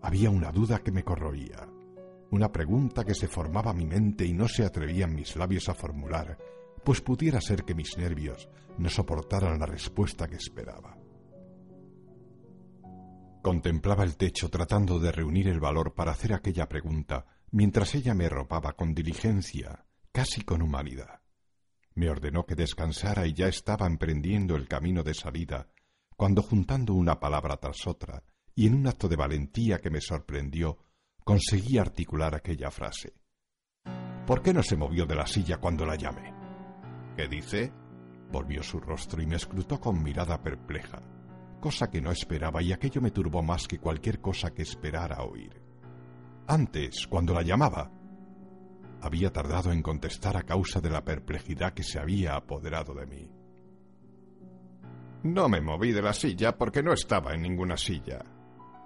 Había 0.00 0.30
una 0.30 0.50
duda 0.50 0.78
que 0.78 0.92
me 0.92 1.04
corroía, 1.04 1.68
una 2.30 2.50
pregunta 2.50 3.04
que 3.04 3.14
se 3.14 3.28
formaba 3.28 3.74
mi 3.74 3.84
mente 3.84 4.24
y 4.24 4.32
no 4.32 4.48
se 4.48 4.64
atrevían 4.64 5.14
mis 5.14 5.36
labios 5.36 5.68
a 5.68 5.74
formular, 5.74 6.38
pues 6.88 7.02
pudiera 7.02 7.38
ser 7.42 7.64
que 7.64 7.74
mis 7.74 7.98
nervios 7.98 8.48
no 8.78 8.88
soportaran 8.88 9.60
la 9.60 9.66
respuesta 9.66 10.26
que 10.26 10.36
esperaba. 10.36 10.96
Contemplaba 13.42 14.04
el 14.04 14.16
techo 14.16 14.48
tratando 14.48 14.98
de 14.98 15.12
reunir 15.12 15.48
el 15.48 15.60
valor 15.60 15.92
para 15.92 16.12
hacer 16.12 16.32
aquella 16.32 16.66
pregunta, 16.66 17.26
mientras 17.50 17.94
ella 17.94 18.14
me 18.14 18.30
ropaba 18.30 18.72
con 18.72 18.94
diligencia, 18.94 19.84
casi 20.12 20.40
con 20.40 20.62
humanidad. 20.62 21.20
Me 21.92 22.08
ordenó 22.08 22.46
que 22.46 22.54
descansara 22.54 23.26
y 23.26 23.34
ya 23.34 23.48
estaba 23.48 23.86
emprendiendo 23.86 24.56
el 24.56 24.66
camino 24.66 25.02
de 25.02 25.12
salida, 25.12 25.68
cuando 26.16 26.40
juntando 26.40 26.94
una 26.94 27.20
palabra 27.20 27.58
tras 27.58 27.86
otra, 27.86 28.24
y 28.54 28.66
en 28.66 28.74
un 28.74 28.86
acto 28.86 29.08
de 29.10 29.16
valentía 29.16 29.78
que 29.78 29.90
me 29.90 30.00
sorprendió, 30.00 30.78
conseguí 31.22 31.76
articular 31.76 32.34
aquella 32.34 32.70
frase. 32.70 33.12
¿Por 34.26 34.40
qué 34.40 34.54
no 34.54 34.62
se 34.62 34.78
movió 34.78 35.04
de 35.04 35.16
la 35.16 35.26
silla 35.26 35.58
cuando 35.58 35.84
la 35.84 35.94
llamé? 35.94 36.37
¿Qué 37.18 37.28
dice? 37.28 37.70
Volvió 38.32 38.62
su 38.62 38.80
rostro 38.80 39.20
y 39.20 39.26
me 39.26 39.36
escrutó 39.36 39.78
con 39.78 40.02
mirada 40.02 40.42
perpleja 40.42 41.02
cosa 41.58 41.90
que 41.90 42.00
no 42.00 42.10
esperaba 42.10 42.62
y 42.62 42.72
aquello 42.72 43.00
me 43.00 43.10
turbó 43.10 43.42
más 43.42 43.66
que 43.66 43.78
cualquier 43.78 44.20
cosa 44.20 44.52
que 44.52 44.62
esperara 44.62 45.22
oír. 45.22 45.60
Antes, 46.46 47.06
cuando 47.06 47.34
la 47.34 47.42
llamaba, 47.42 47.90
había 49.02 49.32
tardado 49.32 49.72
en 49.72 49.82
contestar 49.82 50.36
a 50.36 50.42
causa 50.42 50.80
de 50.80 50.90
la 50.90 51.04
perplejidad 51.04 51.74
que 51.74 51.82
se 51.82 51.98
había 51.98 52.36
apoderado 52.36 52.94
de 52.94 53.06
mí. 53.06 53.30
No 55.24 55.48
me 55.48 55.60
moví 55.60 55.92
de 55.92 56.02
la 56.02 56.12
silla 56.12 56.56
porque 56.56 56.82
no 56.82 56.92
estaba 56.92 57.34
en 57.34 57.42
ninguna 57.42 57.76
silla. 57.76 58.24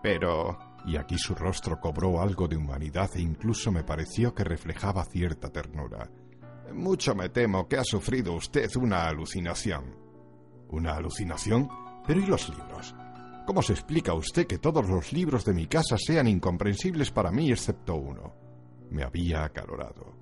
Pero... 0.03 0.73
Y 0.85 0.97
aquí 0.97 1.17
su 1.17 1.37
rostro 1.37 1.79
cobró 1.79 2.21
algo 2.21 2.49
de 2.49 2.57
humanidad 2.57 3.09
e 3.15 3.21
incluso 3.21 3.71
me 3.71 3.85
pareció 3.85 4.35
que 4.35 4.43
reflejaba 4.43 5.05
cierta 5.05 5.49
ternura. 5.49 6.11
Mucho 6.75 7.15
me 7.15 7.29
temo 7.29 7.69
que 7.69 7.77
ha 7.77 7.85
sufrido 7.85 8.35
usted 8.35 8.71
una 8.77 9.09
alucinación. 9.09 9.97
¿Una 10.69 10.95
alucinación? 10.95 11.69
Pero 12.07 12.21
¿y 12.21 12.27
los 12.27 12.49
libros? 12.49 12.95
¿Cómo 13.47 13.61
se 13.61 13.73
explica 13.73 14.15
usted 14.15 14.47
que 14.47 14.59
todos 14.59 14.89
los 14.89 15.13
libros 15.13 15.45
de 15.45 15.53
mi 15.53 15.67
casa 15.67 15.97
sean 15.99 16.29
incomprensibles 16.29 17.11
para 17.11 17.31
mí 17.31 17.51
excepto 17.51 17.97
uno? 17.97 18.35
Me 18.91 19.03
había 19.03 19.45
acalorado. 19.45 20.17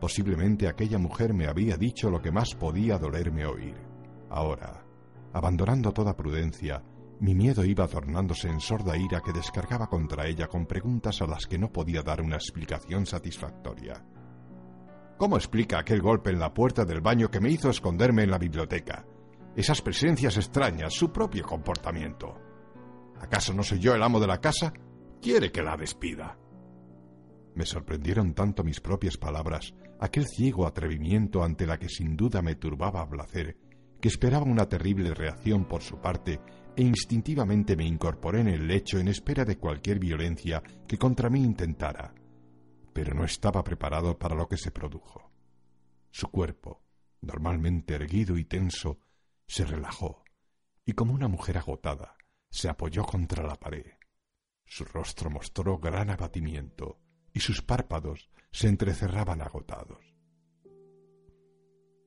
Posiblemente 0.00 0.68
aquella 0.68 0.98
mujer 0.98 1.34
me 1.34 1.46
había 1.46 1.76
dicho 1.76 2.10
lo 2.10 2.20
que 2.20 2.30
más 2.30 2.54
podía 2.54 2.98
dolerme 2.98 3.46
oír. 3.46 3.76
Ahora, 4.28 4.84
abandonando 5.32 5.92
toda 5.92 6.16
prudencia, 6.16 6.82
mi 7.20 7.34
miedo 7.34 7.64
iba 7.64 7.86
tornándose 7.86 8.48
en 8.48 8.60
sorda 8.60 8.96
ira 8.96 9.20
que 9.20 9.32
descargaba 9.32 9.88
contra 9.88 10.26
ella 10.26 10.46
con 10.46 10.66
preguntas 10.66 11.20
a 11.20 11.26
las 11.26 11.46
que 11.46 11.58
no 11.58 11.70
podía 11.70 12.02
dar 12.02 12.22
una 12.22 12.36
explicación 12.36 13.04
satisfactoria. 13.04 14.02
¿Cómo 15.20 15.36
explica 15.36 15.78
aquel 15.78 16.00
golpe 16.00 16.30
en 16.30 16.38
la 16.38 16.54
puerta 16.54 16.86
del 16.86 17.02
baño 17.02 17.30
que 17.30 17.40
me 17.40 17.50
hizo 17.50 17.68
esconderme 17.68 18.22
en 18.22 18.30
la 18.30 18.38
biblioteca? 18.38 19.04
esas 19.54 19.82
presencias 19.82 20.38
extrañas, 20.38 20.94
su 20.94 21.12
propio 21.12 21.44
comportamiento. 21.44 22.40
¿Acaso 23.20 23.52
no 23.52 23.62
soy 23.62 23.80
yo 23.80 23.94
el 23.94 24.02
amo 24.02 24.18
de 24.18 24.26
la 24.26 24.40
casa? 24.40 24.72
Quiere 25.20 25.52
que 25.52 25.60
la 25.60 25.76
despida. 25.76 26.38
Me 27.54 27.66
sorprendieron 27.66 28.32
tanto 28.32 28.64
mis 28.64 28.80
propias 28.80 29.18
palabras, 29.18 29.74
aquel 30.00 30.26
ciego 30.26 30.66
atrevimiento 30.66 31.44
ante 31.44 31.66
la 31.66 31.78
que 31.78 31.90
sin 31.90 32.16
duda 32.16 32.40
me 32.40 32.54
turbaba 32.54 33.06
placer, 33.06 33.58
que 34.00 34.08
esperaba 34.08 34.46
una 34.46 34.70
terrible 34.70 35.12
reacción 35.12 35.66
por 35.66 35.82
su 35.82 36.00
parte 36.00 36.40
e 36.74 36.82
instintivamente 36.82 37.76
me 37.76 37.84
incorporé 37.84 38.40
en 38.40 38.48
el 38.48 38.66
lecho 38.66 38.98
en 38.98 39.08
espera 39.08 39.44
de 39.44 39.58
cualquier 39.58 39.98
violencia 39.98 40.62
que 40.88 40.96
contra 40.96 41.28
mí 41.28 41.44
intentara. 41.44 42.14
Pero 42.92 43.14
no 43.14 43.24
estaba 43.24 43.62
preparado 43.62 44.18
para 44.18 44.34
lo 44.34 44.48
que 44.48 44.56
se 44.56 44.70
produjo. 44.70 45.30
Su 46.10 46.28
cuerpo, 46.30 46.82
normalmente 47.20 47.94
erguido 47.94 48.36
y 48.36 48.44
tenso, 48.44 48.98
se 49.46 49.64
relajó 49.64 50.24
y 50.84 50.92
como 50.92 51.14
una 51.14 51.28
mujer 51.28 51.58
agotada 51.58 52.16
se 52.50 52.68
apoyó 52.68 53.04
contra 53.04 53.44
la 53.44 53.54
pared. 53.54 53.86
Su 54.64 54.84
rostro 54.84 55.30
mostró 55.30 55.78
gran 55.78 56.10
abatimiento 56.10 56.98
y 57.32 57.40
sus 57.40 57.62
párpados 57.62 58.30
se 58.50 58.68
entrecerraban 58.68 59.40
agotados. 59.40 60.14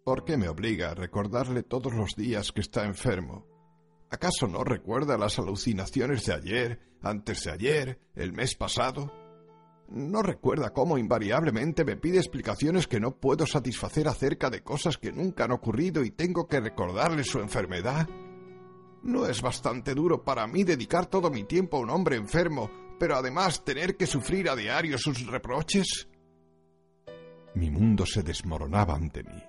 ¿Por 0.03 0.25
qué 0.25 0.35
me 0.35 0.49
obliga 0.49 0.91
a 0.91 0.95
recordarle 0.95 1.63
todos 1.63 1.93
los 1.93 2.15
días 2.15 2.51
que 2.51 2.59
está 2.59 2.85
enfermo? 2.85 3.47
¿Acaso 4.09 4.47
no 4.47 4.63
recuerda 4.63 5.17
las 5.17 5.39
alucinaciones 5.39 6.25
de 6.25 6.33
ayer, 6.33 6.97
antes 7.01 7.45
de 7.45 7.51
ayer, 7.51 8.01
el 8.15 8.33
mes 8.33 8.55
pasado? 8.55 9.22
¿No 9.93 10.23
recuerda 10.23 10.73
cómo 10.73 10.97
invariablemente 10.97 11.85
me 11.85 11.97
pide 11.97 12.17
explicaciones 12.17 12.87
que 12.87 12.99
no 12.99 13.15
puedo 13.15 13.45
satisfacer 13.45 14.07
acerca 14.07 14.49
de 14.49 14.63
cosas 14.63 14.97
que 14.97 15.11
nunca 15.11 15.43
han 15.43 15.51
ocurrido 15.51 16.03
y 16.03 16.09
tengo 16.09 16.47
que 16.47 16.59
recordarle 16.59 17.23
su 17.23 17.39
enfermedad? 17.39 18.09
¿No 19.03 19.27
es 19.27 19.43
bastante 19.43 19.93
duro 19.93 20.23
para 20.23 20.47
mí 20.47 20.63
dedicar 20.63 21.05
todo 21.05 21.29
mi 21.29 21.43
tiempo 21.43 21.77
a 21.77 21.81
un 21.81 21.91
hombre 21.91 22.15
enfermo, 22.15 22.71
pero 22.99 23.15
además 23.15 23.63
tener 23.63 23.95
que 23.95 24.07
sufrir 24.07 24.49
a 24.49 24.55
diario 24.55 24.97
sus 24.97 25.27
reproches? 25.27 26.09
Mi 27.53 27.69
mundo 27.69 28.07
se 28.07 28.23
desmoronaba 28.23 28.95
ante 28.95 29.21
mí. 29.23 29.43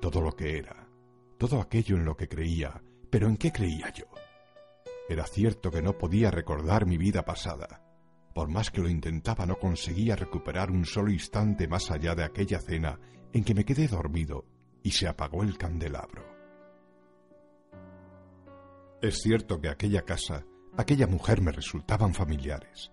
Todo 0.00 0.20
lo 0.20 0.36
que 0.36 0.56
era, 0.56 0.88
todo 1.36 1.60
aquello 1.60 1.96
en 1.96 2.04
lo 2.04 2.16
que 2.16 2.28
creía, 2.28 2.80
pero 3.10 3.26
¿en 3.26 3.36
qué 3.36 3.50
creía 3.50 3.92
yo? 3.92 4.06
Era 5.08 5.26
cierto 5.26 5.72
que 5.72 5.82
no 5.82 5.98
podía 5.98 6.30
recordar 6.30 6.86
mi 6.86 6.96
vida 6.96 7.24
pasada. 7.24 7.87
Por 8.38 8.48
más 8.48 8.70
que 8.70 8.80
lo 8.80 8.88
intentaba 8.88 9.46
no 9.46 9.58
conseguía 9.58 10.14
recuperar 10.14 10.70
un 10.70 10.84
solo 10.84 11.10
instante 11.10 11.66
más 11.66 11.90
allá 11.90 12.14
de 12.14 12.22
aquella 12.22 12.60
cena 12.60 13.00
en 13.32 13.42
que 13.42 13.52
me 13.52 13.64
quedé 13.64 13.88
dormido 13.88 14.46
y 14.80 14.92
se 14.92 15.08
apagó 15.08 15.42
el 15.42 15.58
candelabro. 15.58 16.24
Es 19.02 19.22
cierto 19.22 19.60
que 19.60 19.68
aquella 19.68 20.02
casa, 20.02 20.46
aquella 20.76 21.08
mujer 21.08 21.42
me 21.42 21.50
resultaban 21.50 22.14
familiares. 22.14 22.92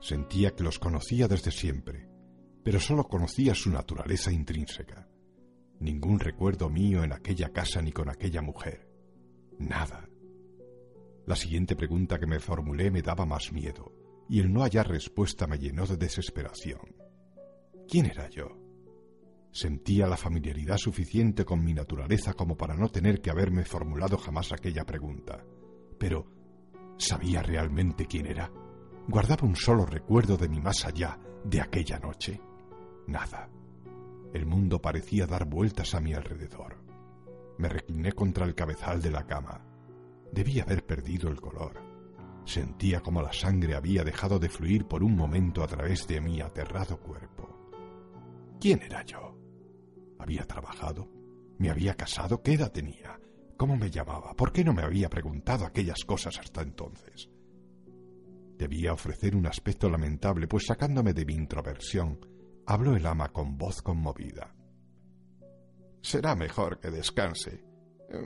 Sentía 0.00 0.52
que 0.52 0.64
los 0.64 0.78
conocía 0.78 1.28
desde 1.28 1.50
siempre, 1.50 2.08
pero 2.64 2.80
solo 2.80 3.04
conocía 3.04 3.54
su 3.54 3.68
naturaleza 3.68 4.32
intrínseca. 4.32 5.06
Ningún 5.78 6.20
recuerdo 6.20 6.70
mío 6.70 7.04
en 7.04 7.12
aquella 7.12 7.50
casa 7.50 7.82
ni 7.82 7.92
con 7.92 8.08
aquella 8.08 8.40
mujer. 8.40 8.88
Nada. 9.58 10.08
La 11.26 11.36
siguiente 11.36 11.76
pregunta 11.76 12.18
que 12.18 12.26
me 12.26 12.40
formulé 12.40 12.90
me 12.90 13.02
daba 13.02 13.26
más 13.26 13.52
miedo, 13.52 13.99
y 14.30 14.38
el 14.38 14.52
no 14.52 14.62
hallar 14.62 14.88
respuesta 14.88 15.48
me 15.48 15.58
llenó 15.58 15.84
de 15.86 15.96
desesperación. 15.96 16.94
¿Quién 17.88 18.06
era 18.06 18.30
yo? 18.30 18.46
Sentía 19.50 20.06
la 20.06 20.16
familiaridad 20.16 20.76
suficiente 20.76 21.44
con 21.44 21.64
mi 21.64 21.74
naturaleza 21.74 22.34
como 22.34 22.56
para 22.56 22.76
no 22.76 22.88
tener 22.90 23.20
que 23.20 23.30
haberme 23.30 23.64
formulado 23.64 24.16
jamás 24.16 24.52
aquella 24.52 24.84
pregunta. 24.84 25.44
Pero, 25.98 26.30
¿sabía 26.96 27.42
realmente 27.42 28.06
quién 28.06 28.26
era? 28.26 28.52
¿Guardaba 29.08 29.48
un 29.48 29.56
solo 29.56 29.84
recuerdo 29.84 30.36
de 30.36 30.48
mi 30.48 30.60
más 30.60 30.84
allá 30.84 31.18
de 31.44 31.60
aquella 31.60 31.98
noche? 31.98 32.40
Nada. 33.08 33.50
El 34.32 34.46
mundo 34.46 34.80
parecía 34.80 35.26
dar 35.26 35.44
vueltas 35.44 35.92
a 35.96 36.00
mi 36.00 36.14
alrededor. 36.14 36.84
Me 37.58 37.68
recliné 37.68 38.12
contra 38.12 38.46
el 38.46 38.54
cabezal 38.54 39.02
de 39.02 39.10
la 39.10 39.26
cama. 39.26 39.66
Debía 40.32 40.62
haber 40.62 40.86
perdido 40.86 41.28
el 41.28 41.40
color. 41.40 41.89
Sentía 42.50 42.98
como 42.98 43.22
la 43.22 43.32
sangre 43.32 43.76
había 43.76 44.02
dejado 44.02 44.40
de 44.40 44.48
fluir 44.48 44.84
por 44.88 45.04
un 45.04 45.14
momento 45.14 45.62
a 45.62 45.68
través 45.68 46.08
de 46.08 46.20
mi 46.20 46.40
aterrado 46.40 46.98
cuerpo. 46.98 47.70
¿Quién 48.60 48.82
era 48.82 49.04
yo? 49.04 49.38
¿Había 50.18 50.44
trabajado? 50.48 51.08
¿Me 51.58 51.70
había 51.70 51.94
casado? 51.94 52.42
¿Qué 52.42 52.54
edad 52.54 52.72
tenía? 52.72 53.20
¿Cómo 53.56 53.76
me 53.76 53.88
llamaba? 53.88 54.34
¿Por 54.34 54.52
qué 54.52 54.64
no 54.64 54.72
me 54.72 54.82
había 54.82 55.08
preguntado 55.08 55.64
aquellas 55.64 56.04
cosas 56.04 56.40
hasta 56.40 56.62
entonces? 56.62 57.30
Debía 58.58 58.94
ofrecer 58.94 59.36
un 59.36 59.46
aspecto 59.46 59.88
lamentable, 59.88 60.48
pues 60.48 60.66
sacándome 60.66 61.12
de 61.12 61.24
mi 61.24 61.34
introversión, 61.34 62.18
habló 62.66 62.96
el 62.96 63.06
ama 63.06 63.28
con 63.28 63.58
voz 63.58 63.80
conmovida. 63.80 64.56
Será 66.02 66.34
mejor 66.34 66.80
que 66.80 66.90
descanse. 66.90 67.62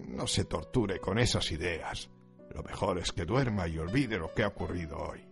No 0.08 0.26
se 0.26 0.46
torture 0.46 0.98
con 0.98 1.18
esas 1.18 1.52
ideas. 1.52 2.08
Lo 2.54 2.62
mejor 2.62 2.98
es 2.98 3.12
que 3.12 3.24
duerma 3.24 3.66
y 3.66 3.78
olvide 3.78 4.16
lo 4.16 4.32
que 4.32 4.44
ha 4.44 4.48
ocurrido 4.48 4.96
hoy. 4.96 5.26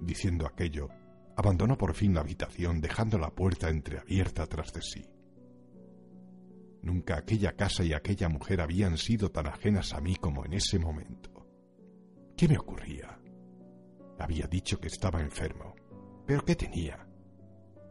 Diciendo 0.00 0.46
aquello, 0.46 0.88
abandonó 1.36 1.76
por 1.76 1.94
fin 1.94 2.14
la 2.14 2.20
habitación 2.20 2.80
dejando 2.80 3.18
la 3.18 3.30
puerta 3.30 3.68
entreabierta 3.68 4.46
tras 4.46 4.72
de 4.72 4.80
sí. 4.80 5.06
Nunca 6.82 7.18
aquella 7.18 7.52
casa 7.52 7.84
y 7.84 7.92
aquella 7.92 8.28
mujer 8.28 8.60
habían 8.60 8.96
sido 8.96 9.30
tan 9.30 9.46
ajenas 9.46 9.92
a 9.92 10.00
mí 10.00 10.16
como 10.16 10.44
en 10.46 10.54
ese 10.54 10.78
momento. 10.78 11.46
¿Qué 12.36 12.48
me 12.48 12.58
ocurría? 12.58 13.18
Había 14.18 14.46
dicho 14.46 14.80
que 14.80 14.88
estaba 14.88 15.20
enfermo. 15.20 15.74
¿Pero 16.26 16.44
qué 16.44 16.56
tenía? 16.56 17.06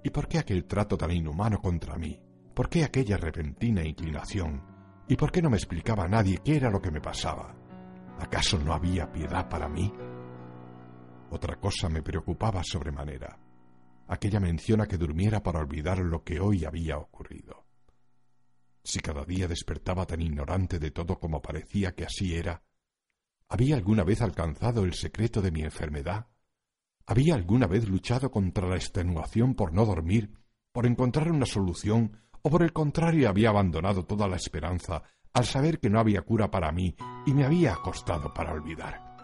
¿Y 0.04 0.10
por 0.10 0.28
qué 0.28 0.40
aquel 0.40 0.66
trato 0.66 0.98
tan 0.98 1.12
inhumano 1.12 1.62
contra 1.62 1.98
mí? 1.98 2.20
¿Por 2.54 2.70
qué 2.70 2.84
aquella 2.84 3.18
repentina 3.18 3.84
inclinación? 3.84 4.64
¿Y 5.08 5.16
por 5.18 5.32
qué 5.32 5.42
no 5.42 5.50
me 5.50 5.58
explicaba 5.58 6.06
a 6.06 6.10
nadie 6.10 6.40
qué 6.44 6.56
era 6.56 6.72
lo 6.72 6.82
que 6.82 6.92
me 6.92 7.02
pasaba? 7.02 7.56
¿Acaso 8.20 8.58
no 8.60 8.74
había 8.74 9.12
piedad 9.12 9.50
para 9.50 9.68
mí? 9.68 9.92
Otra 11.30 11.60
cosa 11.60 11.90
me 11.90 12.02
preocupaba 12.02 12.64
sobremanera. 12.64 13.38
Aquella 14.08 14.40
mención 14.40 14.82
a 14.82 14.88
que 14.88 14.98
durmiera 14.98 15.42
para 15.42 15.60
olvidar 15.60 16.00
lo 16.00 16.24
que 16.24 16.40
hoy 16.40 16.64
había 16.64 16.98
ocurrido. 16.98 17.66
Si 18.84 19.00
cada 19.00 19.26
día 19.26 19.48
despertaba 19.48 20.06
tan 20.06 20.22
ignorante 20.22 20.78
de 20.78 20.92
todo 20.92 21.20
como 21.20 21.42
parecía 21.42 21.96
que 21.96 22.06
así 22.06 22.36
era, 22.36 22.64
¿había 23.50 23.76
alguna 23.76 24.04
vez 24.04 24.22
alcanzado 24.22 24.84
el 24.84 24.94
secreto 24.94 25.42
de 25.42 25.52
mi 25.52 25.62
enfermedad? 25.62 26.28
¿Había 27.08 27.36
alguna 27.36 27.68
vez 27.68 27.90
luchado 27.90 28.32
contra 28.32 28.68
la 28.68 28.76
extenuación 28.76 29.56
por 29.56 29.74
no 29.74 29.86
dormir, 29.86 30.32
por 30.72 30.86
encontrar 30.86 31.32
una 31.32 31.46
solución, 31.46 32.22
o 32.44 32.50
por 32.50 32.62
el 32.62 32.74
contrario 32.74 33.28
había 33.28 33.50
abandonado 33.50 34.06
toda 34.06 34.28
la 34.28 34.36
esperanza 34.36 35.02
al 35.36 35.46
saber 35.46 35.80
que 35.80 35.90
no 35.90 36.00
había 36.00 36.24
cura 36.24 36.50
para 36.50 36.72
mí 36.72 36.96
y 37.26 37.34
me 37.34 37.46
había 37.46 37.74
acostado 37.74 38.34
para 38.34 38.54
olvidar? 38.54 39.16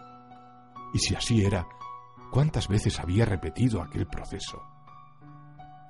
Y 0.94 0.98
si 0.98 1.16
así 1.16 1.44
era, 1.44 1.66
¿cuántas 2.30 2.68
veces 2.68 3.00
había 3.00 3.24
repetido 3.24 3.82
aquel 3.82 4.06
proceso? 4.06 4.62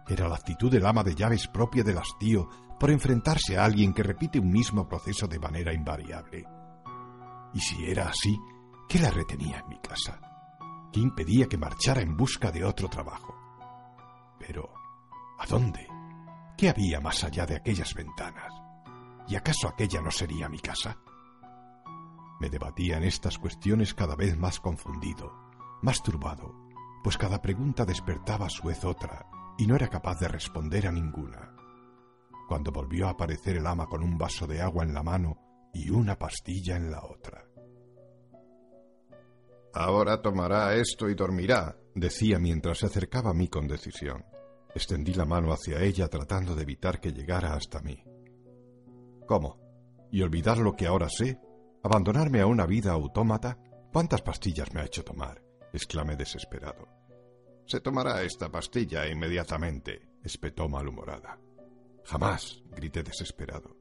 Era 0.09 0.29
la 0.29 0.37
actitud 0.37 0.71
del 0.71 0.87
ama 0.87 1.05
de 1.05 1.15
llaves 1.15 1.47
propia 1.49 1.85
del 1.85 1.99
hastío 1.99 2.49
por 2.81 2.91
enfrentarse 2.91 3.59
a 3.59 3.65
alguien 3.65 3.93
que 3.93 4.03
repite 4.03 4.39
un 4.39 4.51
mismo 4.51 4.89
proceso 4.89 5.29
de 5.29 5.39
manera 5.39 5.75
invariable. 5.75 6.45
Y 7.53 7.61
si 7.61 7.85
era 7.85 8.09
así, 8.09 8.39
¿qué 8.89 8.99
la 8.99 9.11
retenía 9.11 9.59
en 9.59 9.69
mi 9.69 9.79
casa? 9.79 10.19
que 10.93 11.01
impedía 11.01 11.49
que 11.49 11.57
marchara 11.57 12.03
en 12.03 12.17
busca 12.17 12.53
de 12.53 12.65
otro 12.65 12.89
trabajo. 12.89 13.35
Pero, 14.39 14.73
¿a 15.39 15.47
dónde? 15.47 15.89
¿Qué 16.57 16.69
había 16.69 17.01
más 17.01 17.25
allá 17.25 17.47
de 17.47 17.57
aquellas 17.57 17.95
ventanas? 17.95 18.53
¿Y 19.29 19.37
acaso 19.37 19.69
aquella 19.69 20.01
no 20.01 20.11
sería 20.11 20.49
mi 20.49 20.59
casa? 20.59 20.99
Me 22.41 22.51
debatía 22.51 22.97
en 22.97 23.05
estas 23.05 23.39
cuestiones 23.39 23.95
cada 23.95 24.17
vez 24.17 24.37
más 24.37 24.59
confundido, 24.59 25.33
más 25.83 26.03
turbado, 26.03 26.55
pues 27.03 27.17
cada 27.17 27.41
pregunta 27.41 27.85
despertaba 27.85 28.47
a 28.47 28.51
su 28.51 28.67
vez 28.67 28.85
otra, 28.85 29.27
y 29.59 29.67
no 29.67 29.77
era 29.77 29.89
capaz 29.89 30.19
de 30.19 30.29
responder 30.29 30.87
a 30.87 30.93
ninguna. 30.93 31.55
Cuando 32.49 32.73
volvió 32.73 33.07
a 33.07 33.11
aparecer 33.11 33.57
el 33.57 33.67
ama 33.67 33.87
con 33.87 34.03
un 34.03 34.19
vaso 34.19 34.47
de 34.47 34.61
agua 34.61 34.85
en 34.85 34.93
la 34.93 35.03
mano 35.03 35.39
y 35.73 35.91
una 35.91 36.19
pastilla 36.19 36.77
en 36.77 36.91
la 36.91 37.05
otra. 37.05 37.47
Ahora 39.75 40.21
tomará 40.21 40.75
esto 40.75 41.09
y 41.09 41.15
dormirá, 41.15 41.77
decía 41.95 42.39
mientras 42.39 42.79
se 42.79 42.87
acercaba 42.87 43.31
a 43.31 43.35
mí 43.35 43.49
con 43.49 43.67
decisión. 43.67 44.25
Extendí 44.75 45.15
la 45.15 45.25
mano 45.25 45.53
hacia 45.53 45.81
ella 45.81 46.09
tratando 46.09 46.55
de 46.55 46.63
evitar 46.63 47.01
que 47.01 47.13
llegara 47.13 47.55
hasta 47.55 47.81
mí. 47.81 48.03
¿Cómo? 49.27 49.59
¿Y 50.11 50.23
olvidar 50.23 50.59
lo 50.59 50.75
que 50.75 50.87
ahora 50.87 51.09
sé? 51.09 51.41
¿Abandonarme 51.83 52.41
a 52.41 52.47
una 52.47 52.67
vida 52.67 52.93
autómata? 52.93 53.59
¿Cuántas 53.93 54.23
pastillas 54.23 54.73
me 54.73 54.81
ha 54.81 54.85
hecho 54.85 55.05
tomar? 55.05 55.43
exclamé 55.73 56.17
desesperado. 56.17 56.87
Se 57.67 57.81
tomará 57.81 58.23
esta 58.23 58.51
pastilla 58.51 59.07
inmediatamente, 59.09 60.09
espetó 60.23 60.69
malhumorada. 60.69 61.39
Jamás, 62.05 62.63
grité 62.71 63.03
desesperado. 63.03 63.77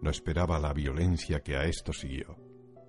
No 0.00 0.10
esperaba 0.10 0.58
la 0.58 0.72
violencia 0.72 1.40
que 1.40 1.56
a 1.56 1.64
esto 1.64 1.92
siguió. 1.92 2.36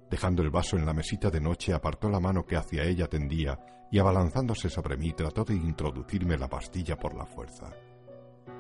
Dejando 0.10 0.42
el 0.42 0.50
vaso 0.50 0.78
en 0.78 0.86
la 0.86 0.94
mesita 0.94 1.30
de 1.30 1.42
noche, 1.42 1.74
apartó 1.74 2.10
la 2.10 2.20
mano 2.20 2.46
que 2.46 2.56
hacia 2.56 2.84
ella 2.84 3.08
tendía 3.08 3.60
y 3.92 4.00
abalanzándose 4.00 4.70
sobre 4.70 4.98
mí 4.98 5.14
trató 5.14 5.44
de 5.44 5.54
introducirme 5.54 6.38
la 6.38 6.50
pastilla 6.50 6.98
por 6.98 7.16
la 7.16 7.26
fuerza. 7.26 7.72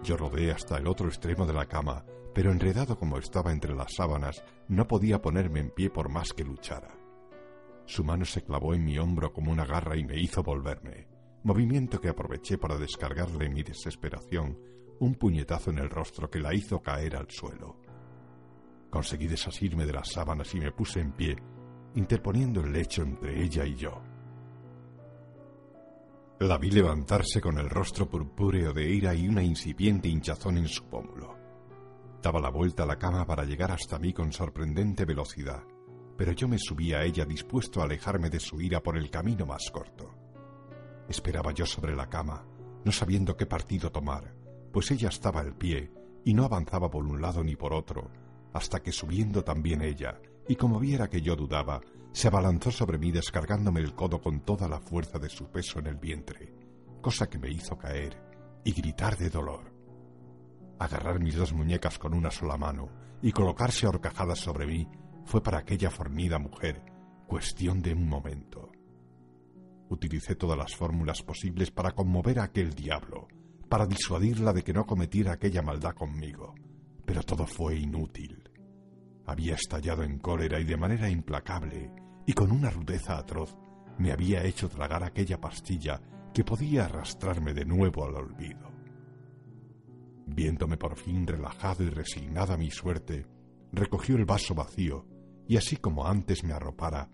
Yo 0.04 0.18
rodé 0.18 0.52
hasta 0.52 0.78
el 0.78 0.88
otro 0.88 1.08
extremo 1.08 1.46
de 1.46 1.54
la 1.54 1.66
cama, 1.66 2.06
pero 2.34 2.52
enredado 2.52 2.98
como 2.98 3.18
estaba 3.18 3.52
entre 3.52 3.76
las 3.76 3.94
sábanas, 3.94 4.44
no 4.68 4.88
podía 4.88 5.22
ponerme 5.22 5.60
en 5.60 5.70
pie 5.70 5.90
por 5.90 6.10
más 6.10 6.34
que 6.34 6.44
luchara. 6.44 6.96
Su 7.86 8.04
mano 8.04 8.26
se 8.26 8.44
clavó 8.44 8.74
en 8.74 8.84
mi 8.84 8.98
hombro 8.98 9.32
como 9.34 9.52
una 9.52 9.66
garra 9.66 9.98
y 9.98 10.04
me 10.04 10.20
hizo 10.20 10.42
volverme, 10.42 11.08
movimiento 11.44 12.00
que 12.00 12.10
aproveché 12.10 12.58
para 12.58 12.78
descargarle 12.78 13.50
mi 13.50 13.62
desesperación 13.62 14.58
un 15.00 15.16
puñetazo 15.16 15.72
en 15.72 15.80
el 15.80 15.90
rostro 15.90 16.30
que 16.30 16.40
la 16.40 16.54
hizo 16.54 16.82
caer 16.82 17.18
al 17.18 17.30
suelo. 17.30 17.78
Conseguí 18.90 19.28
desasirme 19.28 19.86
de 19.86 19.94
las 19.94 20.10
sábanas 20.10 20.54
y 20.56 20.60
me 20.60 20.72
puse 20.72 21.02
en 21.02 21.12
pie, 21.12 21.36
interponiendo 21.96 22.62
el 22.62 22.72
lecho 22.72 23.02
entre 23.02 23.44
ella 23.44 23.66
y 23.66 23.76
yo. 23.76 24.02
La 26.40 26.58
vi 26.58 26.72
levantarse 26.72 27.42
con 27.42 27.58
el 27.58 27.70
rostro 27.70 28.10
purpúreo 28.10 28.74
de 28.74 28.90
ira 28.90 29.14
y 29.14 29.28
una 29.28 29.44
incipiente 29.44 30.08
hinchazón 30.08 30.58
en 30.58 30.68
su 30.68 30.86
pómulo. 30.86 31.43
Daba 32.24 32.40
la 32.40 32.50
vuelta 32.50 32.84
a 32.84 32.86
la 32.86 32.98
cama 32.98 33.26
para 33.26 33.44
llegar 33.44 33.70
hasta 33.74 34.00
mí 34.00 34.14
con 34.14 34.32
sorprendente 34.32 35.04
velocidad, 35.04 35.62
pero 36.18 36.32
yo 36.32 36.48
me 36.48 36.58
subí 36.58 36.94
a 36.94 37.04
ella 37.04 37.26
dispuesto 37.26 37.82
a 37.82 37.84
alejarme 37.84 38.30
de 38.30 38.40
su 38.40 38.62
ira 38.62 38.82
por 38.82 38.98
el 38.98 39.10
camino 39.10 39.46
más 39.46 39.70
corto. 39.70 40.10
Esperaba 41.10 41.52
yo 41.52 41.66
sobre 41.66 41.98
la 41.98 42.08
cama, 42.08 42.46
no 42.86 42.94
sabiendo 42.94 43.36
qué 43.36 43.46
partido 43.46 43.92
tomar, 43.92 44.34
pues 44.72 44.90
ella 44.92 45.10
estaba 45.10 45.42
al 45.42 45.58
pie 45.58 45.92
y 46.24 46.34
no 46.34 46.46
avanzaba 46.46 46.90
por 46.90 47.04
un 47.04 47.22
lado 47.22 47.44
ni 47.44 47.58
por 47.58 47.74
otro, 47.74 48.10
hasta 48.54 48.82
que 48.82 48.94
subiendo 48.94 49.44
también 49.44 49.82
ella, 49.82 50.22
y 50.48 50.56
como 50.56 50.80
viera 50.80 51.10
que 51.10 51.22
yo 51.22 51.36
dudaba, 51.36 51.82
se 52.14 52.30
abalanzó 52.30 52.72
sobre 52.72 53.00
mí 53.00 53.12
descargándome 53.12 53.82
el 53.82 53.96
codo 53.96 54.22
con 54.22 54.46
toda 54.46 54.70
la 54.70 54.80
fuerza 54.80 55.20
de 55.20 55.28
su 55.28 55.52
peso 55.52 55.80
en 55.80 55.88
el 55.88 55.98
vientre, 55.98 56.54
cosa 57.02 57.30
que 57.30 57.38
me 57.38 57.50
hizo 57.50 57.78
caer 57.78 58.18
y 58.64 58.72
gritar 58.72 59.18
de 59.18 59.30
dolor. 59.30 59.73
Agarrar 60.84 61.18
mis 61.22 61.38
dos 61.38 61.54
muñecas 61.54 61.98
con 61.98 62.14
una 62.14 62.30
sola 62.30 62.58
mano 62.58 62.90
y 63.22 63.32
colocarse 63.32 63.88
horcajadas 63.88 64.40
sobre 64.40 64.68
mí 64.68 64.86
fue 65.24 65.42
para 65.42 65.60
aquella 65.60 65.90
fornida 65.90 66.40
mujer 66.40 66.84
cuestión 67.26 67.82
de 67.82 67.94
un 67.94 68.06
momento. 68.06 68.70
Utilicé 69.88 70.36
todas 70.36 70.58
las 70.58 70.76
fórmulas 70.76 71.24
posibles 71.24 71.72
para 71.72 71.94
conmover 71.94 72.38
a 72.42 72.44
aquel 72.44 72.74
diablo, 72.74 73.30
para 73.70 73.86
disuadirla 73.86 74.52
de 74.52 74.62
que 74.62 74.74
no 74.74 74.86
cometiera 74.86 75.32
aquella 75.32 75.62
maldad 75.62 75.94
conmigo, 75.94 76.54
pero 77.06 77.24
todo 77.24 77.48
fue 77.48 77.78
inútil. 77.78 78.44
Había 79.26 79.56
estallado 79.56 80.04
en 80.04 80.20
cólera 80.20 80.60
y 80.60 80.66
de 80.66 80.76
manera 80.76 81.10
implacable, 81.10 81.94
y 82.26 82.34
con 82.34 82.52
una 82.52 82.70
rudeza 82.70 83.18
atroz 83.18 83.56
me 83.98 84.12
había 84.12 84.44
hecho 84.44 84.68
tragar 84.68 85.06
aquella 85.06 85.40
pastilla 85.40 86.02
que 86.34 86.44
podía 86.44 86.84
arrastrarme 86.84 87.54
de 87.54 87.64
nuevo 87.64 88.04
al 88.04 88.16
olvido. 88.16 88.73
Viéndome 90.26 90.78
por 90.78 90.96
fin 90.96 91.28
relajado 91.28 91.84
y 91.84 91.90
resignada 91.90 92.54
a 92.56 92.58
mi 92.58 92.72
suerte, 92.72 93.26
recogió 93.72 94.16
el 94.16 94.26
vaso 94.26 94.56
vacío 94.56 95.06
y 95.48 95.58
así 95.58 95.78
como 95.78 96.08
antes 96.08 96.44
me 96.44 96.54
arropara, 96.54 97.10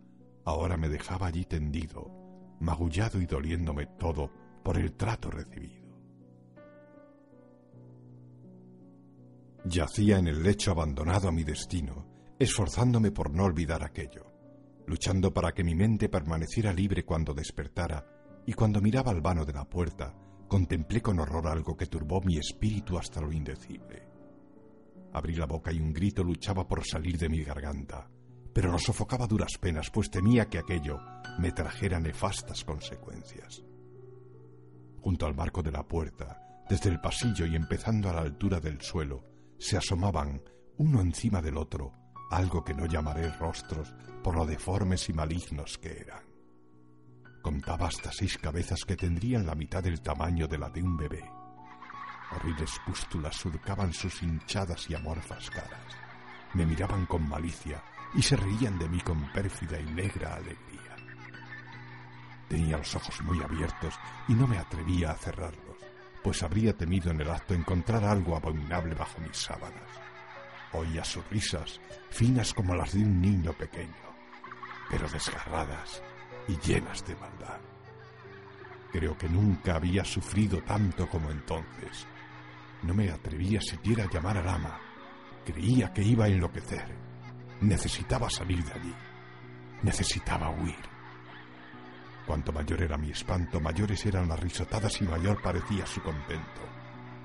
ahora 0.46 0.78
me 0.78 0.90
dejaba 0.90 1.28
allí 1.28 1.46
tendido, 1.46 2.12
magullado 2.60 3.22
y 3.22 3.26
doliéndome 3.26 3.88
todo 3.98 4.32
por 4.64 4.78
el 4.78 4.94
trato 4.94 5.32
recibido. 5.32 5.88
Yacía 9.66 10.20
en 10.20 10.28
el 10.28 10.42
lecho 10.42 10.72
abandonado 10.72 11.28
a 11.28 11.32
mi 11.32 11.44
destino, 11.44 12.08
esforzándome 12.40 13.12
por 13.12 13.32
no 13.32 13.44
olvidar 13.44 13.84
aquello, 13.84 14.26
luchando 14.88 15.34
para 15.34 15.52
que 15.52 15.64
mi 15.64 15.76
mente 15.76 16.08
permaneciera 16.08 16.72
libre 16.72 17.04
cuando 17.04 17.34
despertara, 17.34 18.06
y 18.46 18.54
cuando 18.54 18.82
miraba 18.82 19.12
al 19.12 19.22
vano 19.22 19.46
de 19.46 19.54
la 19.54 19.66
puerta, 19.66 20.16
contemplé 20.50 21.02
con 21.02 21.20
horror 21.20 21.48
algo 21.48 21.78
que 21.78 21.86
turbó 21.86 22.20
mi 22.22 22.38
espíritu 22.38 22.98
hasta 22.98 23.22
lo 23.22 23.32
indecible. 23.32 24.06
Abrí 25.14 25.36
la 25.36 25.46
boca 25.46 25.72
y 25.72 25.80
un 25.80 25.94
grito 25.94 26.24
luchaba 26.24 26.68
por 26.68 26.86
salir 26.86 27.18
de 27.18 27.30
mi 27.30 27.44
garganta, 27.44 28.10
pero 28.52 28.72
lo 28.72 28.80
sofocaba 28.80 29.28
duras 29.28 29.58
penas, 29.62 29.90
pues 29.92 30.10
temía 30.10 30.50
que 30.50 30.58
aquello 30.58 31.00
me 31.38 31.52
trajera 31.52 32.00
nefastas 32.00 32.66
consecuencias. 32.66 33.64
Junto 35.02 35.26
al 35.26 35.36
marco 35.36 35.64
de 35.64 35.72
la 35.72 35.88
puerta, 35.88 36.42
desde 36.68 36.90
el 36.90 37.00
pasillo 37.00 37.46
y 37.46 37.56
empezando 37.56 38.10
a 38.10 38.14
la 38.14 38.22
altura 38.22 38.60
del 38.60 38.82
suelo, 38.82 39.24
se 39.58 39.78
asomaban, 39.78 40.42
uno 40.78 41.00
encima 41.00 41.42
del 41.42 41.58
otro, 41.58 41.94
algo 42.32 42.64
que 42.64 42.74
no 42.74 42.86
llamaré 42.86 43.30
rostros 43.32 43.94
por 44.24 44.36
lo 44.36 44.46
deformes 44.46 45.08
y 45.10 45.14
malignos 45.14 45.78
que 45.78 46.00
eran. 46.00 46.29
Contaba 47.42 47.88
hasta 47.88 48.12
seis 48.12 48.38
cabezas 48.38 48.84
que 48.84 48.98
tendrían 48.98 49.46
la 49.46 49.56
mitad 49.56 49.82
del 49.82 50.02
tamaño 50.02 50.48
de 50.48 50.58
la 50.58 50.70
de 50.70 50.84
un 50.84 50.98
bebé. 50.98 51.24
Horribles 52.32 52.80
pústulas 52.86 53.36
surcaban 53.38 53.94
sus 53.94 54.22
hinchadas 54.22 54.90
y 54.90 54.96
amorfas 54.96 55.50
caras. 55.50 55.96
Me 56.54 56.66
miraban 56.66 57.06
con 57.06 57.28
malicia 57.28 57.82
y 58.14 58.22
se 58.22 58.36
reían 58.36 58.78
de 58.78 58.90
mí 58.90 59.00
con 59.00 59.32
pérfida 59.32 59.80
y 59.80 59.86
negra 59.86 60.36
alegría. 60.36 60.96
Tenía 62.50 62.78
los 62.78 62.96
ojos 62.96 63.22
muy 63.22 63.42
abiertos 63.42 63.98
y 64.28 64.34
no 64.34 64.46
me 64.46 64.58
atrevía 64.58 65.12
a 65.12 65.16
cerrarlos, 65.18 65.78
pues 66.22 66.44
habría 66.44 66.76
temido 66.76 67.10
en 67.12 67.22
el 67.22 67.30
acto 67.30 67.54
encontrar 67.54 68.04
algo 68.04 68.36
abominable 68.36 68.96
bajo 68.96 69.20
mis 69.22 69.38
sábanas. 69.38 69.90
Oía 70.74 71.06
sus 71.06 71.28
risas, 71.30 71.80
finas 72.10 72.54
como 72.54 72.76
las 72.76 72.94
de 72.94 73.00
un 73.00 73.22
niño 73.22 73.54
pequeño, 73.54 73.94
pero 74.90 75.08
desgarradas 75.08 76.04
y 76.50 76.58
llenas 76.58 77.06
de 77.06 77.16
maldad. 77.16 77.60
Creo 78.92 79.18
que 79.18 79.30
nunca 79.30 79.76
había 79.76 80.04
sufrido 80.04 80.62
tanto 80.64 81.08
como 81.08 81.30
entonces. 81.30 82.06
No 82.82 82.94
me 82.94 83.10
atrevía 83.10 83.62
siquiera 83.62 84.04
a 84.04 84.10
llamar 84.10 84.38
al 84.38 84.50
ama. 84.50 84.80
Creía 85.46 85.94
que 85.94 86.04
iba 86.04 86.26
a 86.26 86.28
enloquecer 86.28 87.10
Necesitaba 87.62 88.30
salir 88.30 88.64
de 88.64 88.72
allí. 88.72 88.96
Necesitaba 89.84 90.50
huir. 90.50 90.80
Cuanto 92.26 92.54
mayor 92.54 92.82
era 92.84 92.98
mi 92.98 93.12
espanto, 93.12 93.60
mayores 93.60 94.06
eran 94.06 94.30
las 94.30 94.40
risotadas 94.40 95.02
y 95.02 95.04
mayor 95.04 95.42
parecía 95.42 95.86
su 95.86 96.02
contento. 96.02 96.62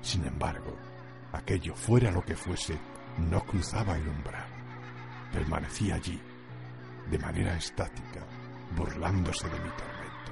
Sin 0.01 0.25
embargo, 0.25 0.77
aquello, 1.31 1.73
fuera 1.73 2.11
lo 2.11 2.23
que 2.23 2.35
fuese, 2.35 2.77
no 3.17 3.45
cruzaba 3.45 3.95
el 3.95 4.07
umbral. 4.07 4.49
Permanecía 5.31 5.95
allí, 5.95 6.19
de 7.09 7.19
manera 7.19 7.55
estática, 7.55 8.25
burlándose 8.75 9.47
de 9.49 9.59
mi 9.59 9.69
tormento. 9.69 10.31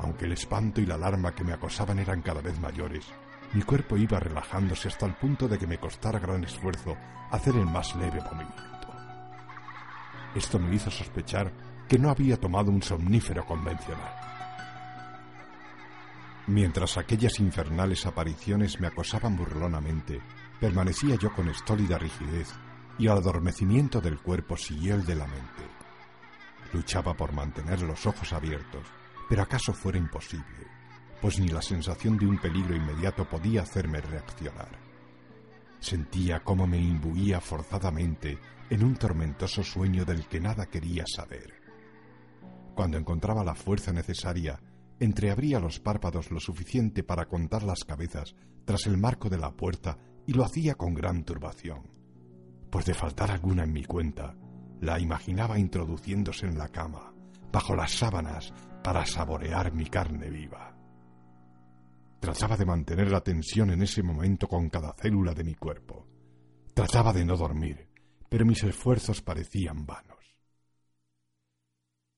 Aunque 0.00 0.26
el 0.26 0.32
espanto 0.32 0.80
y 0.80 0.86
la 0.86 0.94
alarma 0.94 1.34
que 1.34 1.44
me 1.44 1.52
acosaban 1.52 1.98
eran 1.98 2.22
cada 2.22 2.40
vez 2.40 2.58
mayores, 2.60 3.06
mi 3.52 3.62
cuerpo 3.62 3.96
iba 3.96 4.20
relajándose 4.20 4.88
hasta 4.88 5.06
el 5.06 5.14
punto 5.14 5.48
de 5.48 5.58
que 5.58 5.66
me 5.66 5.78
costara 5.78 6.18
gran 6.18 6.44
esfuerzo 6.44 6.96
hacer 7.30 7.56
el 7.56 7.64
más 7.64 7.96
leve 7.96 8.20
movimiento. 8.20 8.68
Esto 10.34 10.58
me 10.58 10.74
hizo 10.74 10.90
sospechar 10.90 11.50
que 11.88 11.98
no 11.98 12.10
había 12.10 12.36
tomado 12.36 12.70
un 12.70 12.82
somnífero 12.82 13.44
convencional. 13.46 14.12
Mientras 16.46 16.96
aquellas 16.96 17.40
infernales 17.40 18.06
apariciones 18.06 18.80
me 18.80 18.86
acosaban 18.86 19.36
burlonamente, 19.36 20.20
permanecía 20.60 21.16
yo 21.16 21.32
con 21.32 21.48
estólida 21.48 21.98
rigidez 21.98 22.52
y 22.98 23.08
al 23.08 23.18
adormecimiento 23.18 24.00
del 24.00 24.18
cuerpo 24.18 24.56
siguió 24.56 24.94
el 24.94 25.04
de 25.04 25.14
la 25.14 25.26
mente. 25.26 25.77
Luchaba 26.72 27.14
por 27.14 27.32
mantener 27.32 27.82
los 27.82 28.06
ojos 28.06 28.32
abiertos, 28.32 28.86
pero 29.28 29.42
acaso 29.42 29.72
fuera 29.72 29.98
imposible 29.98 30.78
pues 31.20 31.40
ni 31.40 31.48
la 31.48 31.62
sensación 31.62 32.16
de 32.16 32.26
un 32.26 32.38
peligro 32.38 32.76
inmediato 32.76 33.28
podía 33.28 33.62
hacerme 33.62 34.00
reaccionar. 34.00 34.70
Sentía 35.80 36.40
cómo 36.40 36.66
me 36.66 36.78
imbuía 36.78 37.40
forzadamente 37.40 38.38
en 38.70 38.84
un 38.84 38.96
tormentoso 38.96 39.62
sueño 39.62 40.04
del 40.04 40.26
que 40.26 40.40
nada 40.40 40.66
quería 40.66 41.04
saber. 41.06 41.54
Cuando 42.74 42.98
encontraba 42.98 43.44
la 43.44 43.54
fuerza 43.54 43.92
necesaria, 43.92 44.60
entreabría 45.00 45.58
los 45.58 45.80
párpados 45.80 46.30
lo 46.30 46.40
suficiente 46.40 47.02
para 47.02 47.26
contar 47.26 47.62
las 47.62 47.84
cabezas 47.84 48.34
tras 48.64 48.86
el 48.86 48.98
marco 48.98 49.28
de 49.28 49.38
la 49.38 49.52
puerta 49.52 49.98
y 50.26 50.34
lo 50.34 50.44
hacía 50.44 50.74
con 50.74 50.94
gran 50.94 51.24
turbación, 51.24 51.90
pues 52.70 52.84
de 52.84 52.94
faltar 52.94 53.30
alguna 53.30 53.64
en 53.64 53.72
mi 53.72 53.84
cuenta, 53.84 54.36
la 54.80 54.98
imaginaba 54.98 55.58
introduciéndose 55.58 56.46
en 56.46 56.58
la 56.58 56.68
cama, 56.68 57.12
bajo 57.52 57.74
las 57.74 57.92
sábanas, 57.92 58.52
para 58.82 59.04
saborear 59.04 59.72
mi 59.72 59.86
carne 59.86 60.30
viva. 60.30 60.74
Trataba 62.20 62.56
de 62.56 62.66
mantener 62.66 63.10
la 63.10 63.20
tensión 63.20 63.70
en 63.70 63.82
ese 63.82 64.02
momento 64.02 64.48
con 64.48 64.68
cada 64.68 64.92
célula 64.94 65.34
de 65.34 65.44
mi 65.44 65.54
cuerpo. 65.54 66.06
Trataba 66.74 67.12
de 67.12 67.24
no 67.24 67.36
dormir, 67.36 67.88
pero 68.28 68.44
mis 68.44 68.62
esfuerzos 68.64 69.22
parecían 69.22 69.86
vanos. 69.86 70.16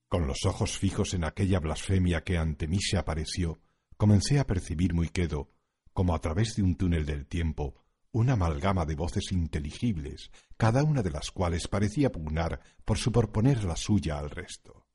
Con 0.07 0.27
los 0.27 0.45
ojos 0.45 0.77
fijos 0.77 1.13
en 1.13 1.23
aquella 1.23 1.59
blasfemia 1.59 2.21
que 2.21 2.37
ante 2.37 2.67
mí 2.67 2.79
se 2.81 2.97
apareció, 2.97 3.61
comencé 3.95 4.39
a 4.39 4.45
percibir 4.45 4.93
muy 4.93 5.09
quedo, 5.09 5.51
como 5.93 6.15
a 6.15 6.19
través 6.19 6.55
de 6.55 6.63
un 6.63 6.75
túnel 6.75 7.05
del 7.05 7.27
tiempo, 7.27 7.80
una 8.13 8.33
amalgama 8.33 8.85
de 8.85 8.95
voces 8.95 9.31
inteligibles, 9.31 10.31
cada 10.57 10.83
una 10.83 11.01
de 11.01 11.11
las 11.11 11.31
cuales 11.31 11.67
parecía 11.67 12.11
pugnar 12.11 12.59
por 12.83 12.97
superponer 12.97 13.63
la 13.63 13.75
suya 13.75 14.19
al 14.19 14.29
resto. 14.29 14.87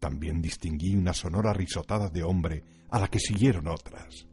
También 0.00 0.42
distinguí 0.42 0.96
una 0.96 1.14
sonora 1.14 1.52
risotada 1.52 2.08
de 2.08 2.24
hombre 2.24 2.64
a 2.90 2.98
la 2.98 3.08
que 3.08 3.20
siguieron 3.20 3.68
otras. 3.68 4.26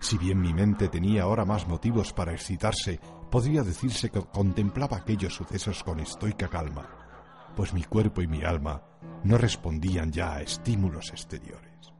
Si 0.00 0.16
bien 0.16 0.40
mi 0.40 0.54
mente 0.54 0.88
tenía 0.88 1.24
ahora 1.24 1.44
más 1.44 1.68
motivos 1.68 2.12
para 2.12 2.32
excitarse, 2.32 3.00
podría 3.30 3.62
decirse 3.62 4.10
que 4.10 4.22
contemplaba 4.22 4.96
aquellos 4.96 5.34
sucesos 5.34 5.84
con 5.84 6.00
estoica 6.00 6.48
calma, 6.48 7.52
pues 7.54 7.74
mi 7.74 7.84
cuerpo 7.84 8.22
y 8.22 8.26
mi 8.26 8.42
alma 8.42 8.82
no 9.24 9.36
respondían 9.36 10.10
ya 10.10 10.34
a 10.34 10.42
estímulos 10.42 11.10
exteriores. 11.10 11.92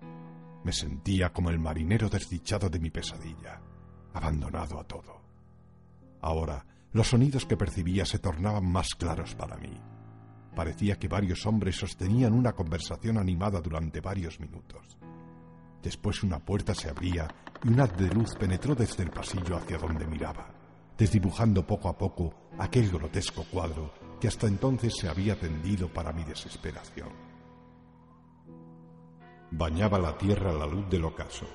Me 0.65 0.73
sentía 0.73 1.33
como 1.33 1.51
el 1.51 1.59
marinero 1.59 2.09
desdichado 2.09 2.69
de 2.69 2.79
mi 2.79 2.91
pesadilla, 2.91 3.61
abandonado 4.19 4.79
a 4.79 4.85
todo. 4.85 5.23
Ahora, 6.21 6.67
los 6.93 7.09
sonidos 7.09 7.47
que 7.47 7.57
percibía 7.57 8.05
se 8.05 8.19
tornaban 8.19 8.71
más 8.71 8.95
claros 8.95 9.35
para 9.35 9.57
mí 9.57 9.81
Parecía 10.59 10.99
que 10.99 11.07
varios 11.07 11.47
hombres 11.47 11.77
sostenían 11.77 12.33
una 12.33 12.53
conversación 12.53 13.17
animada 13.17 13.61
durante 13.61 14.01
varios 14.01 14.41
minutos. 14.41 14.99
Después 15.81 16.25
una 16.25 16.41
puerta 16.41 16.75
se 16.75 16.91
abría 16.91 17.29
y 17.63 17.69
un 17.69 17.81
haz 17.81 17.97
de 17.97 18.09
luz 18.09 18.35
penetró 18.35 18.75
desde 18.75 19.05
el 19.05 19.11
pasillo 19.11 19.57
hacia 19.57 19.79
donde 19.79 20.05
miraba, 20.09 20.51
desdibujando 20.99 21.65
poco 21.65 21.89
a 21.89 21.97
poco 21.97 22.35
aquel 22.59 22.91
grotesco 22.91 23.45
cuadro 23.45 23.93
que 24.21 24.27
hasta 24.27 24.49
entonces 24.49 24.95
se 24.99 25.09
había 25.09 25.39
tendido 25.39 25.93
para 25.93 26.13
mi 26.13 26.25
desesperación. 26.25 27.11
Bañaba 29.53 30.01
la 30.01 30.19
tierra 30.19 30.53
la 30.53 30.67
luz 30.67 30.91
del 30.91 31.05
ocaso. 31.05 31.47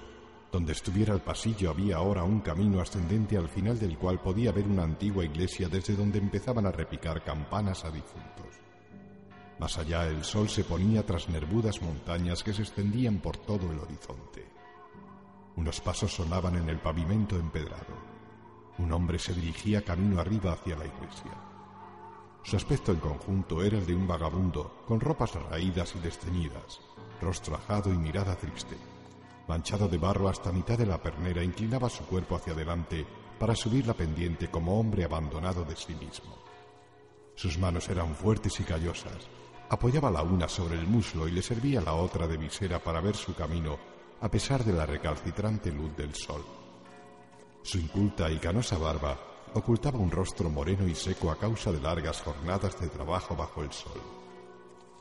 Donde 0.53 0.73
estuviera 0.73 1.15
el 1.15 1.21
pasillo 1.21 1.71
había 1.71 1.97
ahora 1.97 2.23
un 2.23 2.41
camino 2.41 2.79
ascendente 2.79 3.35
al 3.35 3.49
final 3.49 3.79
del 3.79 3.97
cual 3.97 4.19
podía 4.19 4.51
ver 4.51 4.67
una 4.67 4.83
antigua 4.83 5.25
iglesia 5.25 5.67
desde 5.67 5.95
donde 5.95 6.19
empezaban 6.19 6.67
a 6.67 6.71
repicar 6.71 7.23
campanas 7.23 7.83
a 7.85 7.89
difuntos. 7.89 8.61
Más 9.57 9.79
allá 9.79 10.05
el 10.05 10.23
sol 10.23 10.47
se 10.47 10.63
ponía 10.63 11.03
tras 11.03 11.27
nervudas 11.27 11.81
montañas 11.81 12.43
que 12.43 12.53
se 12.53 12.61
extendían 12.61 13.17
por 13.17 13.35
todo 13.35 13.71
el 13.71 13.79
horizonte. 13.79 14.47
Unos 15.55 15.81
pasos 15.81 16.13
sonaban 16.13 16.55
en 16.55 16.69
el 16.69 16.77
pavimento 16.77 17.35
empedrado. 17.35 17.97
Un 18.77 18.91
hombre 18.91 19.17
se 19.17 19.33
dirigía 19.33 19.83
camino 19.83 20.21
arriba 20.21 20.53
hacia 20.53 20.75
la 20.75 20.85
iglesia. 20.85 21.33
Su 22.43 22.57
aspecto 22.57 22.91
en 22.91 22.99
conjunto 22.99 23.63
era 23.63 23.79
el 23.79 23.87
de 23.87 23.95
un 23.95 24.07
vagabundo, 24.07 24.83
con 24.87 24.99
ropas 24.99 25.33
raídas 25.49 25.95
y 25.95 25.99
desteñidas, 25.99 26.79
rostro 27.21 27.55
ajado 27.55 27.91
y 27.91 27.97
mirada 27.97 28.35
triste. 28.35 28.92
Manchado 29.47 29.87
de 29.87 29.97
barro 29.97 30.29
hasta 30.29 30.51
mitad 30.51 30.77
de 30.77 30.85
la 30.85 31.01
pernera, 31.01 31.43
inclinaba 31.43 31.89
su 31.89 32.05
cuerpo 32.05 32.35
hacia 32.35 32.53
adelante 32.53 33.05
para 33.39 33.55
subir 33.55 33.85
la 33.85 33.93
pendiente 33.93 34.49
como 34.49 34.79
hombre 34.79 35.03
abandonado 35.03 35.65
de 35.65 35.75
sí 35.75 35.93
mismo. 35.95 36.37
Sus 37.35 37.57
manos 37.57 37.89
eran 37.89 38.15
fuertes 38.15 38.59
y 38.59 38.63
callosas. 38.63 39.27
Apoyaba 39.69 40.11
la 40.11 40.21
una 40.21 40.47
sobre 40.47 40.75
el 40.75 40.87
muslo 40.87 41.27
y 41.27 41.31
le 41.31 41.41
servía 41.41 41.81
la 41.81 41.93
otra 41.93 42.27
de 42.27 42.37
visera 42.37 42.79
para 42.79 43.01
ver 43.01 43.15
su 43.15 43.35
camino 43.35 43.77
a 44.21 44.29
pesar 44.29 44.63
de 44.63 44.71
la 44.71 44.85
recalcitrante 44.85 45.71
luz 45.71 45.95
del 45.97 46.15
sol. 46.15 46.45
Su 47.61 47.77
inculta 47.77 48.31
y 48.31 48.37
canosa 48.37 48.77
barba 48.77 49.17
ocultaba 49.53 49.99
un 49.99 50.11
rostro 50.11 50.49
moreno 50.49 50.87
y 50.87 50.95
seco 50.95 51.29
a 51.29 51.37
causa 51.37 51.71
de 51.71 51.81
largas 51.81 52.21
jornadas 52.21 52.79
de 52.79 52.87
trabajo 52.87 53.35
bajo 53.35 53.61
el 53.61 53.71
sol. 53.73 54.01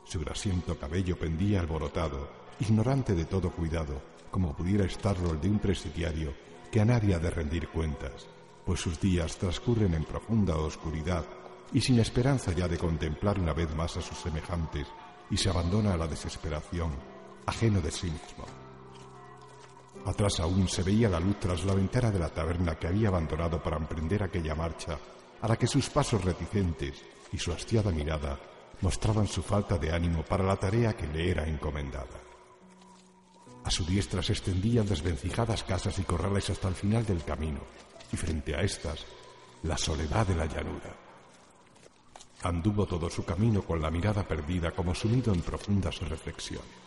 Su 0.03 0.19
grasiento 0.19 0.77
cabello 0.77 1.17
pendía 1.17 1.61
alborotado, 1.61 2.29
ignorante 2.59 3.15
de 3.15 3.25
todo 3.25 3.49
cuidado, 3.51 4.01
como 4.33 4.55
pudiera 4.55 4.83
estarlo 4.83 5.29
el 5.29 5.39
de 5.39 5.47
un 5.47 5.59
presidiario 5.59 6.33
que 6.71 6.81
a 6.81 6.85
nadie 6.85 7.13
ha 7.13 7.19
de 7.19 7.29
rendir 7.29 7.67
cuentas, 7.69 8.25
pues 8.65 8.79
sus 8.79 8.99
días 8.99 9.37
transcurren 9.37 9.93
en 9.93 10.05
profunda 10.05 10.57
oscuridad 10.57 11.23
y 11.71 11.81
sin 11.81 11.99
esperanza 11.99 12.51
ya 12.51 12.67
de 12.67 12.79
contemplar 12.79 13.39
una 13.39 13.53
vez 13.53 13.73
más 13.75 13.95
a 13.95 14.01
sus 14.01 14.17
semejantes, 14.17 14.87
y 15.29 15.37
se 15.37 15.49
abandona 15.49 15.93
a 15.93 15.97
la 15.97 16.07
desesperación, 16.07 16.91
ajeno 17.45 17.79
de 17.79 17.91
sí 17.91 18.07
mismo. 18.07 18.45
Atrás 20.05 20.39
aún 20.39 20.67
se 20.67 20.81
veía 20.81 21.09
la 21.09 21.19
luz 21.19 21.39
tras 21.39 21.63
la 21.63 21.75
ventana 21.75 22.09
de 22.09 22.19
la 22.19 22.29
taberna 22.29 22.75
que 22.75 22.87
había 22.87 23.09
abandonado 23.09 23.61
para 23.61 23.77
emprender 23.77 24.23
aquella 24.23 24.55
marcha, 24.55 24.97
a 25.41 25.47
la 25.47 25.57
que 25.57 25.67
sus 25.67 25.91
pasos 25.91 26.25
reticentes 26.25 27.03
y 27.31 27.37
su 27.37 27.51
hastiada 27.51 27.91
mirada 27.91 28.39
mostraban 28.81 29.27
su 29.27 29.43
falta 29.43 29.77
de 29.77 29.93
ánimo 29.93 30.23
para 30.23 30.43
la 30.43 30.55
tarea 30.55 30.93
que 30.93 31.05
le 31.05 31.29
era 31.29 31.47
encomendada. 31.47 32.32
A 33.63 33.71
su 33.71 33.85
diestra 33.85 34.21
se 34.21 34.33
extendían 34.33 34.85
desvencijadas 34.85 35.63
casas 35.63 35.97
y 35.99 36.03
corrales 36.03 36.49
hasta 36.49 36.67
el 36.67 36.75
final 36.75 37.05
del 37.05 37.23
camino, 37.23 37.61
y 38.11 38.17
frente 38.17 38.55
a 38.55 38.61
estas, 38.61 39.05
la 39.63 39.77
soledad 39.77 40.27
de 40.27 40.35
la 40.35 40.45
llanura. 40.45 40.93
Anduvo 42.43 42.85
todo 42.85 43.09
su 43.09 43.23
camino 43.23 43.61
con 43.61 43.81
la 43.81 43.89
mirada 43.89 44.27
perdida 44.27 44.71
como 44.71 44.93
sumido 44.93 45.33
en 45.33 45.41
profundas 45.41 45.99
reflexiones. 46.01 46.83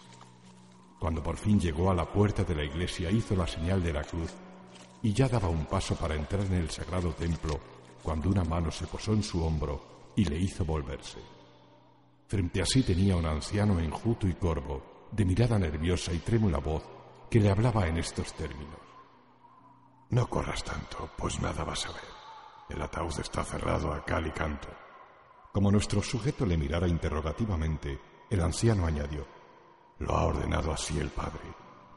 Cuando 0.99 1.23
por 1.23 1.37
fin 1.37 1.59
llegó 1.59 1.91
a 1.91 1.95
la 1.95 2.05
puerta 2.05 2.45
de 2.45 2.55
la 2.55 2.65
iglesia 2.65 3.11
hizo 3.11 3.35
la 3.35 3.47
señal 3.47 3.83
de 3.83 3.93
la 3.93 4.05
cruz 4.05 4.33
y 5.03 5.13
ya 5.13 5.29
daba 5.29 5.49
un 5.49 5.65
paso 5.67 5.95
para 5.95 6.15
entrar 6.15 6.45
en 6.45 6.55
el 6.55 6.71
sagrado 6.71 7.13
templo 7.13 7.59
cuando 8.03 8.29
una 8.29 8.45
mano 8.45 8.71
se 8.71 8.87
posó 8.87 9.13
en 9.13 9.23
su 9.23 9.43
hombro 9.43 10.13
y 10.15 10.25
le 10.25 10.39
hizo 10.39 10.65
volverse. 10.65 11.19
Frente 12.29 12.61
a 12.61 12.67
sí 12.67 12.83
tenía 12.83 13.17
un 13.17 13.27
anciano 13.27 13.79
enjuto 13.79 14.27
y 14.27 14.35
corvo, 14.35 14.96
de 15.17 15.25
mirada 15.25 15.59
nerviosa 15.59 16.13
y 16.13 16.19
trémula 16.19 16.59
voz, 16.59 16.83
que 17.31 17.41
le 17.41 17.51
hablaba 17.51 17.89
en 17.89 17.97
estos 17.97 18.35
términos. 18.35 18.77
No 20.11 20.29
corras 20.29 20.63
tanto, 20.63 21.09
pues 21.17 21.41
nada 21.41 21.65
vas 21.65 21.87
a 21.87 21.93
ver. 21.93 22.05
El 22.69 22.83
ataúd 22.83 23.19
está 23.19 23.43
cerrado 23.43 23.95
a 23.95 24.05
cal 24.05 24.27
y 24.27 24.31
canto. 24.31 24.69
Como 25.53 25.73
nuestro 25.73 26.03
sujeto 26.03 26.45
le 26.45 26.59
mirara 26.59 26.87
interrogativamente, 26.87 27.99
el 28.29 28.43
anciano 28.43 28.85
añadió, 28.85 29.27
lo 30.01 30.15
ha 30.15 30.27
ordenado 30.27 30.71
así 30.71 30.99
el 30.99 31.09
Padre. 31.09 31.49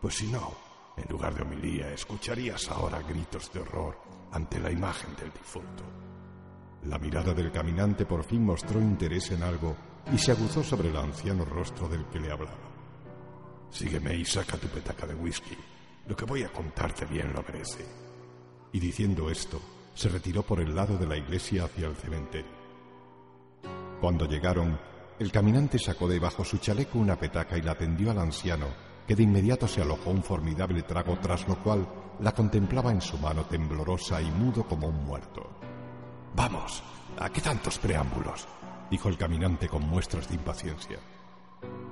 Pues 0.02 0.16
si 0.16 0.28
no, 0.28 0.54
en 0.96 1.06
lugar 1.10 1.36
de 1.36 1.42
homilía, 1.42 1.92
escucharías 1.92 2.70
ahora 2.70 3.02
gritos 3.02 3.52
de 3.52 3.60
horror 3.60 3.98
ante 4.32 4.60
la 4.60 4.72
imagen 4.72 5.14
del 5.18 5.34
difunto. 5.34 5.84
La 6.84 6.98
mirada 6.98 7.34
del 7.34 7.52
caminante 7.52 8.06
por 8.06 8.24
fin 8.24 8.46
mostró 8.46 8.80
interés 8.80 9.30
en 9.32 9.44
algo 9.44 9.76
y 10.14 10.18
se 10.18 10.32
aguzó 10.32 10.64
sobre 10.64 10.88
el 10.88 10.96
anciano 10.96 11.44
rostro 11.44 11.90
del 11.90 12.06
que 12.06 12.22
le 12.22 12.32
hablaba. 12.32 12.69
Sígueme 13.72 14.16
y 14.16 14.26
saca 14.26 14.58
tu 14.58 14.68
petaca 14.68 15.06
de 15.06 15.16
whisky. 15.16 15.56
Lo 16.08 16.16
que 16.16 16.26
voy 16.26 16.44
a 16.44 16.52
contarte 16.52 17.06
bien 17.06 17.34
lo 17.34 17.44
merece. 17.44 17.86
Y 18.72 18.80
diciendo 18.80 19.30
esto, 19.30 19.62
se 19.94 20.10
retiró 20.10 20.44
por 20.44 20.60
el 20.60 20.76
lado 20.76 20.98
de 20.98 21.08
la 21.08 21.18
iglesia 21.18 21.66
hacia 21.66 21.88
el 21.88 21.96
cementerio. 21.96 22.60
Cuando 24.02 24.26
llegaron, 24.26 24.80
el 25.20 25.32
caminante 25.32 25.78
sacó 25.78 26.08
de 26.08 26.20
bajo 26.20 26.46
su 26.46 26.58
chaleco 26.58 26.98
una 26.98 27.20
petaca 27.20 27.58
y 27.58 27.62
la 27.62 27.76
tendió 27.76 28.12
al 28.12 28.20
anciano, 28.20 28.68
que 29.08 29.16
de 29.16 29.24
inmediato 29.24 29.68
se 29.68 29.82
alojó 29.82 30.12
un 30.12 30.24
formidable 30.24 30.84
trago, 30.84 31.18
tras 31.20 31.48
lo 31.48 31.58
cual 31.62 31.88
la 32.22 32.32
contemplaba 32.32 32.92
en 32.92 33.02
su 33.02 33.18
mano 33.18 33.46
temblorosa 33.46 34.22
y 34.22 34.32
mudo 34.32 34.64
como 34.64 34.88
un 34.88 35.04
muerto. 35.04 35.50
Vamos, 36.36 36.84
¿a 37.20 37.30
qué 37.30 37.42
tantos 37.42 37.78
preámbulos? 37.80 38.48
dijo 38.90 39.10
el 39.10 39.18
caminante 39.18 39.68
con 39.68 39.84
muestras 39.84 40.28
de 40.30 40.36
impaciencia. 40.36 40.98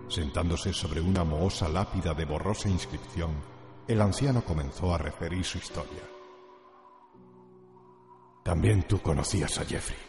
Sentándose 0.07 0.73
sobre 0.73 1.01
una 1.01 1.23
mohosa 1.23 1.67
lápida 1.67 2.13
de 2.13 2.25
borrosa 2.25 2.69
inscripción, 2.69 3.31
el 3.87 4.01
anciano 4.01 4.43
comenzó 4.43 4.93
a 4.93 4.97
referir 4.97 5.43
su 5.43 5.57
historia. 5.57 6.03
También 8.43 8.83
tú 8.83 9.01
conocías 9.01 9.57
a 9.59 9.65
Jeffrey. 9.65 9.99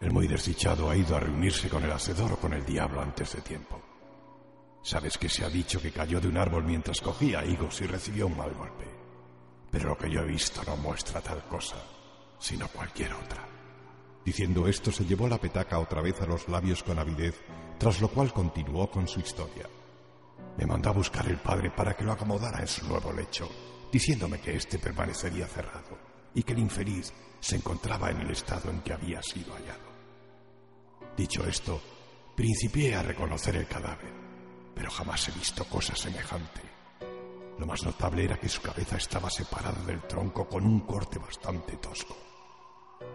El 0.00 0.12
muy 0.12 0.26
desdichado 0.26 0.90
ha 0.90 0.96
ido 0.96 1.16
a 1.16 1.20
reunirse 1.20 1.68
con 1.68 1.84
el 1.84 1.92
hacedor 1.92 2.32
o 2.32 2.36
con 2.36 2.52
el 2.52 2.64
diablo 2.64 3.00
antes 3.00 3.34
de 3.34 3.40
tiempo. 3.40 3.80
Sabes 4.82 5.18
que 5.18 5.28
se 5.28 5.44
ha 5.44 5.48
dicho 5.48 5.80
que 5.80 5.92
cayó 5.92 6.20
de 6.20 6.28
un 6.28 6.36
árbol 6.36 6.64
mientras 6.64 7.00
cogía 7.00 7.44
higos 7.44 7.80
y 7.80 7.86
recibió 7.86 8.26
un 8.26 8.36
mal 8.36 8.54
golpe. 8.54 8.84
Pero 9.70 9.90
lo 9.90 9.98
que 9.98 10.10
yo 10.10 10.20
he 10.20 10.26
visto 10.26 10.62
no 10.66 10.76
muestra 10.76 11.20
tal 11.20 11.44
cosa, 11.44 11.76
sino 12.38 12.68
cualquier 12.68 13.12
otra. 13.12 13.57
Diciendo 14.28 14.68
esto, 14.68 14.92
se 14.92 15.06
llevó 15.06 15.26
la 15.26 15.40
petaca 15.40 15.78
otra 15.78 16.02
vez 16.02 16.20
a 16.20 16.26
los 16.26 16.48
labios 16.48 16.82
con 16.82 16.98
avidez, 16.98 17.40
tras 17.78 17.98
lo 18.02 18.08
cual 18.08 18.30
continuó 18.30 18.90
con 18.90 19.08
su 19.08 19.20
historia. 19.20 19.66
Me 20.58 20.66
mandó 20.66 20.90
a 20.90 20.92
buscar 20.92 21.26
el 21.28 21.38
padre 21.38 21.70
para 21.70 21.96
que 21.96 22.04
lo 22.04 22.12
acomodara 22.12 22.60
en 22.60 22.68
su 22.68 22.86
nuevo 22.86 23.10
lecho, 23.10 23.48
diciéndome 23.90 24.38
que 24.38 24.54
éste 24.54 24.78
permanecería 24.78 25.46
cerrado 25.46 25.96
y 26.34 26.42
que 26.42 26.52
el 26.52 26.58
infeliz 26.58 27.10
se 27.40 27.56
encontraba 27.56 28.10
en 28.10 28.20
el 28.20 28.30
estado 28.30 28.68
en 28.68 28.82
que 28.82 28.92
había 28.92 29.22
sido 29.22 29.54
hallado. 29.54 29.88
Dicho 31.16 31.46
esto, 31.46 31.80
principié 32.36 32.96
a 32.96 33.02
reconocer 33.02 33.56
el 33.56 33.66
cadáver, 33.66 34.12
pero 34.74 34.90
jamás 34.90 35.26
he 35.26 35.32
visto 35.32 35.64
cosa 35.64 35.96
semejante. 35.96 36.60
Lo 37.58 37.64
más 37.64 37.82
notable 37.82 38.24
era 38.24 38.38
que 38.38 38.50
su 38.50 38.60
cabeza 38.60 38.98
estaba 38.98 39.30
separada 39.30 39.82
del 39.86 40.02
tronco 40.02 40.46
con 40.46 40.66
un 40.66 40.80
corte 40.80 41.18
bastante 41.18 41.78
tosco. 41.78 42.27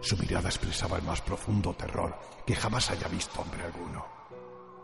Su 0.04 0.18
mirada 0.18 0.50
expresaba 0.50 0.98
el 0.98 1.02
más 1.02 1.22
profundo 1.22 1.72
terror 1.72 2.14
que 2.44 2.54
jamás 2.54 2.90
haya 2.90 3.08
visto 3.08 3.40
hombre 3.40 3.64
alguno. 3.64 4.04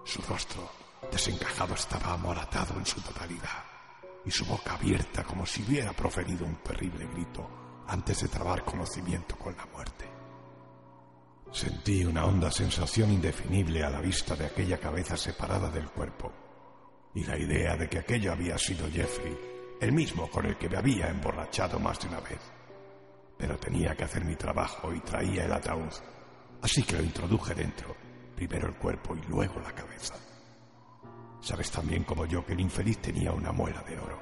Su 0.03 0.23
rostro 0.23 0.67
desencajado 1.13 1.75
estaba 1.75 2.15
amoratado 2.15 2.79
en 2.79 2.87
su 2.87 3.03
totalidad 3.03 3.63
y 4.25 4.31
su 4.31 4.47
boca 4.47 4.77
abierta 4.77 5.23
como 5.23 5.45
si 5.45 5.63
hubiera 5.63 5.93
proferido 5.93 6.47
un 6.47 6.57
terrible 6.63 7.07
grito 7.09 7.47
antes 7.89 8.23
de 8.23 8.29
trabar 8.29 8.65
conocimiento 8.65 9.37
con 9.37 9.55
la 9.55 9.67
muerte. 9.67 10.09
Sentí 11.53 12.03
una 12.03 12.25
honda 12.25 12.51
sensación 12.51 13.13
indefinible 13.13 13.85
a 13.85 13.91
la 13.91 14.01
vista 14.01 14.35
de 14.35 14.47
aquella 14.47 14.81
cabeza 14.81 15.19
separada 15.19 15.69
del 15.69 15.91
cuerpo 15.91 16.33
y 17.15 17.25
la 17.25 17.37
idea 17.37 17.77
de 17.77 17.91
que 17.91 17.99
aquello 17.99 18.33
había 18.33 18.57
sido 18.57 18.91
Jeffrey, 18.91 19.37
el 19.83 19.93
mismo 19.93 20.31
con 20.31 20.47
el 20.47 20.57
que 20.57 20.71
me 20.71 20.79
había 20.79 21.09
emborrachado 21.09 21.79
más 21.79 22.01
de 22.01 22.09
una 22.09 22.21
vez. 22.21 22.41
Pero 23.41 23.57
tenía 23.59 23.97
que 23.97 24.05
hacer 24.05 24.25
mi 24.25 24.37
trabajo 24.37 24.93
y 24.93 25.01
traía 25.01 25.47
el 25.47 25.53
ataúd, 25.53 25.91
así 26.63 26.83
que 26.83 26.97
lo 26.97 27.03
introduje 27.03 27.55
dentro, 27.55 27.97
primero 28.37 28.69
el 28.69 28.75
cuerpo 28.75 29.17
y 29.17 29.23
luego 29.23 29.59
la 29.59 29.73
cabeza. 29.73 30.15
Sabes 31.41 31.71
también 31.71 32.05
como 32.05 32.27
yo 32.27 32.45
que 32.45 32.53
el 32.53 32.61
infeliz 32.61 32.99
tenía 32.99 33.33
una 33.33 33.51
muela 33.51 33.83
de 33.83 33.99
oro. 33.99 34.21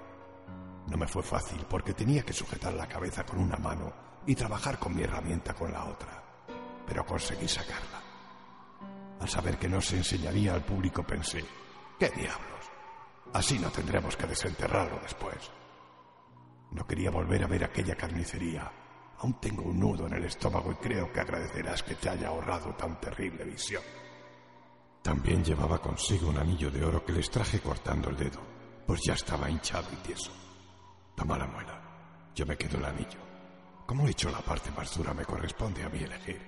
No 0.86 0.96
me 0.96 1.08
fue 1.08 1.22
fácil 1.22 1.66
porque 1.68 1.92
tenía 1.92 2.22
que 2.22 2.32
sujetar 2.32 2.72
la 2.72 2.86
cabeza 2.86 3.26
con 3.26 3.40
una 3.40 3.56
mano 3.56 3.92
y 4.24 4.34
trabajar 4.34 4.78
con 4.78 4.94
mi 4.94 5.02
herramienta 5.02 5.52
con 5.52 5.72
la 5.72 5.84
otra 5.84 6.28
pero 6.88 7.04
conseguí 7.04 7.46
sacarla. 7.46 8.02
Al 9.20 9.28
saber 9.28 9.58
que 9.58 9.68
no 9.68 9.80
se 9.80 9.96
enseñaría 9.96 10.54
al 10.54 10.64
público 10.64 11.02
pensé, 11.04 11.44
¿qué 11.98 12.08
diablos? 12.08 12.70
Así 13.34 13.58
no 13.58 13.70
tendremos 13.70 14.16
que 14.16 14.26
desenterrarlo 14.26 14.98
después. 15.02 15.50
No 16.70 16.86
quería 16.86 17.10
volver 17.10 17.44
a 17.44 17.46
ver 17.46 17.64
aquella 17.64 17.94
carnicería. 17.94 18.72
Aún 19.18 19.34
tengo 19.40 19.62
un 19.62 19.80
nudo 19.80 20.06
en 20.06 20.14
el 20.14 20.24
estómago 20.24 20.70
y 20.72 20.76
creo 20.76 21.12
que 21.12 21.20
agradecerás 21.20 21.82
que 21.82 21.96
te 21.96 22.08
haya 22.08 22.28
ahorrado 22.28 22.74
tan 22.74 23.00
terrible 23.00 23.44
visión. 23.44 23.82
También 25.02 25.42
llevaba 25.42 25.80
consigo 25.80 26.28
un 26.28 26.38
anillo 26.38 26.70
de 26.70 26.84
oro 26.84 27.04
que 27.04 27.12
les 27.12 27.30
traje 27.30 27.60
cortando 27.60 28.10
el 28.10 28.16
dedo, 28.16 28.40
pues 28.86 29.00
ya 29.04 29.14
estaba 29.14 29.50
hinchado 29.50 29.88
y 29.92 29.96
tieso. 30.06 30.30
Toma 31.14 31.36
la 31.36 31.46
muela. 31.46 32.30
Yo 32.34 32.46
me 32.46 32.56
quedo 32.56 32.78
el 32.78 32.84
anillo. 32.84 33.18
Como 33.86 34.06
he 34.06 34.10
hecho 34.10 34.30
la 34.30 34.40
parte 34.40 34.70
más 34.70 34.96
dura, 34.96 35.14
me 35.14 35.24
corresponde 35.24 35.82
a 35.82 35.88
mí 35.88 35.98
elegir. 35.98 36.40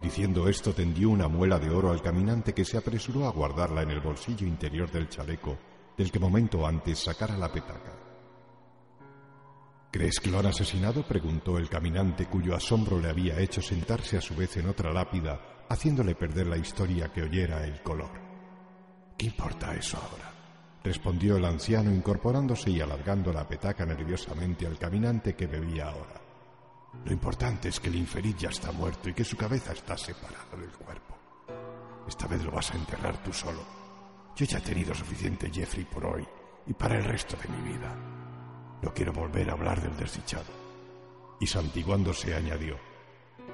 Diciendo 0.00 0.48
esto 0.48 0.74
tendió 0.74 1.10
una 1.10 1.28
muela 1.28 1.58
de 1.58 1.70
oro 1.70 1.90
al 1.90 2.02
caminante 2.02 2.52
que 2.52 2.64
se 2.64 2.76
apresuró 2.76 3.26
a 3.26 3.32
guardarla 3.32 3.82
en 3.82 3.90
el 3.90 4.00
bolsillo 4.00 4.46
interior 4.46 4.90
del 4.90 5.08
chaleco 5.08 5.56
del 5.96 6.10
que 6.10 6.18
momento 6.18 6.66
antes 6.66 6.98
sacara 6.98 7.36
la 7.36 7.50
petaca. 7.50 8.05
¿Crees 9.96 10.20
que 10.20 10.30
lo 10.30 10.40
han 10.40 10.44
asesinado? 10.44 11.06
preguntó 11.06 11.56
el 11.56 11.70
caminante 11.70 12.26
cuyo 12.26 12.54
asombro 12.54 13.00
le 13.00 13.08
había 13.08 13.40
hecho 13.40 13.62
sentarse 13.62 14.18
a 14.18 14.20
su 14.20 14.36
vez 14.36 14.54
en 14.58 14.68
otra 14.68 14.92
lápida, 14.92 15.64
haciéndole 15.70 16.14
perder 16.14 16.48
la 16.48 16.58
historia 16.58 17.10
que 17.10 17.22
oyera 17.22 17.64
el 17.64 17.82
color. 17.82 18.10
¿Qué 19.16 19.24
importa 19.24 19.74
eso 19.74 19.96
ahora? 19.96 20.34
respondió 20.84 21.38
el 21.38 21.46
anciano 21.46 21.90
incorporándose 21.90 22.70
y 22.72 22.80
alargando 22.82 23.32
la 23.32 23.48
petaca 23.48 23.86
nerviosamente 23.86 24.66
al 24.66 24.76
caminante 24.76 25.34
que 25.34 25.46
bebía 25.46 25.88
ahora. 25.88 26.20
Lo 27.02 27.12
importante 27.12 27.70
es 27.70 27.80
que 27.80 27.88
el 27.88 27.94
infeliz 27.94 28.36
ya 28.36 28.50
está 28.50 28.72
muerto 28.72 29.08
y 29.08 29.14
que 29.14 29.24
su 29.24 29.34
cabeza 29.34 29.72
está 29.72 29.96
separada 29.96 30.58
del 30.60 30.72
cuerpo. 30.72 31.16
Esta 32.06 32.26
vez 32.26 32.44
lo 32.44 32.50
vas 32.50 32.70
a 32.70 32.76
enterrar 32.76 33.16
tú 33.22 33.32
solo. 33.32 33.64
Yo 34.36 34.44
ya 34.44 34.58
he 34.58 34.60
tenido 34.60 34.94
suficiente 34.94 35.50
Jeffrey 35.50 35.86
por 35.86 36.04
hoy 36.04 36.28
y 36.66 36.74
para 36.74 36.98
el 36.98 37.04
resto 37.04 37.34
de 37.38 37.48
mi 37.48 37.72
vida. 37.72 38.15
Quiero 38.94 39.12
volver 39.12 39.50
a 39.50 39.52
hablar 39.52 39.80
del 39.80 39.96
desdichado. 39.96 40.52
Y 41.40 41.46
santiguándose 41.46 42.34
añadió, 42.34 42.76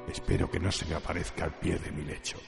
espero 0.08 0.50
que 0.50 0.60
no 0.60 0.70
se 0.70 0.86
me 0.86 0.94
aparezca 0.94 1.44
al 1.44 1.54
pie 1.58 1.78
de 1.78 1.90
mi 1.90 2.02
lecho. 2.02 2.38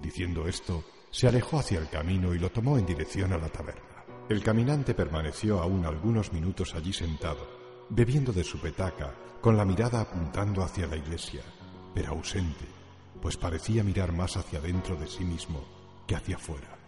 Diciendo 0.00 0.46
esto, 0.46 0.84
se 1.10 1.28
alejó 1.28 1.58
hacia 1.58 1.78
el 1.78 1.88
camino 1.88 2.34
y 2.34 2.38
lo 2.38 2.50
tomó 2.50 2.78
en 2.78 2.86
dirección 2.86 3.32
a 3.32 3.38
la 3.38 3.48
taberna. 3.48 4.04
El 4.28 4.42
caminante 4.42 4.94
permaneció 4.94 5.60
aún 5.60 5.84
algunos 5.84 6.32
minutos 6.32 6.74
allí 6.74 6.92
sentado, 6.92 7.46
bebiendo 7.90 8.32
de 8.32 8.44
su 8.44 8.58
petaca, 8.60 9.14
con 9.40 9.56
la 9.56 9.64
mirada 9.64 10.00
apuntando 10.00 10.62
hacia 10.62 10.86
la 10.86 10.96
iglesia, 10.96 11.42
pero 11.94 12.12
ausente, 12.12 12.64
pues 13.20 13.36
parecía 13.36 13.84
mirar 13.84 14.12
más 14.12 14.36
hacia 14.36 14.60
dentro 14.60 14.96
de 14.96 15.06
sí 15.06 15.24
mismo 15.24 15.64
que 16.06 16.14
hacia 16.14 16.36
afuera. 16.36 16.78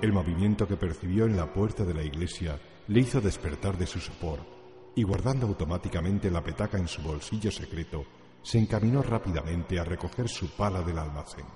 El 0.00 0.12
movimiento 0.12 0.66
que 0.66 0.76
percibió 0.76 1.26
en 1.26 1.36
la 1.36 1.52
puerta 1.52 1.84
de 1.84 1.94
la 1.94 2.02
iglesia 2.02 2.60
le 2.88 3.00
hizo 3.00 3.20
despertar 3.20 3.78
de 3.78 3.86
su 3.86 4.00
sopor 4.00 4.40
y 4.94 5.02
guardando 5.04 5.46
automáticamente 5.46 6.30
la 6.30 6.42
petaca 6.42 6.78
en 6.78 6.88
su 6.88 7.02
bolsillo 7.02 7.50
secreto, 7.50 8.04
se 8.42 8.58
encaminó 8.58 9.02
rápidamente 9.02 9.78
a 9.78 9.84
recoger 9.84 10.28
su 10.28 10.50
pala 10.50 10.82
del 10.82 10.98
almacén. 10.98 11.46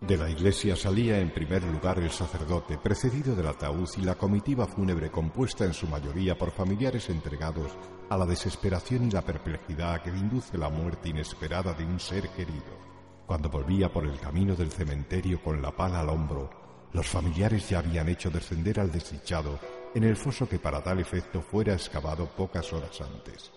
De 0.00 0.16
la 0.16 0.30
iglesia 0.30 0.76
salía 0.76 1.18
en 1.18 1.30
primer 1.30 1.62
lugar 1.62 1.98
el 1.98 2.10
sacerdote, 2.10 2.78
precedido 2.78 3.36
del 3.36 3.48
ataúd 3.48 3.88
y 3.98 4.00
la 4.00 4.14
comitiva 4.14 4.66
fúnebre 4.66 5.10
compuesta 5.10 5.66
en 5.66 5.74
su 5.74 5.86
mayoría 5.88 6.38
por 6.38 6.52
familiares 6.52 7.10
entregados 7.10 7.76
a 8.08 8.16
la 8.16 8.24
desesperación 8.24 9.04
y 9.04 9.10
la 9.10 9.20
perplejidad 9.20 10.02
que 10.02 10.08
induce 10.08 10.56
la 10.56 10.70
muerte 10.70 11.10
inesperada 11.10 11.74
de 11.74 11.84
un 11.84 12.00
ser 12.00 12.30
querido. 12.30 12.78
Cuando 13.26 13.50
volvía 13.50 13.92
por 13.92 14.06
el 14.06 14.18
camino 14.18 14.56
del 14.56 14.72
cementerio 14.72 15.42
con 15.42 15.60
la 15.60 15.70
pala 15.70 16.00
al 16.00 16.08
hombro, 16.08 16.48
los 16.92 17.06
familiares 17.06 17.68
ya 17.68 17.78
habían 17.78 18.08
hecho 18.08 18.30
descender 18.30 18.80
al 18.80 18.90
desdichado 18.90 19.58
en 19.94 20.04
el 20.04 20.16
foso 20.16 20.48
que 20.48 20.58
para 20.58 20.82
tal 20.82 21.00
efecto 21.00 21.40
fuera 21.40 21.74
excavado 21.74 22.26
pocas 22.26 22.72
horas 22.72 23.00
antes. 23.00 23.50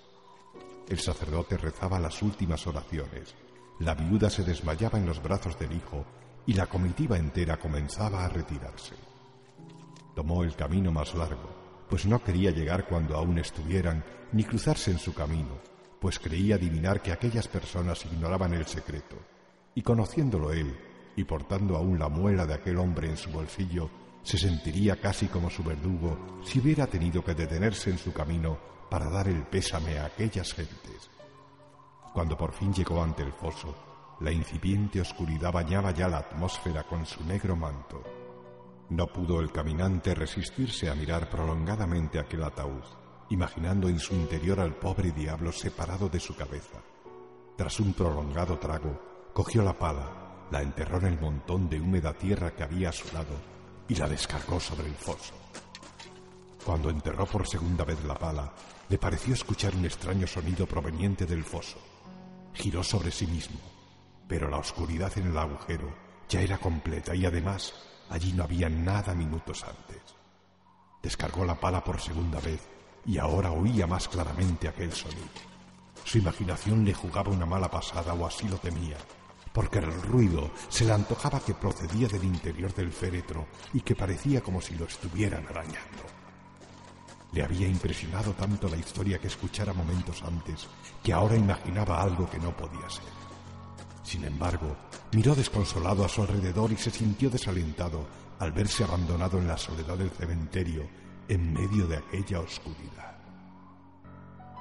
El 0.87 0.99
sacerdote 0.99 1.57
rezaba 1.57 1.99
las 1.99 2.21
últimas 2.21 2.67
oraciones. 2.67 3.35
La 3.79 3.95
viuda 3.95 4.29
se 4.29 4.43
desmayaba 4.43 4.99
en 4.99 5.05
los 5.05 5.21
brazos 5.21 5.57
del 5.57 5.71
hijo 5.71 6.05
y 6.45 6.53
la 6.53 6.67
comitiva 6.67 7.17
entera 7.17 7.57
comenzaba 7.57 8.25
a 8.25 8.29
retirarse. 8.29 8.95
Tomó 10.15 10.43
el 10.43 10.55
camino 10.55 10.91
más 10.91 11.15
largo, 11.15 11.49
pues 11.89 12.05
no 12.05 12.23
quería 12.23 12.51
llegar 12.51 12.85
cuando 12.87 13.15
aún 13.15 13.39
estuvieran, 13.39 14.03
ni 14.31 14.43
cruzarse 14.43 14.91
en 14.91 14.99
su 14.99 15.13
camino, 15.13 15.59
pues 15.99 16.19
creía 16.19 16.55
adivinar 16.55 17.01
que 17.01 17.11
aquellas 17.11 17.47
personas 17.47 18.05
ignoraban 18.05 18.53
el 18.53 18.65
secreto, 18.65 19.15
y 19.73 19.81
conociéndolo 19.81 20.51
él, 20.51 20.75
y 21.15 21.23
portando 21.23 21.75
aún 21.75 21.99
la 21.99 22.09
muela 22.09 22.45
de 22.45 22.53
aquel 22.53 22.77
hombre 22.77 23.09
en 23.09 23.17
su 23.17 23.31
bolsillo, 23.31 23.89
se 24.23 24.37
sentiría 24.37 24.99
casi 24.99 25.27
como 25.27 25.49
su 25.49 25.63
verdugo 25.63 26.39
si 26.43 26.59
hubiera 26.59 26.87
tenido 26.87 27.23
que 27.23 27.33
detenerse 27.33 27.89
en 27.89 27.97
su 27.97 28.13
camino 28.13 28.57
para 28.89 29.09
dar 29.09 29.27
el 29.27 29.43
pésame 29.43 29.99
a 29.99 30.05
aquellas 30.05 30.53
gentes. 30.53 31.09
Cuando 32.13 32.37
por 32.37 32.53
fin 32.53 32.73
llegó 32.73 33.03
ante 33.03 33.23
el 33.23 33.33
foso, 33.33 33.75
la 34.19 34.31
incipiente 34.31 35.01
oscuridad 35.01 35.51
bañaba 35.51 35.91
ya 35.91 36.07
la 36.07 36.19
atmósfera 36.19 36.83
con 36.83 37.05
su 37.05 37.23
negro 37.25 37.55
manto. 37.55 38.03
No 38.89 39.07
pudo 39.07 39.39
el 39.39 39.51
caminante 39.51 40.13
resistirse 40.13 40.89
a 40.89 40.95
mirar 40.95 41.29
prolongadamente 41.29 42.19
aquel 42.19 42.43
ataúd, 42.43 42.83
imaginando 43.29 43.89
en 43.89 43.99
su 43.99 44.13
interior 44.13 44.59
al 44.59 44.75
pobre 44.75 45.11
diablo 45.11 45.51
separado 45.51 46.07
de 46.07 46.19
su 46.19 46.35
cabeza. 46.35 46.79
Tras 47.57 47.79
un 47.79 47.93
prolongado 47.93 48.59
trago, 48.59 49.31
cogió 49.33 49.63
la 49.63 49.73
pala, 49.73 50.22
la 50.51 50.61
enterró 50.61 50.99
en 50.99 51.05
el 51.05 51.19
montón 51.19 51.69
de 51.69 51.79
húmeda 51.79 52.13
tierra 52.13 52.51
que 52.51 52.63
había 52.63 52.89
a 52.89 52.93
su 52.93 53.11
lado 53.13 53.35
y 53.87 53.95
la 53.95 54.07
descargó 54.07 54.59
sobre 54.59 54.87
el 54.87 54.95
foso. 54.95 55.33
Cuando 56.65 56.89
enterró 56.89 57.25
por 57.25 57.47
segunda 57.47 57.83
vez 57.83 58.03
la 58.05 58.15
pala, 58.15 58.53
le 58.89 58.97
pareció 58.97 59.33
escuchar 59.33 59.75
un 59.75 59.85
extraño 59.85 60.27
sonido 60.27 60.65
proveniente 60.65 61.25
del 61.25 61.43
foso. 61.43 61.77
Giró 62.53 62.83
sobre 62.83 63.11
sí 63.11 63.27
mismo 63.27 63.73
pero 64.27 64.49
la 64.49 64.57
oscuridad 64.57 65.15
en 65.17 65.27
el 65.27 65.37
agujero 65.37 65.93
ya 66.29 66.41
era 66.41 66.57
completa 66.57 67.13
y 67.15 67.25
además 67.25 67.73
allí 68.09 68.33
no 68.33 68.43
había 68.43 68.69
nada 68.69 69.13
minutos 69.13 69.63
antes. 69.63 70.01
Descargó 71.01 71.45
la 71.45 71.59
pala 71.59 71.83
por 71.83 71.99
segunda 71.99 72.39
vez 72.39 72.67
y 73.05 73.17
ahora 73.17 73.51
oía 73.51 73.85
más 73.85 74.07
claramente 74.07 74.67
aquel 74.67 74.93
sonido. 74.93 75.27
Su 76.03 76.17
imaginación 76.17 76.85
le 76.85 76.93
jugaba 76.93 77.31
una 77.31 77.45
mala 77.45 77.69
pasada 77.69 78.13
o 78.13 78.25
así 78.25 78.47
lo 78.47 78.57
temía, 78.57 78.97
porque 79.53 79.79
el 79.79 79.93
ruido 80.01 80.51
se 80.67 80.83
le 80.83 80.93
antojaba 80.93 81.39
que 81.39 81.53
procedía 81.53 82.07
del 82.07 82.23
interior 82.23 82.73
del 82.73 82.91
féretro 82.91 83.47
y 83.73 83.81
que 83.81 83.95
parecía 83.95 84.41
como 84.41 84.59
si 84.59 84.75
lo 84.75 84.85
estuvieran 84.85 85.45
arañando. 85.45 86.03
Le 87.31 87.43
había 87.43 87.67
impresionado 87.67 88.33
tanto 88.33 88.67
la 88.67 88.77
historia 88.77 89.19
que 89.19 89.27
escuchara 89.27 89.73
momentos 89.73 90.21
antes 90.23 90.67
que 91.03 91.13
ahora 91.13 91.35
imaginaba 91.35 92.01
algo 92.01 92.29
que 92.29 92.39
no 92.39 92.55
podía 92.55 92.89
ser. 92.89 93.03
Sin 94.03 94.23
embargo, 94.25 94.75
miró 95.13 95.33
desconsolado 95.33 96.03
a 96.03 96.09
su 96.09 96.21
alrededor 96.21 96.71
y 96.71 96.77
se 96.77 96.91
sintió 96.91 97.29
desalentado 97.29 98.05
al 98.39 98.51
verse 98.51 98.83
abandonado 98.83 99.37
en 99.37 99.47
la 99.47 99.57
soledad 99.57 99.97
del 99.97 100.11
cementerio 100.11 100.87
en 101.27 101.53
medio 101.53 101.87
de 101.87 101.97
aquella 101.97 102.39
oscuridad. 102.41 103.12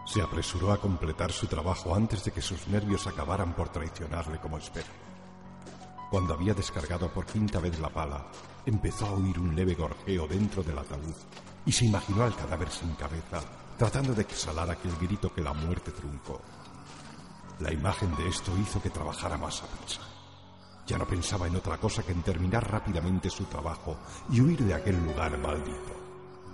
Se 0.04 0.20
apresuró 0.20 0.72
a 0.72 0.78
completar 0.78 1.32
su 1.32 1.46
trabajo 1.46 1.94
antes 1.94 2.24
de 2.24 2.32
que 2.32 2.42
sus 2.42 2.66
nervios 2.68 3.06
acabaran 3.06 3.54
por 3.54 3.68
traicionarle 3.68 4.38
como 4.38 4.58
espera. 4.58 4.88
Cuando 6.10 6.34
había 6.34 6.54
descargado 6.54 7.10
por 7.10 7.24
quinta 7.24 7.60
vez 7.60 7.78
la 7.78 7.88
pala, 7.88 8.26
empezó 8.66 9.06
a 9.06 9.12
oír 9.12 9.38
un 9.38 9.54
leve 9.54 9.74
gorjeo 9.74 10.26
dentro 10.26 10.62
del 10.62 10.78
ataúd 10.78 11.14
y 11.64 11.72
se 11.72 11.86
imaginó 11.86 12.24
al 12.24 12.34
cadáver 12.34 12.68
sin 12.70 12.94
cabeza, 12.94 13.40
tratando 13.78 14.12
de 14.12 14.22
exhalar 14.22 14.70
aquel 14.70 14.94
grito 14.96 15.32
que 15.32 15.40
la 15.40 15.54
muerte 15.54 15.92
truncó. 15.92 16.40
La 17.60 17.72
imagen 17.72 18.14
de 18.16 18.28
esto 18.28 18.52
hizo 18.58 18.82
que 18.82 18.90
trabajara 18.90 19.38
más 19.38 19.62
a 19.62 19.66
prisa. 19.66 20.00
Ya 20.86 20.98
no 20.98 21.06
pensaba 21.06 21.46
en 21.46 21.56
otra 21.56 21.78
cosa 21.78 22.02
que 22.02 22.12
en 22.12 22.22
terminar 22.22 22.68
rápidamente 22.70 23.30
su 23.30 23.44
trabajo 23.44 23.96
y 24.30 24.40
huir 24.40 24.64
de 24.64 24.74
aquel 24.74 25.02
lugar 25.04 25.38
maldito. 25.38 26.01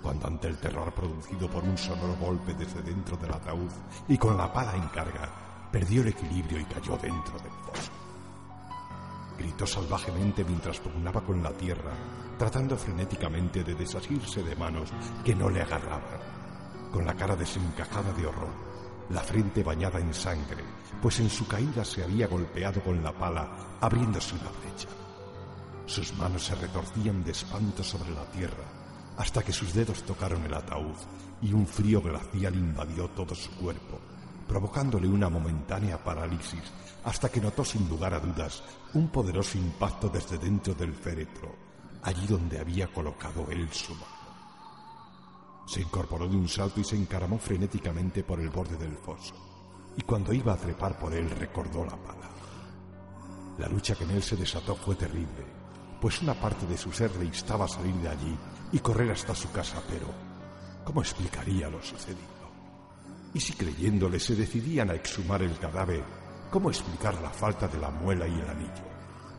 Cuando 0.01 0.27
ante 0.27 0.47
el 0.47 0.57
terror 0.57 0.93
producido 0.93 1.49
por 1.49 1.63
un 1.63 1.77
sonoro 1.77 2.15
golpe 2.15 2.53
desde 2.53 2.81
dentro 2.81 3.17
del 3.17 3.33
ataúd 3.33 3.71
y 4.07 4.17
con 4.17 4.37
la 4.37 4.51
pala 4.51 4.75
en 4.75 4.87
carga, 4.87 5.29
perdió 5.71 6.01
el 6.01 6.09
equilibrio 6.09 6.59
y 6.59 6.65
cayó 6.65 6.97
dentro 6.97 7.37
del 7.39 7.51
foso. 7.51 7.91
Gritó 9.37 9.65
salvajemente 9.65 10.43
mientras 10.43 10.79
pugnaba 10.79 11.21
con 11.21 11.43
la 11.43 11.51
tierra, 11.51 11.91
tratando 12.37 12.77
frenéticamente 12.77 13.63
de 13.63 13.75
desasirse 13.75 14.43
de 14.43 14.55
manos 14.55 14.89
que 15.23 15.35
no 15.35 15.49
le 15.49 15.61
agarraban. 15.61 16.19
Con 16.91 17.05
la 17.05 17.13
cara 17.13 17.35
desencajada 17.35 18.11
de 18.13 18.25
horror, 18.25 18.69
la 19.09 19.21
frente 19.21 19.63
bañada 19.63 19.99
en 19.99 20.13
sangre, 20.13 20.63
pues 21.01 21.19
en 21.19 21.29
su 21.29 21.47
caída 21.47 21.83
se 21.83 22.03
había 22.03 22.27
golpeado 22.27 22.81
con 22.81 23.03
la 23.03 23.11
pala, 23.11 23.77
abriéndose 23.79 24.35
una 24.35 24.51
brecha. 24.61 24.87
Sus 25.85 26.13
manos 26.17 26.43
se 26.43 26.55
retorcían 26.55 27.23
de 27.23 27.31
espanto 27.31 27.83
sobre 27.83 28.11
la 28.11 28.25
tierra, 28.25 28.78
hasta 29.19 29.43
que 29.43 29.51
sus 29.51 29.73
dedos 29.73 30.03
tocaron 30.03 30.45
el 30.45 30.53
ataúd 30.53 30.95
y 31.41 31.51
un 31.51 31.67
frío 31.67 32.01
glacial 32.01 32.55
invadió 32.55 33.09
todo 33.09 33.35
su 33.35 33.51
cuerpo, 33.51 33.99
provocándole 34.47 35.09
una 35.09 35.27
momentánea 35.27 36.01
parálisis, 36.01 36.63
hasta 37.03 37.27
que 37.27 37.41
notó 37.41 37.65
sin 37.65 37.87
lugar 37.89 38.13
a 38.13 38.21
dudas 38.21 38.63
un 38.93 39.09
poderoso 39.09 39.57
impacto 39.57 40.07
desde 40.07 40.37
dentro 40.37 40.73
del 40.73 40.93
féretro, 40.93 41.53
allí 42.03 42.25
donde 42.27 42.59
había 42.59 42.87
colocado 42.93 43.45
él 43.51 43.67
su 43.73 43.93
mano. 43.93 44.07
Se 45.67 45.81
incorporó 45.81 46.25
de 46.25 46.37
un 46.37 46.47
salto 46.47 46.79
y 46.79 46.85
se 46.85 46.95
encaramó 46.95 47.37
frenéticamente 47.37 48.23
por 48.23 48.39
el 48.39 48.49
borde 48.49 48.77
del 48.77 48.95
foso. 48.95 49.35
Y 49.97 50.01
cuando 50.03 50.31
iba 50.31 50.53
a 50.53 50.57
trepar 50.57 50.97
por 50.97 51.13
él 51.13 51.29
recordó 51.29 51.83
la 51.83 51.97
pala. 51.97 52.29
La 53.57 53.67
lucha 53.67 53.95
que 53.95 54.05
en 54.05 54.11
él 54.11 54.23
se 54.23 54.37
desató 54.37 54.75
fue 54.75 54.95
terrible, 54.95 55.45
pues 55.99 56.21
una 56.21 56.35
parte 56.35 56.65
de 56.65 56.77
su 56.77 56.93
ser 56.93 57.13
le 57.17 57.25
instaba 57.25 57.65
a 57.65 57.67
salir 57.67 57.93
de 57.95 58.07
allí 58.07 58.37
y 58.71 58.79
correr 58.79 59.11
hasta 59.11 59.35
su 59.35 59.51
casa, 59.51 59.81
pero 59.89 60.07
¿cómo 60.83 61.01
explicaría 61.01 61.69
lo 61.69 61.81
sucedido? 61.81 62.39
Y 63.33 63.39
si 63.39 63.53
creyéndole 63.53 64.19
se 64.19 64.35
decidían 64.35 64.89
a 64.89 64.95
exhumar 64.95 65.41
el 65.41 65.57
cadáver, 65.57 66.03
¿cómo 66.49 66.69
explicar 66.69 67.19
la 67.21 67.29
falta 67.29 67.67
de 67.67 67.79
la 67.79 67.89
muela 67.89 68.27
y 68.27 68.33
el 68.33 68.49
anillo, 68.49 68.87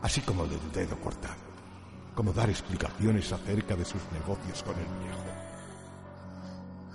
así 0.01 0.21
como 0.21 0.45
del 0.45 0.71
dedo 0.71 0.99
cortado? 0.99 1.51
¿Cómo 2.15 2.33
dar 2.33 2.49
explicaciones 2.49 3.31
acerca 3.31 3.75
de 3.75 3.85
sus 3.85 4.01
negocios 4.11 4.63
con 4.63 4.75
el 4.75 4.85
viejo? 4.85 5.25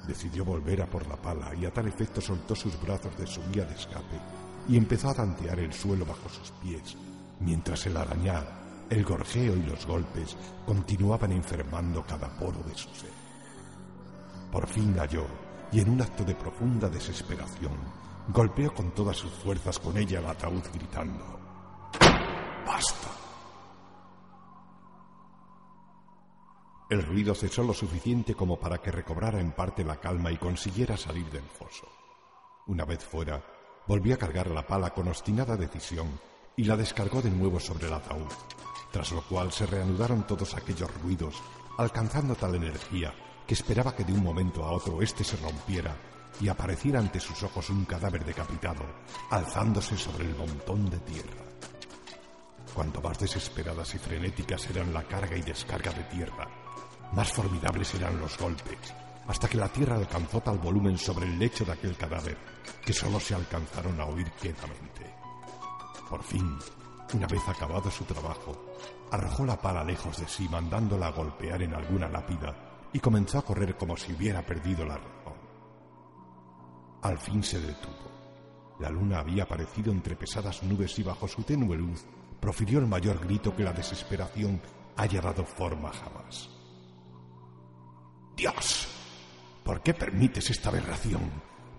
Decidió 0.07 0.45
volver 0.45 0.83
a 0.83 0.87
por 0.87 1.07
la 1.07 1.17
pala 1.17 1.55
y 1.55 1.65
a 1.65 1.73
tal 1.73 1.89
efecto 1.89 2.21
soltó 2.21 2.55
sus 2.55 2.81
brazos 2.81 3.17
de 3.17 3.27
su 3.27 3.43
vía 3.45 3.65
de 3.65 3.75
escape 3.75 4.21
y 4.69 4.77
empezó 4.77 5.11
a 5.11 5.15
tantear 5.15 5.59
el 5.59 5.73
suelo 5.73 6.05
bajo 6.05 6.29
sus 6.29 6.51
pies, 6.63 6.97
mientras 7.41 7.87
el 7.87 7.97
arañar, 7.97 8.66
el 8.91 9.05
gorjeo 9.05 9.57
y 9.57 9.63
los 9.63 9.87
golpes 9.87 10.37
continuaban 10.65 11.33
enfermando 11.33 12.05
cada 12.05 12.29
poro 12.39 12.61
de 12.63 12.75
su 12.77 12.89
ser. 12.95 13.11
Por 14.51 14.67
fin 14.67 14.95
halló, 14.99 15.27
y 15.73 15.81
en 15.81 15.91
un 15.91 16.01
acto 16.01 16.25
de 16.25 16.35
profunda 16.35 16.89
desesperación, 16.89 17.77
golpeó 18.29 18.73
con 18.73 18.93
todas 18.93 19.17
sus 19.17 19.33
fuerzas 19.33 19.79
con 19.79 19.97
ella 19.97 20.21
el 20.21 20.27
ataúd 20.27 20.63
gritando, 20.73 21.41
¡Basta! 22.65 23.09
El 26.89 27.03
ruido 27.03 27.35
cesó 27.35 27.65
lo 27.65 27.75
suficiente 27.75 28.35
como 28.35 28.61
para 28.61 28.79
que 28.79 28.93
recobrara 28.93 29.41
en 29.41 29.51
parte 29.51 29.85
la 29.85 29.97
calma 29.97 30.31
y 30.31 30.37
consiguiera 30.37 30.97
salir 30.97 31.29
del 31.31 31.43
foso. 31.43 31.89
Una 32.69 32.85
vez 32.85 33.05
fuera, 33.05 33.43
volvió 33.89 34.15
a 34.15 34.19
cargar 34.19 34.51
la 34.51 34.65
pala 34.65 34.91
con 34.91 35.09
obstinada 35.09 35.57
decisión 35.57 36.09
y 36.57 36.65
la 36.65 36.77
descargó 36.77 37.21
de 37.21 37.31
nuevo 37.31 37.61
sobre 37.61 37.87
el 37.87 37.93
ataúd, 37.93 38.33
tras 38.91 39.13
lo 39.13 39.23
cual 39.23 39.53
se 39.53 39.67
reanudaron 39.67 40.27
todos 40.27 40.55
aquellos 40.55 40.91
ruidos, 41.03 41.43
alcanzando 41.77 42.35
tal 42.35 42.55
energía 42.55 43.15
que 43.47 43.55
esperaba 43.55 43.95
que 43.95 44.05
de 44.05 44.13
un 44.13 44.23
momento 44.23 44.65
a 44.65 44.73
otro 44.73 45.03
éste 45.03 45.23
se 45.23 45.37
rompiera 45.37 45.97
y 46.41 46.49
apareciera 46.49 46.99
ante 46.99 47.21
sus 47.21 47.43
ojos 47.43 47.71
un 47.71 47.85
cadáver 47.85 48.25
decapitado, 48.25 48.85
alzándose 49.31 49.97
sobre 49.97 50.25
el 50.25 50.35
montón 50.35 50.89
de 50.91 50.99
tierra. 51.01 51.45
Cuanto 52.75 53.01
más 53.01 53.19
desesperadas 53.19 53.95
y 53.95 53.99
frenéticas 53.99 54.69
eran 54.69 54.93
la 54.93 55.05
carga 55.05 55.37
y 55.37 55.43
descarga 55.43 55.93
de 55.93 56.05
tierra, 56.05 56.49
más 57.13 57.33
formidables 57.33 57.95
eran 57.95 58.19
los 58.19 58.37
golpes, 58.37 58.95
hasta 59.27 59.49
que 59.49 59.57
la 59.57 59.69
tierra 59.69 59.97
alcanzó 59.97 60.41
tal 60.41 60.59
volumen 60.59 60.99
sobre 60.99 61.27
el 61.27 61.39
lecho 61.39 61.65
de 61.65 61.73
aquel 61.73 61.97
cadáver 61.97 62.37
que 62.85 62.93
sólo 62.93 63.19
se 63.21 63.35
alcanzaron 63.35 64.01
a 64.01 64.07
oír 64.07 64.31
quietamente. 64.33 65.16
Por 66.09 66.23
fin, 66.23 66.59
una 67.15 67.27
vez 67.27 67.49
acabado 67.49 67.91
su 67.91 68.05
trabajo, 68.05 68.57
arrojó 69.11 69.45
la 69.45 69.61
pala 69.61 69.83
lejos 69.83 70.19
de 70.19 70.29
sí 70.29 70.49
mandándola 70.49 71.09
a 71.09 71.13
golpear 71.13 71.63
en 71.63 71.75
alguna 71.75 72.09
lápida 72.09 72.55
y 72.93 73.01
comenzó 73.01 73.39
a 73.39 73.45
correr 73.45 73.77
como 73.77 73.97
si 73.97 74.13
hubiera 74.13 74.45
perdido 74.45 74.85
la 74.85 74.97
razón. 74.97 75.35
Al 77.03 77.19
fin 77.19 77.43
se 77.43 77.61
detuvo. 77.61 78.07
La 78.79 78.91
luna 78.91 79.21
había 79.21 79.45
aparecido 79.45 79.93
entre 79.93 80.17
pesadas 80.17 80.63
nubes 80.63 80.99
y 80.99 81.03
bajo 81.03 81.27
su 81.27 81.43
tenue 81.43 81.77
luz 81.77 82.05
profirió 82.41 82.79
el 82.79 82.87
mayor 82.87 83.19
grito 83.21 83.55
que 83.57 83.65
la 83.65 83.73
desesperación 83.73 84.61
haya 84.97 85.21
dado 85.21 85.45
forma 85.45 85.93
jamás. 85.93 86.51
Dios, 88.37 88.89
¿por 89.65 89.83
qué 89.83 89.95
permites 89.95 90.51
esta 90.51 90.69
aberración? 90.69 91.23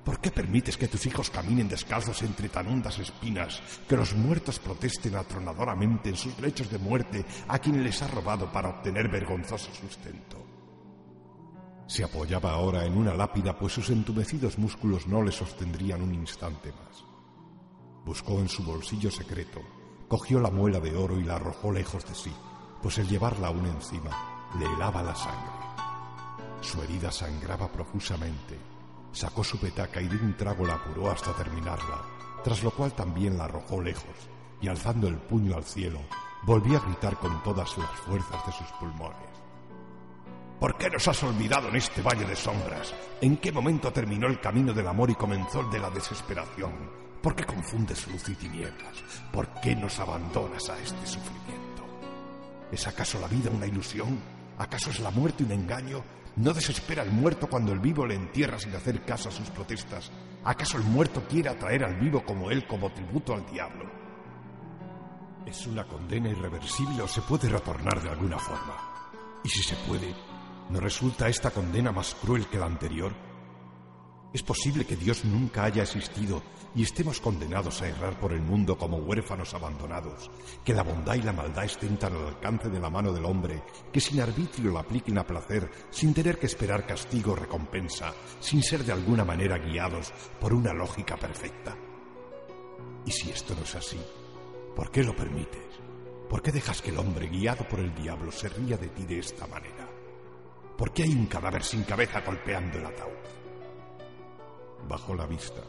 ¿Por 0.08 0.22
qué 0.22 0.32
permites 0.32 0.78
que 0.78 0.88
tus 0.88 1.06
hijos 1.06 1.30
caminen 1.30 1.68
descalzos 1.68 2.22
entre 2.22 2.48
tan 2.48 2.66
hondas 2.68 2.98
espinas, 2.98 3.62
que 3.90 3.98
los 3.98 4.16
muertos 4.16 4.58
protesten 4.58 5.18
atronadoramente 5.18 6.08
en 6.08 6.16
sus 6.16 6.40
lechos 6.40 6.72
de 6.72 6.78
muerte 6.78 7.26
a 7.50 7.60
quien 7.60 7.84
les 7.84 8.02
ha 8.02 8.08
robado 8.08 8.50
para 8.50 8.70
obtener 8.70 9.10
vergonzoso 9.10 9.70
sustento? 9.74 10.38
Se 11.88 12.06
apoyaba 12.06 12.52
ahora 12.52 12.86
en 12.86 12.98
una 12.98 13.14
lápida, 13.16 13.60
pues 13.60 13.74
sus 13.74 13.90
entumecidos 13.90 14.58
músculos 14.58 15.08
no 15.08 15.22
le 15.22 15.34
sostendrían 15.34 16.02
un 16.02 16.14
instante 16.14 16.72
más. 16.72 17.04
Buscó 18.06 18.40
en 18.40 18.48
su 18.48 18.64
bolsillo 18.64 19.12
secreto, 19.12 19.60
cogió 20.08 20.40
la 20.40 20.50
muela 20.50 20.80
de 20.80 20.96
oro 20.96 21.20
y 21.20 21.26
la 21.26 21.36
arrojó 21.36 21.70
lejos 21.74 22.08
de 22.08 22.16
sí, 22.16 22.32
pues 22.82 22.98
el 22.98 23.10
llevarla 23.10 23.50
aún 23.50 23.66
encima 23.66 24.48
le 24.58 24.68
helaba 24.68 25.04
la 25.04 25.16
sangre. 25.16 25.52
Su 26.62 26.82
herida 26.82 27.12
sangraba 27.12 27.70
profusamente. 27.70 28.77
Sacó 29.18 29.44
su 29.44 29.58
petaca 29.58 30.00
y 30.00 30.08
de 30.08 30.16
un 30.16 30.38
trago 30.38 30.64
la 30.64 30.76
apuró 30.76 31.10
hasta 31.10 31.34
terminarla, 31.34 32.04
tras 32.44 32.62
lo 32.62 32.70
cual 32.70 32.94
también 32.94 33.36
la 33.36 33.46
arrojó 33.46 33.82
lejos, 33.82 34.30
y 34.62 34.68
alzando 34.68 35.08
el 35.08 35.18
puño 35.18 35.58
al 35.58 35.64
cielo, 35.64 36.00
volvió 36.44 36.78
a 36.78 36.82
gritar 36.82 37.18
con 37.18 37.42
todas 37.42 37.76
las 37.80 37.90
fuerzas 38.02 38.46
de 38.46 38.52
sus 38.52 38.68
pulmones. 38.74 39.18
¿Por 40.60 40.78
qué 40.78 40.92
nos 40.92 41.08
has 41.08 41.24
olvidado 41.24 41.70
en 41.70 41.78
este 41.78 42.04
valle 42.04 42.26
de 42.26 42.36
sombras? 42.36 42.94
¿En 43.20 43.38
qué 43.38 43.52
momento 43.52 43.92
terminó 43.92 44.28
el 44.28 44.40
camino 44.40 44.72
del 44.72 44.88
amor 44.88 45.10
y 45.10 45.16
comenzó 45.16 45.62
el 45.62 45.72
de 45.72 45.80
la 45.80 45.90
desesperación? 45.90 46.74
¿Por 47.20 47.36
qué 47.36 47.44
confundes 47.44 48.08
luz 48.08 48.30
y 48.30 48.36
tinieblas? 48.36 49.04
¿Por 49.34 49.48
qué 49.62 49.76
nos 49.76 49.98
abandonas 49.98 50.70
a 50.70 50.78
este 50.78 51.08
sufrimiento? 51.08 51.84
¿Es 52.72 52.86
acaso 52.86 53.20
la 53.20 53.28
vida 53.28 53.50
una 53.50 53.66
ilusión? 53.66 54.20
¿Acaso 54.60 54.92
es 54.92 55.00
la 55.00 55.10
muerte 55.10 55.44
un 55.44 55.54
engaño? 55.54 56.04
¿No 56.38 56.54
desespera 56.54 57.02
el 57.02 57.10
muerto 57.10 57.48
cuando 57.48 57.74
el 57.74 57.80
vivo 57.80 58.06
le 58.06 58.14
entierra 58.14 58.60
sin 58.60 58.76
hacer 58.76 59.04
caso 59.04 59.30
a 59.30 59.32
sus 59.32 59.50
protestas? 59.50 60.12
¿Acaso 60.44 60.78
el 60.78 60.84
muerto 60.84 61.24
quiere 61.28 61.50
atraer 61.50 61.84
al 61.84 61.96
vivo 61.96 62.24
como 62.24 62.52
él 62.52 62.68
como 62.68 62.92
tributo 62.92 63.34
al 63.34 63.44
diablo? 63.48 63.90
¿Es 65.48 65.66
una 65.66 65.88
condena 65.88 66.30
irreversible 66.30 67.02
o 67.02 67.08
se 67.08 67.22
puede 67.22 67.50
retornar 67.50 68.04
de 68.04 68.10
alguna 68.10 68.38
forma? 68.38 68.78
Y 69.44 69.50
si 69.50 69.64
se 69.64 69.76
puede, 69.88 70.14
¿no 70.70 70.80
resulta 70.80 71.28
esta 71.28 71.50
condena 71.50 71.92
más 71.92 72.14
cruel 72.14 72.46
que 72.46 72.60
la 72.60 72.68
anterior? 72.68 73.27
¿Es 74.38 74.44
posible 74.44 74.86
que 74.86 74.96
Dios 74.96 75.26
nunca 75.26 75.64
haya 75.64 75.82
existido 75.82 76.44
y 76.76 76.84
estemos 76.84 77.20
condenados 77.20 77.82
a 77.82 77.88
errar 77.88 78.20
por 78.20 78.34
el 78.34 78.42
mundo 78.44 78.78
como 78.78 78.98
huérfanos 78.98 79.56
abandonados, 79.56 80.30
que 80.64 80.76
la 80.76 80.84
bondad 80.84 81.16
y 81.16 81.24
la 81.24 81.34
maldad 81.34 81.66
estén 81.66 81.98
tan 81.98 82.14
al 82.14 82.28
alcance 82.28 82.70
de 82.70 82.80
la 82.80 82.92
mano 82.92 83.12
del 83.12 83.26
hombre, 83.26 83.64
que 83.92 84.00
sin 84.00 84.22
arbitrio 84.22 84.72
la 84.72 84.82
apliquen 84.82 85.18
a 85.18 85.26
placer, 85.26 85.68
sin 85.90 86.14
tener 86.14 86.38
que 86.38 86.46
esperar 86.46 86.86
castigo 86.86 87.32
o 87.32 87.36
recompensa, 87.36 88.14
sin 88.40 88.62
ser 88.62 88.84
de 88.84 88.92
alguna 88.92 89.26
manera 89.26 89.58
guiados 89.58 90.14
por 90.40 90.54
una 90.54 90.72
lógica 90.72 91.18
perfecta? 91.18 91.76
Y 93.08 93.12
si 93.12 93.32
esto 93.32 93.56
no 93.56 93.64
es 93.64 93.74
así, 93.74 94.00
¿por 94.76 94.92
qué 94.92 95.02
lo 95.02 95.16
permites? 95.16 95.66
¿Por 96.30 96.44
qué 96.44 96.52
dejas 96.52 96.84
que 96.84 96.92
el 96.92 97.00
hombre, 97.00 97.28
guiado 97.28 97.68
por 97.68 97.80
el 97.80 97.96
diablo, 97.96 98.32
se 98.32 98.50
ría 98.50 98.78
de 98.78 98.90
ti 98.90 99.04
de 99.04 99.18
esta 99.18 99.48
manera? 99.48 99.90
¿Por 100.78 100.94
qué 100.94 101.02
hay 101.02 101.14
un 101.14 101.26
cadáver 101.26 101.64
sin 101.64 101.82
cabeza 101.86 102.22
golpeando 102.22 102.78
el 102.78 102.86
ataúd? 102.86 103.17
Bajó 104.88 105.16
la 105.16 105.26
vista 105.26 105.62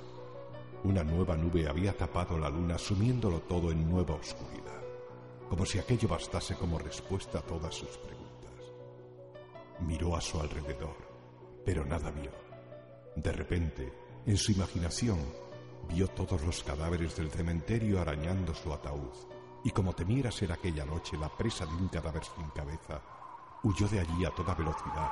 una 0.85 1.03
nueva 1.03 1.37
nube 1.37 1.69
había 1.69 1.97
tapado 1.97 2.39
la 2.39 2.49
luna, 2.49 2.79
sumiéndolo 2.79 3.41
todo 3.41 3.73
en 3.73 3.89
nueva 3.91 4.15
oscuridad, 4.15 4.81
como 5.49 5.67
si 5.67 5.79
aquello 5.79 6.09
bastase 6.09 6.55
como 6.55 6.79
respuesta 6.79 7.41
a 7.41 7.43
todas 7.43 7.75
sus 7.75 7.97
preguntas. 7.99 8.19
Miró 9.81 10.17
a 10.17 10.21
su 10.21 10.41
alrededor, 10.41 10.97
pero 11.65 11.85
nada 11.85 12.11
vio. 12.13 12.31
De 13.17 13.33
repente, 13.33 13.93
en 14.25 14.37
su 14.37 14.53
imaginación, 14.53 15.19
vio 15.89 16.07
todos 16.09 16.43
los 16.45 16.63
cadáveres 16.63 17.17
del 17.17 17.31
cementerio 17.31 18.01
arañando 18.01 18.55
su 18.55 18.73
ataúd, 18.73 19.13
y 19.65 19.71
como 19.73 19.95
temiera 19.95 20.31
ser 20.31 20.53
aquella 20.53 20.85
noche 20.85 21.17
la 21.17 21.29
presa 21.29 21.67
de 21.67 21.75
un 21.75 21.89
cadáver 21.89 22.23
sin 22.25 22.49
cabeza, 22.51 23.03
huyó 23.65 23.89
de 23.89 23.99
allí 23.99 24.25
a 24.25 24.31
toda 24.31 24.55
velocidad 24.55 25.11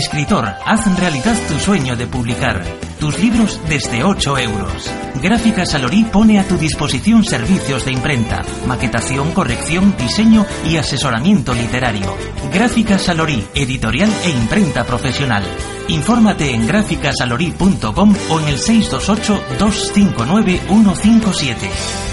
Escritor, 0.00 0.48
haz 0.64 0.98
realidad 0.98 1.36
tu 1.46 1.58
sueño 1.58 1.94
de 1.94 2.06
publicar. 2.06 2.64
Tus 2.98 3.18
libros 3.18 3.60
desde 3.68 4.02
8 4.02 4.38
euros. 4.38 4.90
Gráfica 5.22 5.66
Salorí 5.66 6.04
pone 6.04 6.40
a 6.40 6.48
tu 6.48 6.56
disposición 6.56 7.22
servicios 7.22 7.84
de 7.84 7.92
imprenta, 7.92 8.40
maquetación, 8.66 9.32
corrección, 9.32 9.94
diseño 9.98 10.46
y 10.66 10.78
asesoramiento 10.78 11.52
literario. 11.52 12.16
Gráfica 12.50 12.98
Salorí, 12.98 13.46
editorial 13.54 14.10
e 14.24 14.30
imprenta 14.30 14.84
profesional. 14.84 15.44
Infórmate 15.88 16.54
en 16.54 16.66
gráficasalorí.com 16.66 18.14
o 18.30 18.40
en 18.40 18.48
el 18.48 18.58
628 18.58 19.42
259 19.58 20.60
157. 20.66 22.09